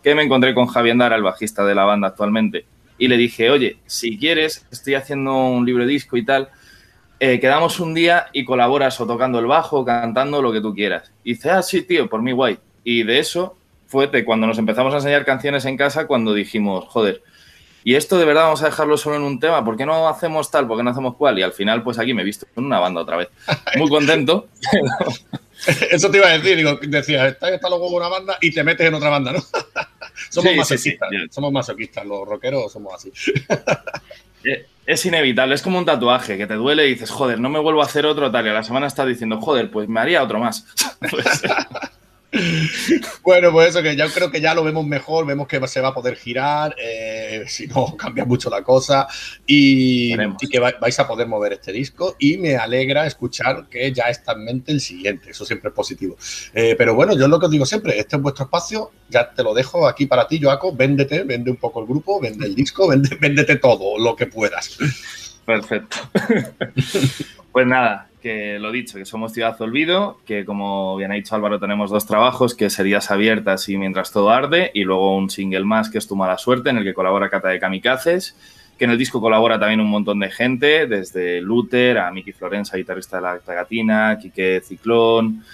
que 0.03 0.15
me 0.17 0.23
encontré 0.23 0.53
con 0.53 0.67
Javier 0.67 0.93
Andara, 0.93 1.17
el 1.17 1.23
bajista 1.23 1.65
de 1.65 1.75
la 1.77 1.85
banda 1.85 2.09
actualmente, 2.09 2.67
y 2.99 3.07
le 3.07 3.17
dije, 3.17 3.51
oye, 3.51 3.79
si 3.87 4.19
quieres, 4.19 4.67
estoy 4.73 4.95
haciendo 4.95 5.47
un 5.47 5.65
libro 5.65 5.87
disco 5.87 6.17
y 6.17 6.25
tal, 6.25 6.49
eh, 7.21 7.41
quedamos 7.41 7.81
un 7.81 7.95
día 7.95 8.27
y 8.33 8.45
colaboras 8.45 9.01
o 9.01 9.07
tocando 9.07 9.39
el 9.39 9.47
bajo, 9.47 9.85
cantando, 9.85 10.43
lo 10.43 10.53
que 10.53 10.61
tú 10.61 10.75
quieras. 10.75 11.13
Y 11.25 11.35
dice, 11.35 11.51
ah, 11.51 11.63
sí, 11.63 11.83
tío, 11.83 12.09
por 12.09 12.23
mí 12.23 12.33
guay. 12.33 12.59
Y 12.85 13.03
de 13.03 13.19
eso 13.19 13.57
fue 13.87 14.07
de 14.09 14.25
cuando 14.25 14.47
nos 14.47 14.59
empezamos 14.59 14.93
a 14.95 14.99
enseñar 14.99 15.25
canciones 15.25 15.65
en 15.65 15.77
casa, 15.77 16.07
cuando 16.07 16.35
dijimos, 16.35 16.85
joder, 16.89 17.23
y 17.85 17.95
esto 17.95 18.19
de 18.19 18.25
verdad 18.25 18.43
vamos 18.43 18.63
a 18.63 18.67
dejarlo 18.67 18.97
solo 18.99 19.15
en 19.15 19.23
un 19.23 19.39
tema, 19.39 19.65
¿por 19.65 19.77
qué 19.77 19.87
no 19.87 20.09
hacemos 20.09 20.51
tal? 20.51 20.67
¿Por 20.67 20.77
qué 20.77 20.83
no 20.83 20.91
hacemos 20.91 21.15
cual? 21.15 21.39
Y 21.39 21.43
al 21.43 21.53
final, 21.53 21.85
pues 21.85 22.01
aquí 22.01 22.13
me 22.15 22.23
he 22.23 22.25
visto 22.25 22.45
en 22.57 22.65
una 22.65 22.81
banda 22.81 23.01
otra 23.01 23.17
vez. 23.17 23.29
Muy 23.77 23.89
contento. 23.89 24.49
Eso 25.93 26.11
te 26.11 26.19
iba 26.19 26.27
a 26.27 26.33
decir, 26.37 26.57
digo, 26.57 26.79
decías, 26.83 27.29
está, 27.29 27.49
está 27.49 27.69
luego 27.69 27.89
una 27.91 28.09
banda 28.09 28.39
y 28.41 28.53
te 28.53 28.65
metes 28.65 28.89
en 28.89 28.95
otra 28.95 29.09
banda, 29.09 29.33
¿no? 29.33 29.41
somos 30.31 30.49
Sí, 30.49 30.49
sí, 30.49 30.57
masoquistas, 30.57 31.09
sí. 31.11 31.17
somos 31.31 31.53
masoquistas, 31.53 32.05
los 32.05 32.27
rockeros 32.27 32.73
somos 32.73 32.93
así. 32.95 33.13
Es 34.87 35.05
inevitable, 35.05 35.55
es 35.57 35.63
como 35.63 35.79
un 35.79 35.85
tatuaje 35.85 36.39
que 36.39 36.47
te 36.47 36.55
duele 36.55 36.87
y 36.87 36.91
dices, 36.91 37.11
joder, 37.11 37.41
no 37.41 37.49
me 37.49 37.59
vuelvo 37.59 37.83
a 37.83 37.87
hacer 37.87 38.07
otro 38.07 38.31
tal. 38.31 38.47
Y 38.47 38.51
a 38.51 38.55
la 38.55 38.63
semana 38.63 38.87
estás 38.87 39.09
diciendo, 39.09 39.41
joder, 39.41 39.71
pues 39.71 39.89
me 39.89 40.01
haría 40.01 40.23
otro 40.23 40.39
más. 40.39 40.65
Pues, 41.11 41.43
Bueno, 43.23 43.51
pues 43.53 43.71
eso 43.71 43.83
que 43.83 43.97
yo 43.97 44.07
creo 44.13 44.31
que 44.31 44.41
ya 44.41 44.55
lo 44.55 44.63
vemos 44.65 44.87
mejor, 44.87 45.27
vemos 45.27 45.49
que 45.49 45.67
se 45.67 45.81
va 45.81 45.89
a 45.89 45.95
poder 45.95 46.17
girar, 46.17 46.75
eh, 46.83 47.45
si 47.47 47.67
no 47.67 47.97
cambia 47.99 48.25
mucho 48.25 48.51
la 48.51 48.63
cosa, 48.63 49.07
y, 49.47 50.15
que 50.51 50.59
va- 50.59 50.75
vais 50.81 50.99
a 50.99 51.07
poder 51.07 51.27
mover 51.27 51.55
este 51.55 51.73
disco. 51.73 52.17
Y 52.19 52.37
me 52.39 52.57
alegra 52.57 53.07
escuchar 53.07 53.69
que 53.69 53.93
ya 53.93 54.05
está 54.05 54.33
en 54.33 54.45
mente 54.45 54.73
el 54.73 54.81
siguiente, 54.81 55.31
eso 55.31 55.45
siempre 55.45 55.71
es 55.71 55.75
positivo. 55.75 56.17
Eh, 56.55 56.75
pero 56.77 56.95
bueno, 56.95 57.17
yo 57.17 57.29
lo 57.29 57.39
que 57.39 57.47
os 57.47 57.53
digo 57.53 57.67
siempre, 57.67 57.99
este 57.99 58.17
es 58.17 58.23
vuestro 58.23 58.45
espacio, 58.45 58.93
ya 59.09 59.31
te 59.33 59.43
lo 59.43 59.55
dejo 59.55 59.87
aquí 59.89 60.07
para 60.07 60.27
ti, 60.27 60.41
Joaco, 60.41 60.75
véndete, 60.75 61.25
vende 61.25 61.51
un 61.51 61.57
poco 61.57 61.81
el 61.81 61.87
grupo, 61.87 62.21
vende 62.21 62.47
el 62.47 62.55
disco, 62.55 62.89
vende, 62.91 63.17
véndete 63.21 63.57
todo, 63.57 63.99
lo 63.99 64.15
que 64.15 64.27
puedas. 64.27 64.77
Perfecto. 65.45 65.97
pues 67.53 67.67
nada, 67.67 68.09
que 68.27 68.59
lo 68.59 68.73
dicho, 68.73 68.99
que 68.99 69.05
somos 69.05 69.33
Ciudad 69.33 69.55
Olvido, 69.63 70.19
que 70.27 70.45
como 70.45 70.97
bien 70.97 71.13
ha 71.13 71.15
dicho 71.15 71.37
Álvaro, 71.37 71.61
tenemos 71.61 71.91
dos 71.93 72.07
trabajos, 72.07 72.57
que 72.57 72.65
es 72.65 72.77
Heridas 72.77 73.13
Abiertas 73.13 73.69
y 73.69 73.79
Mientras 73.79 74.11
Todo 74.11 74.31
Arde, 74.31 74.73
y 74.75 74.83
luego 74.83 75.17
un 75.17 75.31
single 75.31 75.63
más, 75.63 75.89
que 75.89 75.99
es 75.99 76.09
Tu 76.09 76.17
Mala 76.17 76.37
Suerte, 76.37 76.71
en 76.71 76.79
el 76.79 76.83
que 76.83 76.93
colabora 76.93 77.31
Cata 77.31 77.51
de 77.51 77.61
Kamikazes, 77.61 78.35
que 78.77 78.85
en 78.85 78.91
el 78.91 78.99
disco 78.99 79.21
colabora 79.21 79.61
también 79.61 79.79
un 79.79 79.89
montón 79.89 80.19
de 80.19 80.29
gente, 80.29 80.89
desde 80.89 81.41
Luther 81.41 81.99
a 81.99 82.11
Miki 82.11 82.33
Florenza, 82.33 82.77
guitarrista 82.77 83.19
de 83.19 83.23
la 83.23 83.39
Pegatina, 83.39 84.19
Quique 84.21 84.61
Ciclón, 84.61 85.45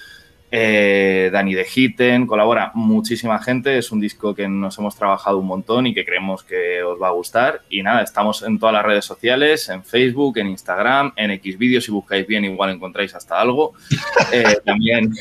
eh, 0.55 1.31
Dani 1.33 1.55
de 1.55 1.67
Hitten, 1.75 2.27
colabora 2.27 2.73
muchísima 2.75 3.39
gente, 3.39 3.79
es 3.79 3.91
un 3.91 4.01
disco 4.01 4.35
que 4.35 4.47
nos 4.47 4.79
hemos 4.79 4.95
trabajado 4.95 5.39
un 5.39 5.47
montón 5.47 5.87
y 5.87 5.95
que 5.95 6.05
creemos 6.05 6.45
que 6.45 6.83
os 6.83 7.01
va 7.01 7.09
a 7.09 7.13
gustar. 7.13 7.63
Y 7.71 7.83
nada, 7.83 8.03
estamos 8.03 8.43
en 8.43 8.59
todas 8.59 8.75
las 8.75 8.85
redes 8.85 9.07
sociales, 9.07 9.71
en 9.71 9.83
Facebook, 9.83 10.37
en 10.37 10.49
Instagram, 10.49 11.15
en 11.17 11.31
Xvideos, 11.41 11.85
si 11.85 11.91
buscáis 11.91 12.27
bien 12.27 12.45
igual 12.45 12.69
encontráis 12.69 13.15
hasta 13.15 13.41
algo. 13.41 13.73
Eh, 14.33 14.57
también, 14.65 15.13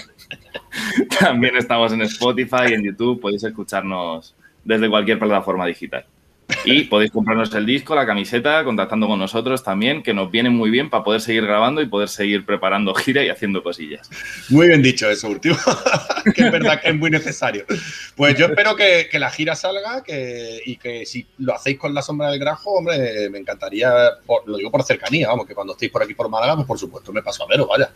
también 1.19 1.57
estamos 1.57 1.91
en 1.91 2.01
Spotify, 2.03 2.73
en 2.73 2.84
YouTube, 2.84 3.19
podéis 3.19 3.43
escucharnos 3.43 4.36
desde 4.63 4.89
cualquier 4.89 5.19
plataforma 5.19 5.65
digital. 5.65 6.05
Y 6.64 6.84
podéis 6.84 7.12
comprarnos 7.12 7.53
el 7.55 7.66
disco, 7.66 7.95
la 7.95 8.05
camiseta, 8.05 8.64
contactando 8.64 9.07
con 9.07 9.18
nosotros 9.18 9.64
también, 9.64 10.03
que 10.03 10.14
nos 10.14 10.30
viene 10.30 10.49
muy 10.49 10.70
bien 10.70 10.89
para 10.89 11.03
poder 11.03 11.20
seguir 11.22 11.43
grabando 11.45 11.82
y 11.82 11.88
poder 11.88 12.07
seguir 12.07 12.45
preparando 12.45 12.93
gira 12.93 13.24
y 13.24 13.30
haciendo 13.30 13.64
cosillas. 13.64 14.09
Muy 14.49 14.68
bien 14.68 14.82
dicho 14.84 15.09
eso 15.09 15.28
último, 15.30 15.55
que 16.36 16.43
es 16.45 16.51
verdad 16.51 16.80
que 16.80 16.89
es 16.89 16.95
muy 16.95 17.09
necesario. 17.09 17.66
Pues 18.16 18.38
yo 18.38 18.45
espero 18.45 18.76
que, 18.76 19.07
que 19.12 19.18
la 19.20 19.32
gira 19.32 19.55
salga 19.55 20.03
que, 20.03 20.59
y 20.66 20.78
que 20.78 21.05
si 21.05 21.26
lo 21.39 21.55
hacéis 21.55 21.80
con 21.80 21.93
la 21.95 22.01
sombra 22.03 22.30
del 22.30 22.39
grajo, 22.39 22.72
hombre, 22.74 23.30
me 23.32 23.39
encantaría, 23.39 23.91
por- 24.26 24.47
lo 24.47 24.57
digo 24.57 24.70
por 24.70 24.84
cercanía, 24.84 25.30
vamos, 25.30 25.47
que 25.47 25.55
cuando 25.55 25.74
estéis 25.74 25.91
por 25.91 26.03
aquí 26.03 26.14
por 26.14 26.30
Málaga, 26.30 26.55
pues 26.55 26.68
por 26.68 26.78
supuesto 26.78 27.12
me 27.12 27.24
paso 27.24 27.43
a 27.43 27.47
veros, 27.47 27.68
vaya. 27.68 27.89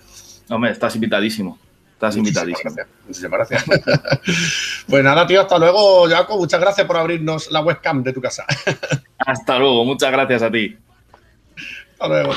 Hombre, 0.49 0.71
estás 0.71 0.95
invitadísimo. 0.95 1.59
Estás 1.95 2.17
invitadísimo. 2.17 2.75
Muchísimas 3.07 3.49
gracias. 3.49 3.63
Pues 4.87 5.03
nada, 5.03 5.25
tío, 5.25 5.41
hasta 5.41 5.57
luego, 5.57 6.07
Jaco. 6.07 6.37
Muchas 6.37 6.59
gracias 6.59 6.85
por 6.85 6.97
abrirnos 6.97 7.49
la 7.49 7.61
webcam 7.61 8.03
de 8.03 8.13
tu 8.13 8.21
casa. 8.21 8.45
hasta 9.17 9.57
luego, 9.57 9.83
muchas 9.85 10.11
gracias 10.11 10.43
a 10.43 10.51
ti. 10.51 10.77
Hasta 11.93 12.07
luego. 12.07 12.33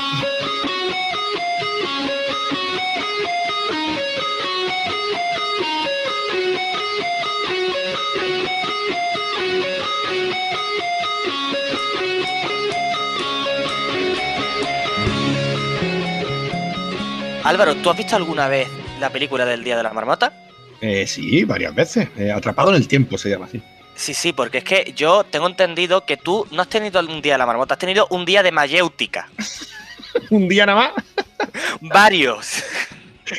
Álvaro, 17.43 17.75
¿tú 17.75 17.89
has 17.89 17.97
visto 17.97 18.15
alguna 18.15 18.47
vez 18.47 18.67
la 18.99 19.09
película 19.09 19.45
del 19.45 19.63
Día 19.63 19.77
de 19.77 19.83
la 19.83 19.93
Marmota? 19.93 20.33
Eh, 20.81 21.05
sí, 21.07 21.43
varias 21.43 21.75
veces. 21.75 22.07
Eh, 22.17 22.31
Atrapado 22.31 22.69
en 22.69 22.75
el 22.75 22.87
tiempo 22.87 23.17
se 23.17 23.29
llama 23.29 23.45
así. 23.45 23.61
Sí, 23.95 24.13
sí, 24.13 24.31
porque 24.31 24.59
es 24.59 24.63
que 24.63 24.93
yo 24.95 25.25
tengo 25.25 25.47
entendido 25.47 26.05
que 26.05 26.15
tú 26.15 26.47
no 26.51 26.61
has 26.61 26.69
tenido 26.69 27.01
un 27.01 27.21
día 27.21 27.33
de 27.33 27.37
la 27.39 27.45
marmota, 27.45 27.73
has 27.73 27.79
tenido 27.79 28.07
un 28.11 28.23
día 28.23 28.41
de 28.43 28.51
mayéutica. 28.51 29.29
Un 30.31 30.47
día 30.47 30.65
nada 30.65 30.93
más. 30.95 31.05
Varios. 31.81 32.63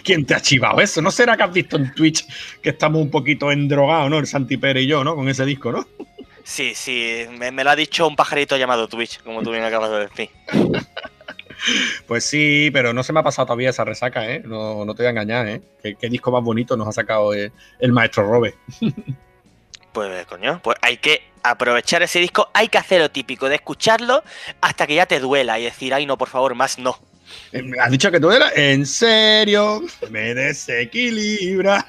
¿Quién 0.04 0.24
te 0.24 0.34
ha 0.34 0.40
chivado 0.40 0.80
eso? 0.80 1.02
¿No 1.02 1.10
será 1.10 1.36
que 1.36 1.42
has 1.42 1.52
visto 1.52 1.76
en 1.76 1.92
Twitch 1.94 2.26
que 2.62 2.70
estamos 2.70 3.02
un 3.02 3.10
poquito 3.10 3.50
endrogados, 3.50 4.08
¿no? 4.08 4.18
El 4.18 4.26
Santi 4.26 4.56
Pérez 4.56 4.84
y 4.84 4.86
yo, 4.86 5.02
¿no? 5.02 5.16
Con 5.16 5.28
ese 5.28 5.44
disco, 5.44 5.72
¿no? 5.72 5.86
Sí, 6.44 6.72
sí, 6.74 7.26
me, 7.38 7.50
me 7.50 7.64
lo 7.64 7.70
ha 7.70 7.76
dicho 7.76 8.06
un 8.06 8.16
pajarito 8.16 8.56
llamado 8.56 8.88
Twitch, 8.88 9.20
como 9.22 9.42
tú 9.42 9.50
bien 9.50 9.64
acabas 9.64 9.90
de 9.90 9.98
decir. 10.00 10.30
Pues 12.06 12.24
sí, 12.24 12.70
pero 12.72 12.92
no 12.92 13.02
se 13.02 13.12
me 13.12 13.20
ha 13.20 13.22
pasado 13.22 13.46
todavía 13.46 13.70
esa 13.70 13.84
resaca, 13.84 14.28
¿eh? 14.30 14.42
No, 14.44 14.84
no 14.84 14.94
te 14.94 15.02
voy 15.02 15.08
a 15.08 15.10
engañar, 15.10 15.48
¿eh? 15.48 15.60
¿Qué, 15.82 15.94
qué 15.94 16.08
disco 16.08 16.30
más 16.30 16.42
bonito 16.42 16.76
nos 16.76 16.88
ha 16.88 16.92
sacado 16.92 17.34
eh, 17.34 17.52
el 17.78 17.92
maestro 17.92 18.24
Robe? 18.26 18.54
Pues 19.92 20.24
coño, 20.26 20.60
pues 20.62 20.76
hay 20.82 20.98
que 20.98 21.22
aprovechar 21.42 22.02
ese 22.02 22.20
disco, 22.20 22.48
hay 22.54 22.68
que 22.68 22.78
hacer 22.78 23.00
lo 23.00 23.10
típico 23.10 23.48
de 23.48 23.56
escucharlo 23.56 24.22
hasta 24.60 24.86
que 24.86 24.94
ya 24.94 25.06
te 25.06 25.18
duela 25.18 25.58
y 25.58 25.64
decir, 25.64 25.92
ay 25.92 26.06
no, 26.06 26.16
por 26.16 26.28
favor, 26.28 26.54
más 26.54 26.78
no. 26.78 26.96
Eh, 27.52 27.62
¿Has 27.80 27.90
dicho 27.90 28.10
que 28.10 28.18
eras? 28.18 28.52
¿En 28.56 28.86
serio? 28.86 29.82
Me 30.10 30.34
desequilibra. 30.34 31.86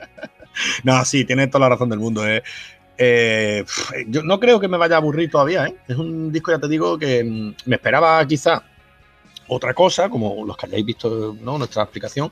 no, 0.84 1.04
sí, 1.04 1.24
tienes 1.24 1.50
toda 1.50 1.68
la 1.68 1.74
razón 1.74 1.88
del 1.88 2.00
mundo, 2.00 2.26
¿eh? 2.26 2.42
Eh, 2.98 3.64
yo 4.08 4.22
no 4.22 4.40
creo 4.40 4.58
que 4.58 4.68
me 4.68 4.78
vaya 4.78 4.96
a 4.96 4.98
aburrir 4.98 5.30
todavía, 5.30 5.66
¿eh? 5.66 5.76
Es 5.88 5.96
un 5.96 6.32
disco, 6.32 6.50
ya 6.50 6.58
te 6.58 6.68
digo, 6.68 6.98
que 6.98 7.24
mm, 7.24 7.54
me 7.66 7.76
esperaba 7.76 8.26
quizá 8.26 8.62
otra 9.48 9.74
cosa, 9.74 10.08
como 10.08 10.44
los 10.44 10.56
que 10.56 10.66
hayáis 10.66 10.84
visto 10.84 11.36
¿no? 11.40 11.58
nuestra 11.58 11.82
explicación, 11.82 12.30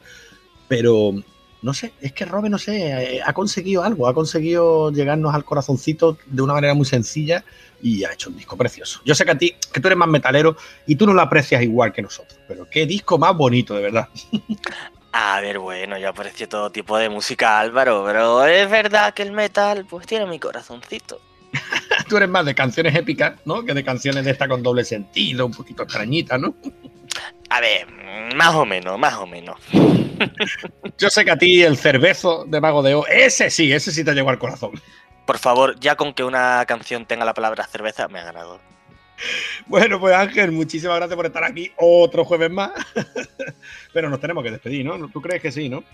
pero 0.68 1.14
no 1.62 1.72
sé, 1.72 1.94
es 2.00 2.12
que 2.12 2.26
Robe, 2.26 2.50
no 2.50 2.58
sé, 2.58 3.16
eh, 3.16 3.20
ha 3.24 3.32
conseguido 3.32 3.82
algo, 3.82 4.06
ha 4.06 4.12
conseguido 4.12 4.90
llegarnos 4.90 5.34
al 5.34 5.44
corazoncito 5.44 6.18
de 6.26 6.42
una 6.42 6.52
manera 6.52 6.74
muy 6.74 6.84
sencilla 6.84 7.42
y 7.80 8.04
ha 8.04 8.12
hecho 8.12 8.28
un 8.28 8.36
disco 8.36 8.56
precioso. 8.56 9.00
Yo 9.04 9.14
sé 9.14 9.24
que 9.24 9.30
a 9.30 9.38
ti, 9.38 9.54
que 9.72 9.80
tú 9.80 9.88
eres 9.88 9.96
más 9.96 10.08
metalero 10.08 10.56
y 10.86 10.96
tú 10.96 11.06
no 11.06 11.14
lo 11.14 11.22
aprecias 11.22 11.62
igual 11.62 11.92
que 11.92 12.02
nosotros, 12.02 12.38
pero 12.46 12.68
qué 12.68 12.84
disco 12.84 13.16
más 13.16 13.34
bonito, 13.34 13.74
de 13.74 13.82
verdad. 13.82 14.08
A 15.16 15.40
ver, 15.40 15.60
bueno, 15.60 15.96
yo 15.96 16.08
aprecio 16.08 16.48
todo 16.48 16.70
tipo 16.70 16.98
de 16.98 17.08
música, 17.08 17.60
Álvaro, 17.60 18.02
pero 18.04 18.44
es 18.44 18.68
verdad 18.68 19.14
que 19.14 19.22
el 19.22 19.30
metal, 19.30 19.86
pues 19.88 20.08
tiene 20.08 20.26
mi 20.26 20.40
corazoncito. 20.40 21.20
tú 22.08 22.16
eres 22.16 22.28
más 22.28 22.44
de 22.44 22.54
canciones 22.54 22.94
épicas, 22.94 23.34
¿no? 23.44 23.64
Que 23.64 23.74
de 23.74 23.84
canciones 23.84 24.24
de 24.24 24.32
esta 24.32 24.48
con 24.48 24.62
doble 24.62 24.84
sentido, 24.84 25.46
un 25.46 25.52
poquito 25.52 25.84
extrañitas, 25.84 26.40
¿no? 26.40 26.56
A 27.50 27.60
ver, 27.60 27.86
más 28.34 28.54
o 28.54 28.64
menos, 28.64 28.98
más 28.98 29.14
o 29.14 29.26
menos. 29.26 29.60
Yo 30.98 31.10
sé 31.10 31.24
que 31.24 31.30
a 31.30 31.38
ti 31.38 31.62
el 31.62 31.76
cervezo 31.76 32.44
de 32.46 32.60
Mago 32.60 32.82
de 32.82 32.94
O, 32.94 33.06
ese 33.06 33.50
sí, 33.50 33.72
ese 33.72 33.92
sí 33.92 34.04
te 34.04 34.14
llegó 34.14 34.30
al 34.30 34.38
corazón. 34.38 34.72
Por 35.26 35.38
favor, 35.38 35.78
ya 35.80 35.96
con 35.96 36.14
que 36.14 36.24
una 36.24 36.64
canción 36.66 37.06
tenga 37.06 37.24
la 37.24 37.34
palabra 37.34 37.66
cerveza, 37.66 38.08
me 38.08 38.18
ha 38.18 38.24
ganado. 38.24 38.60
Bueno, 39.66 40.00
pues 40.00 40.14
Ángel, 40.14 40.52
muchísimas 40.52 40.96
gracias 40.96 41.16
por 41.16 41.26
estar 41.26 41.44
aquí 41.44 41.72
otro 41.76 42.24
jueves 42.24 42.50
más. 42.50 42.72
Pero 43.92 44.10
nos 44.10 44.20
tenemos 44.20 44.42
que 44.42 44.50
despedir, 44.50 44.84
¿no? 44.84 45.08
¿Tú 45.08 45.22
crees 45.22 45.40
que 45.40 45.52
sí, 45.52 45.68
no? 45.68 45.84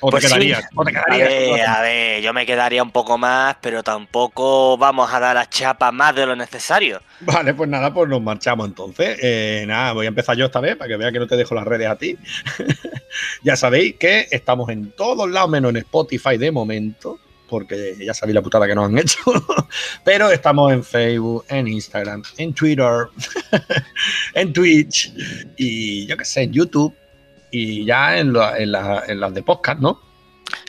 ¿O 0.00 0.10
Pues 0.10 0.22
te 0.22 0.28
sí. 0.28 0.34
quedarías? 0.34 0.64
¿O 0.74 0.84
te 0.84 0.90
A 0.90 1.02
quedarías? 1.04 1.28
ver, 1.28 1.66
a 1.66 1.80
ver, 1.82 2.22
yo 2.22 2.32
me 2.32 2.46
quedaría 2.46 2.82
un 2.82 2.90
poco 2.90 3.16
más, 3.18 3.56
pero 3.60 3.82
tampoco 3.82 4.76
vamos 4.76 5.12
a 5.12 5.20
dar 5.20 5.36
a 5.36 5.48
chapa 5.48 5.90
más 5.92 6.14
de 6.14 6.26
lo 6.26 6.36
necesario. 6.36 7.02
Vale, 7.20 7.54
pues 7.54 7.68
nada, 7.70 7.92
pues 7.94 8.08
nos 8.08 8.20
marchamos 8.22 8.66
entonces. 8.68 9.18
Eh, 9.22 9.64
nada, 9.66 9.92
voy 9.92 10.06
a 10.06 10.08
empezar 10.10 10.36
yo 10.36 10.46
esta 10.46 10.60
vez 10.60 10.76
para 10.76 10.88
que 10.88 10.96
vea 10.96 11.12
que 11.12 11.18
no 11.18 11.26
te 11.26 11.36
dejo 11.36 11.54
las 11.54 11.64
redes 11.64 11.88
a 11.88 11.96
ti. 11.96 12.16
ya 13.42 13.56
sabéis 13.56 13.96
que 13.96 14.26
estamos 14.30 14.68
en 14.70 14.90
todos 14.92 15.30
lados, 15.30 15.50
menos 15.50 15.70
en 15.70 15.76
Spotify 15.78 16.36
de 16.36 16.50
momento, 16.50 17.18
porque 17.48 17.94
ya 18.04 18.14
sabéis 18.14 18.34
la 18.34 18.42
putada 18.42 18.66
que 18.66 18.74
nos 18.74 18.86
han 18.86 18.98
hecho. 18.98 19.18
Pero 20.04 20.30
estamos 20.30 20.72
en 20.72 20.84
Facebook, 20.84 21.44
en 21.48 21.68
Instagram, 21.68 22.22
en 22.36 22.52
Twitter, 22.52 23.06
en 24.34 24.52
Twitch 24.52 25.12
y 25.56 26.06
yo 26.06 26.16
qué 26.16 26.24
sé, 26.24 26.42
en 26.42 26.52
YouTube 26.52 26.94
y 27.56 27.84
ya 27.84 28.18
en, 28.18 28.32
lo- 28.32 28.54
en 28.56 28.72
la- 28.72 29.04
en 29.06 29.20
las 29.20 29.32
de 29.32 29.42
podcast, 29.42 29.78
¿no? 29.80 30.00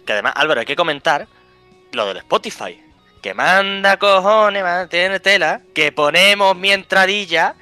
Que 0.05 0.13
además, 0.13 0.33
Álvaro, 0.35 0.59
hay 0.59 0.65
que 0.65 0.75
comentar 0.75 1.27
lo 1.93 2.05
del 2.07 2.17
Spotify. 2.17 2.79
Que 3.21 3.33
manda 3.33 3.97
cojones, 3.97 4.63
tiene 4.89 5.19
tela, 5.19 5.61
que 5.73 5.91
ponemos 5.91 6.55
mi 6.55 6.71
entradilla 6.71 7.55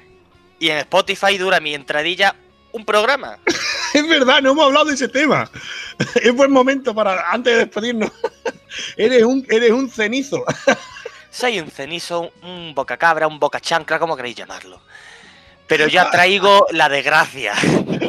y 0.58 0.68
en 0.68 0.76
Spotify 0.78 1.38
dura 1.38 1.58
mi 1.60 1.74
entradilla 1.74 2.34
un 2.72 2.84
programa. 2.84 3.38
Es 3.94 4.08
verdad, 4.08 4.42
no 4.42 4.50
hemos 4.50 4.66
hablado 4.66 4.86
de 4.86 4.94
ese 4.94 5.08
tema. 5.08 5.48
Es 6.16 6.34
buen 6.34 6.50
momento 6.50 6.94
para, 6.94 7.30
antes 7.30 7.52
de 7.54 7.58
despedirnos. 7.60 8.10
Eres 8.96 9.22
un, 9.22 9.46
eres 9.48 9.70
un 9.70 9.88
cenizo. 9.88 10.44
Soy 11.30 11.60
un 11.60 11.70
cenizo, 11.70 12.32
un 12.42 12.74
boca 12.74 12.96
cabra, 12.96 13.26
un 13.28 13.38
boca 13.38 13.60
chancla, 13.60 13.98
como 14.00 14.16
queréis 14.16 14.34
llamarlo. 14.36 14.80
Pero 15.68 15.86
ya 15.86 16.10
traigo 16.10 16.66
la 16.72 16.88
desgracia. 16.88 17.54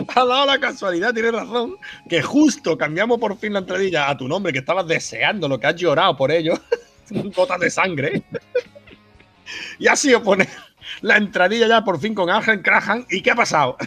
Ha 0.07 0.25
dado 0.25 0.45
la 0.45 0.59
casualidad, 0.59 1.13
tienes 1.13 1.31
razón, 1.31 1.77
que 2.09 2.21
justo 2.21 2.77
cambiamos 2.77 3.19
por 3.19 3.37
fin 3.37 3.53
la 3.53 3.59
entradilla 3.59 4.09
a 4.09 4.17
tu 4.17 4.27
nombre, 4.27 4.53
que 4.53 4.59
estabas 4.59 4.87
deseando, 4.87 5.47
lo 5.47 5.59
que 5.59 5.67
has 5.67 5.75
llorado 5.75 6.15
por 6.15 6.31
ello. 6.31 6.53
Gotas 7.09 7.59
de 7.59 7.69
sangre. 7.69 8.23
Y 9.77 9.87
ha 9.87 9.95
sido 9.95 10.23
poner 10.23 10.49
la 11.01 11.17
entradilla 11.17 11.67
ya 11.67 11.83
por 11.83 11.99
fin 11.99 12.15
con 12.15 12.29
Ángel 12.31 12.63
Crahan. 12.63 13.05
¿Y 13.09 13.21
qué 13.21 13.31
ha 13.31 13.35
pasado? 13.35 13.77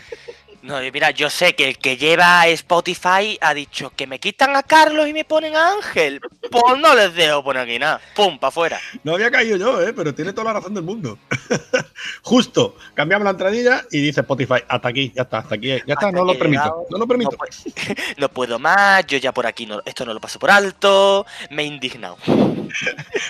No, 0.61 0.79
mira, 0.93 1.13
yo 1.13 1.31
sé 1.31 1.55
que 1.55 1.69
el 1.69 1.79
que 1.79 1.97
lleva 1.97 2.47
Spotify 2.49 3.39
ha 3.41 3.55
dicho 3.55 3.93
que 3.95 4.07
me 4.09 4.19
quitan 4.19 4.57
a 4.57 4.63
Carlos 4.65 5.07
y 5.09 5.13
me 5.13 5.25
ponen 5.25 5.55
a 5.55 5.73
Ángel. 5.75 6.21
Pues 6.51 6.79
no 6.81 6.95
les 6.95 7.15
dejo 7.15 7.45
poner 7.45 7.63
aquí 7.63 7.79
nada. 7.79 8.01
Pum, 8.15 8.39
para 8.39 8.49
afuera. 8.49 8.81
No 9.05 9.15
había 9.15 9.31
caído 9.31 9.57
yo, 9.57 9.81
¿eh? 9.81 9.93
pero 9.95 10.13
tiene 10.15 10.33
toda 10.33 10.47
la 10.47 10.53
razón 10.55 10.75
del 10.75 10.83
mundo. 10.83 11.17
Justo, 12.23 12.77
cambiamos 12.95 13.25
la 13.25 13.31
entradilla 13.31 13.85
y 13.91 14.01
dice 14.01 14.21
Spotify, 14.21 14.57
hasta 14.69 14.89
aquí, 14.89 15.13
ya 15.15 15.23
está, 15.23 15.39
hasta 15.39 15.55
aquí, 15.55 15.69
ya 15.69 15.77
está, 15.77 15.93
Hasta 15.95 16.13
no 16.13 16.25
lo 16.25 16.39
permito, 16.39 16.63
llegado. 16.65 16.87
no 16.91 16.99
lo 16.99 17.07
permito. 17.07 17.31
No, 17.31 17.37
pu- 17.39 18.15
no 18.19 18.29
puedo 18.29 18.59
más, 18.59 19.07
yo 19.07 19.19
ya 19.19 19.33
por 19.33 19.47
aquí 19.47 19.65
no, 19.67 19.81
esto 19.85 20.05
no 20.05 20.13
lo 20.15 20.21
paso 20.21 20.39
por 20.39 20.51
alto, 20.51 21.25
me 21.51 21.63
he 21.63 21.67
indignado. 21.67 22.17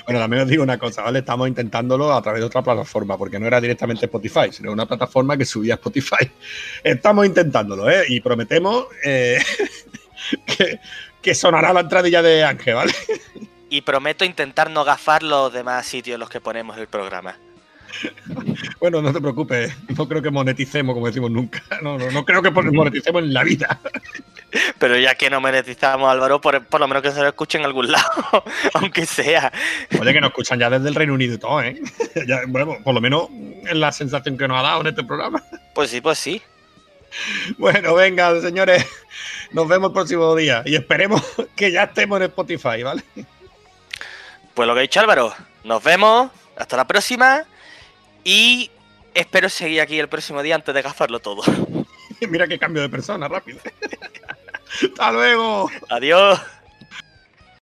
Bueno, 0.04 0.18
también 0.20 0.42
os 0.42 0.48
digo 0.48 0.64
una 0.64 0.78
cosa, 0.78 1.02
¿vale? 1.02 1.20
Estamos 1.20 1.46
intentándolo 1.46 2.12
a 2.12 2.20
través 2.20 2.40
de 2.40 2.46
otra 2.46 2.60
plataforma, 2.62 3.16
porque 3.16 3.38
no 3.38 3.46
era 3.46 3.60
directamente 3.60 4.06
Spotify, 4.06 4.50
sino 4.50 4.72
una 4.72 4.84
plataforma 4.86 5.36
que 5.36 5.44
subía 5.44 5.74
a 5.74 5.76
Spotify. 5.76 6.28
Estamos 6.82 7.17
intentándolo, 7.26 7.90
¿eh? 7.90 8.04
Y 8.08 8.20
prometemos 8.20 8.86
eh, 9.04 9.38
que, 10.46 10.80
que 11.22 11.34
sonará 11.34 11.72
la 11.72 11.80
entradilla 11.80 12.22
de 12.22 12.44
Ángel, 12.44 12.74
¿vale? 12.74 12.92
Y 13.70 13.82
prometo 13.82 14.24
intentar 14.24 14.70
no 14.70 14.82
gafar 14.82 15.22
los 15.22 15.52
demás 15.52 15.84
sitios 15.84 16.14
en 16.14 16.20
los 16.20 16.30
que 16.30 16.40
ponemos 16.40 16.78
el 16.78 16.86
programa. 16.86 17.36
Bueno, 18.80 19.02
no 19.02 19.12
te 19.12 19.20
preocupes, 19.20 19.74
no 19.96 20.08
creo 20.08 20.22
que 20.22 20.30
moneticemos, 20.30 20.94
como 20.94 21.06
decimos 21.06 21.30
nunca. 21.30 21.62
No, 21.82 21.98
no, 21.98 22.10
no 22.10 22.24
creo 22.24 22.42
que 22.42 22.50
moneticemos 22.50 23.22
en 23.22 23.34
la 23.34 23.42
vida. 23.42 23.80
Pero 24.78 24.96
ya 24.96 25.14
que 25.14 25.28
no 25.30 25.40
monetizamos, 25.40 26.08
Álvaro, 26.08 26.40
por, 26.40 26.64
por 26.66 26.80
lo 26.80 26.88
menos 26.88 27.02
que 27.02 27.10
se 27.10 27.20
lo 27.20 27.28
escuche 27.28 27.58
en 27.58 27.64
algún 27.64 27.90
lado, 27.90 28.44
aunque 28.74 29.04
sea. 29.04 29.52
Oye, 30.00 30.12
que 30.12 30.20
nos 30.20 30.30
escuchan 30.30 30.58
ya 30.58 30.70
desde 30.70 30.88
el 30.88 30.94
Reino 30.94 31.14
Unido 31.14 31.34
y 31.34 31.38
todo, 31.38 31.60
¿eh? 31.60 31.80
Ya, 32.26 32.40
bueno, 32.46 32.76
por 32.84 32.94
lo 32.94 33.00
menos 33.00 33.28
es 33.66 33.76
la 33.76 33.92
sensación 33.92 34.38
que 34.38 34.46
nos 34.46 34.58
ha 34.58 34.62
dado 34.62 34.80
en 34.82 34.86
este 34.88 35.04
programa. 35.04 35.42
Pues 35.74 35.90
sí, 35.90 36.00
pues 36.00 36.18
sí. 36.18 36.40
Bueno, 37.58 37.94
venga, 37.94 38.40
señores, 38.40 38.86
nos 39.52 39.68
vemos 39.68 39.88
el 39.88 39.94
próximo 39.94 40.34
día 40.34 40.62
y 40.64 40.74
esperemos 40.74 41.22
que 41.56 41.72
ya 41.72 41.84
estemos 41.84 42.18
en 42.18 42.24
Spotify, 42.24 42.82
¿vale? 42.82 43.02
Pues 44.54 44.66
lo 44.66 44.74
que 44.74 44.80
ha 44.80 44.82
dicho 44.82 45.00
Álvaro, 45.00 45.34
nos 45.64 45.82
vemos, 45.82 46.30
hasta 46.56 46.76
la 46.76 46.86
próxima 46.86 47.44
y 48.24 48.70
espero 49.14 49.48
seguir 49.48 49.80
aquí 49.80 49.98
el 49.98 50.08
próximo 50.08 50.42
día 50.42 50.54
antes 50.54 50.74
de 50.74 50.82
gafarlo 50.82 51.20
todo. 51.20 51.42
Mira 52.28 52.48
qué 52.48 52.58
cambio 52.58 52.82
de 52.82 52.88
persona, 52.88 53.28
rápido. 53.28 53.60
Hasta 54.82 55.12
luego. 55.12 55.70
Adiós. 55.88 56.40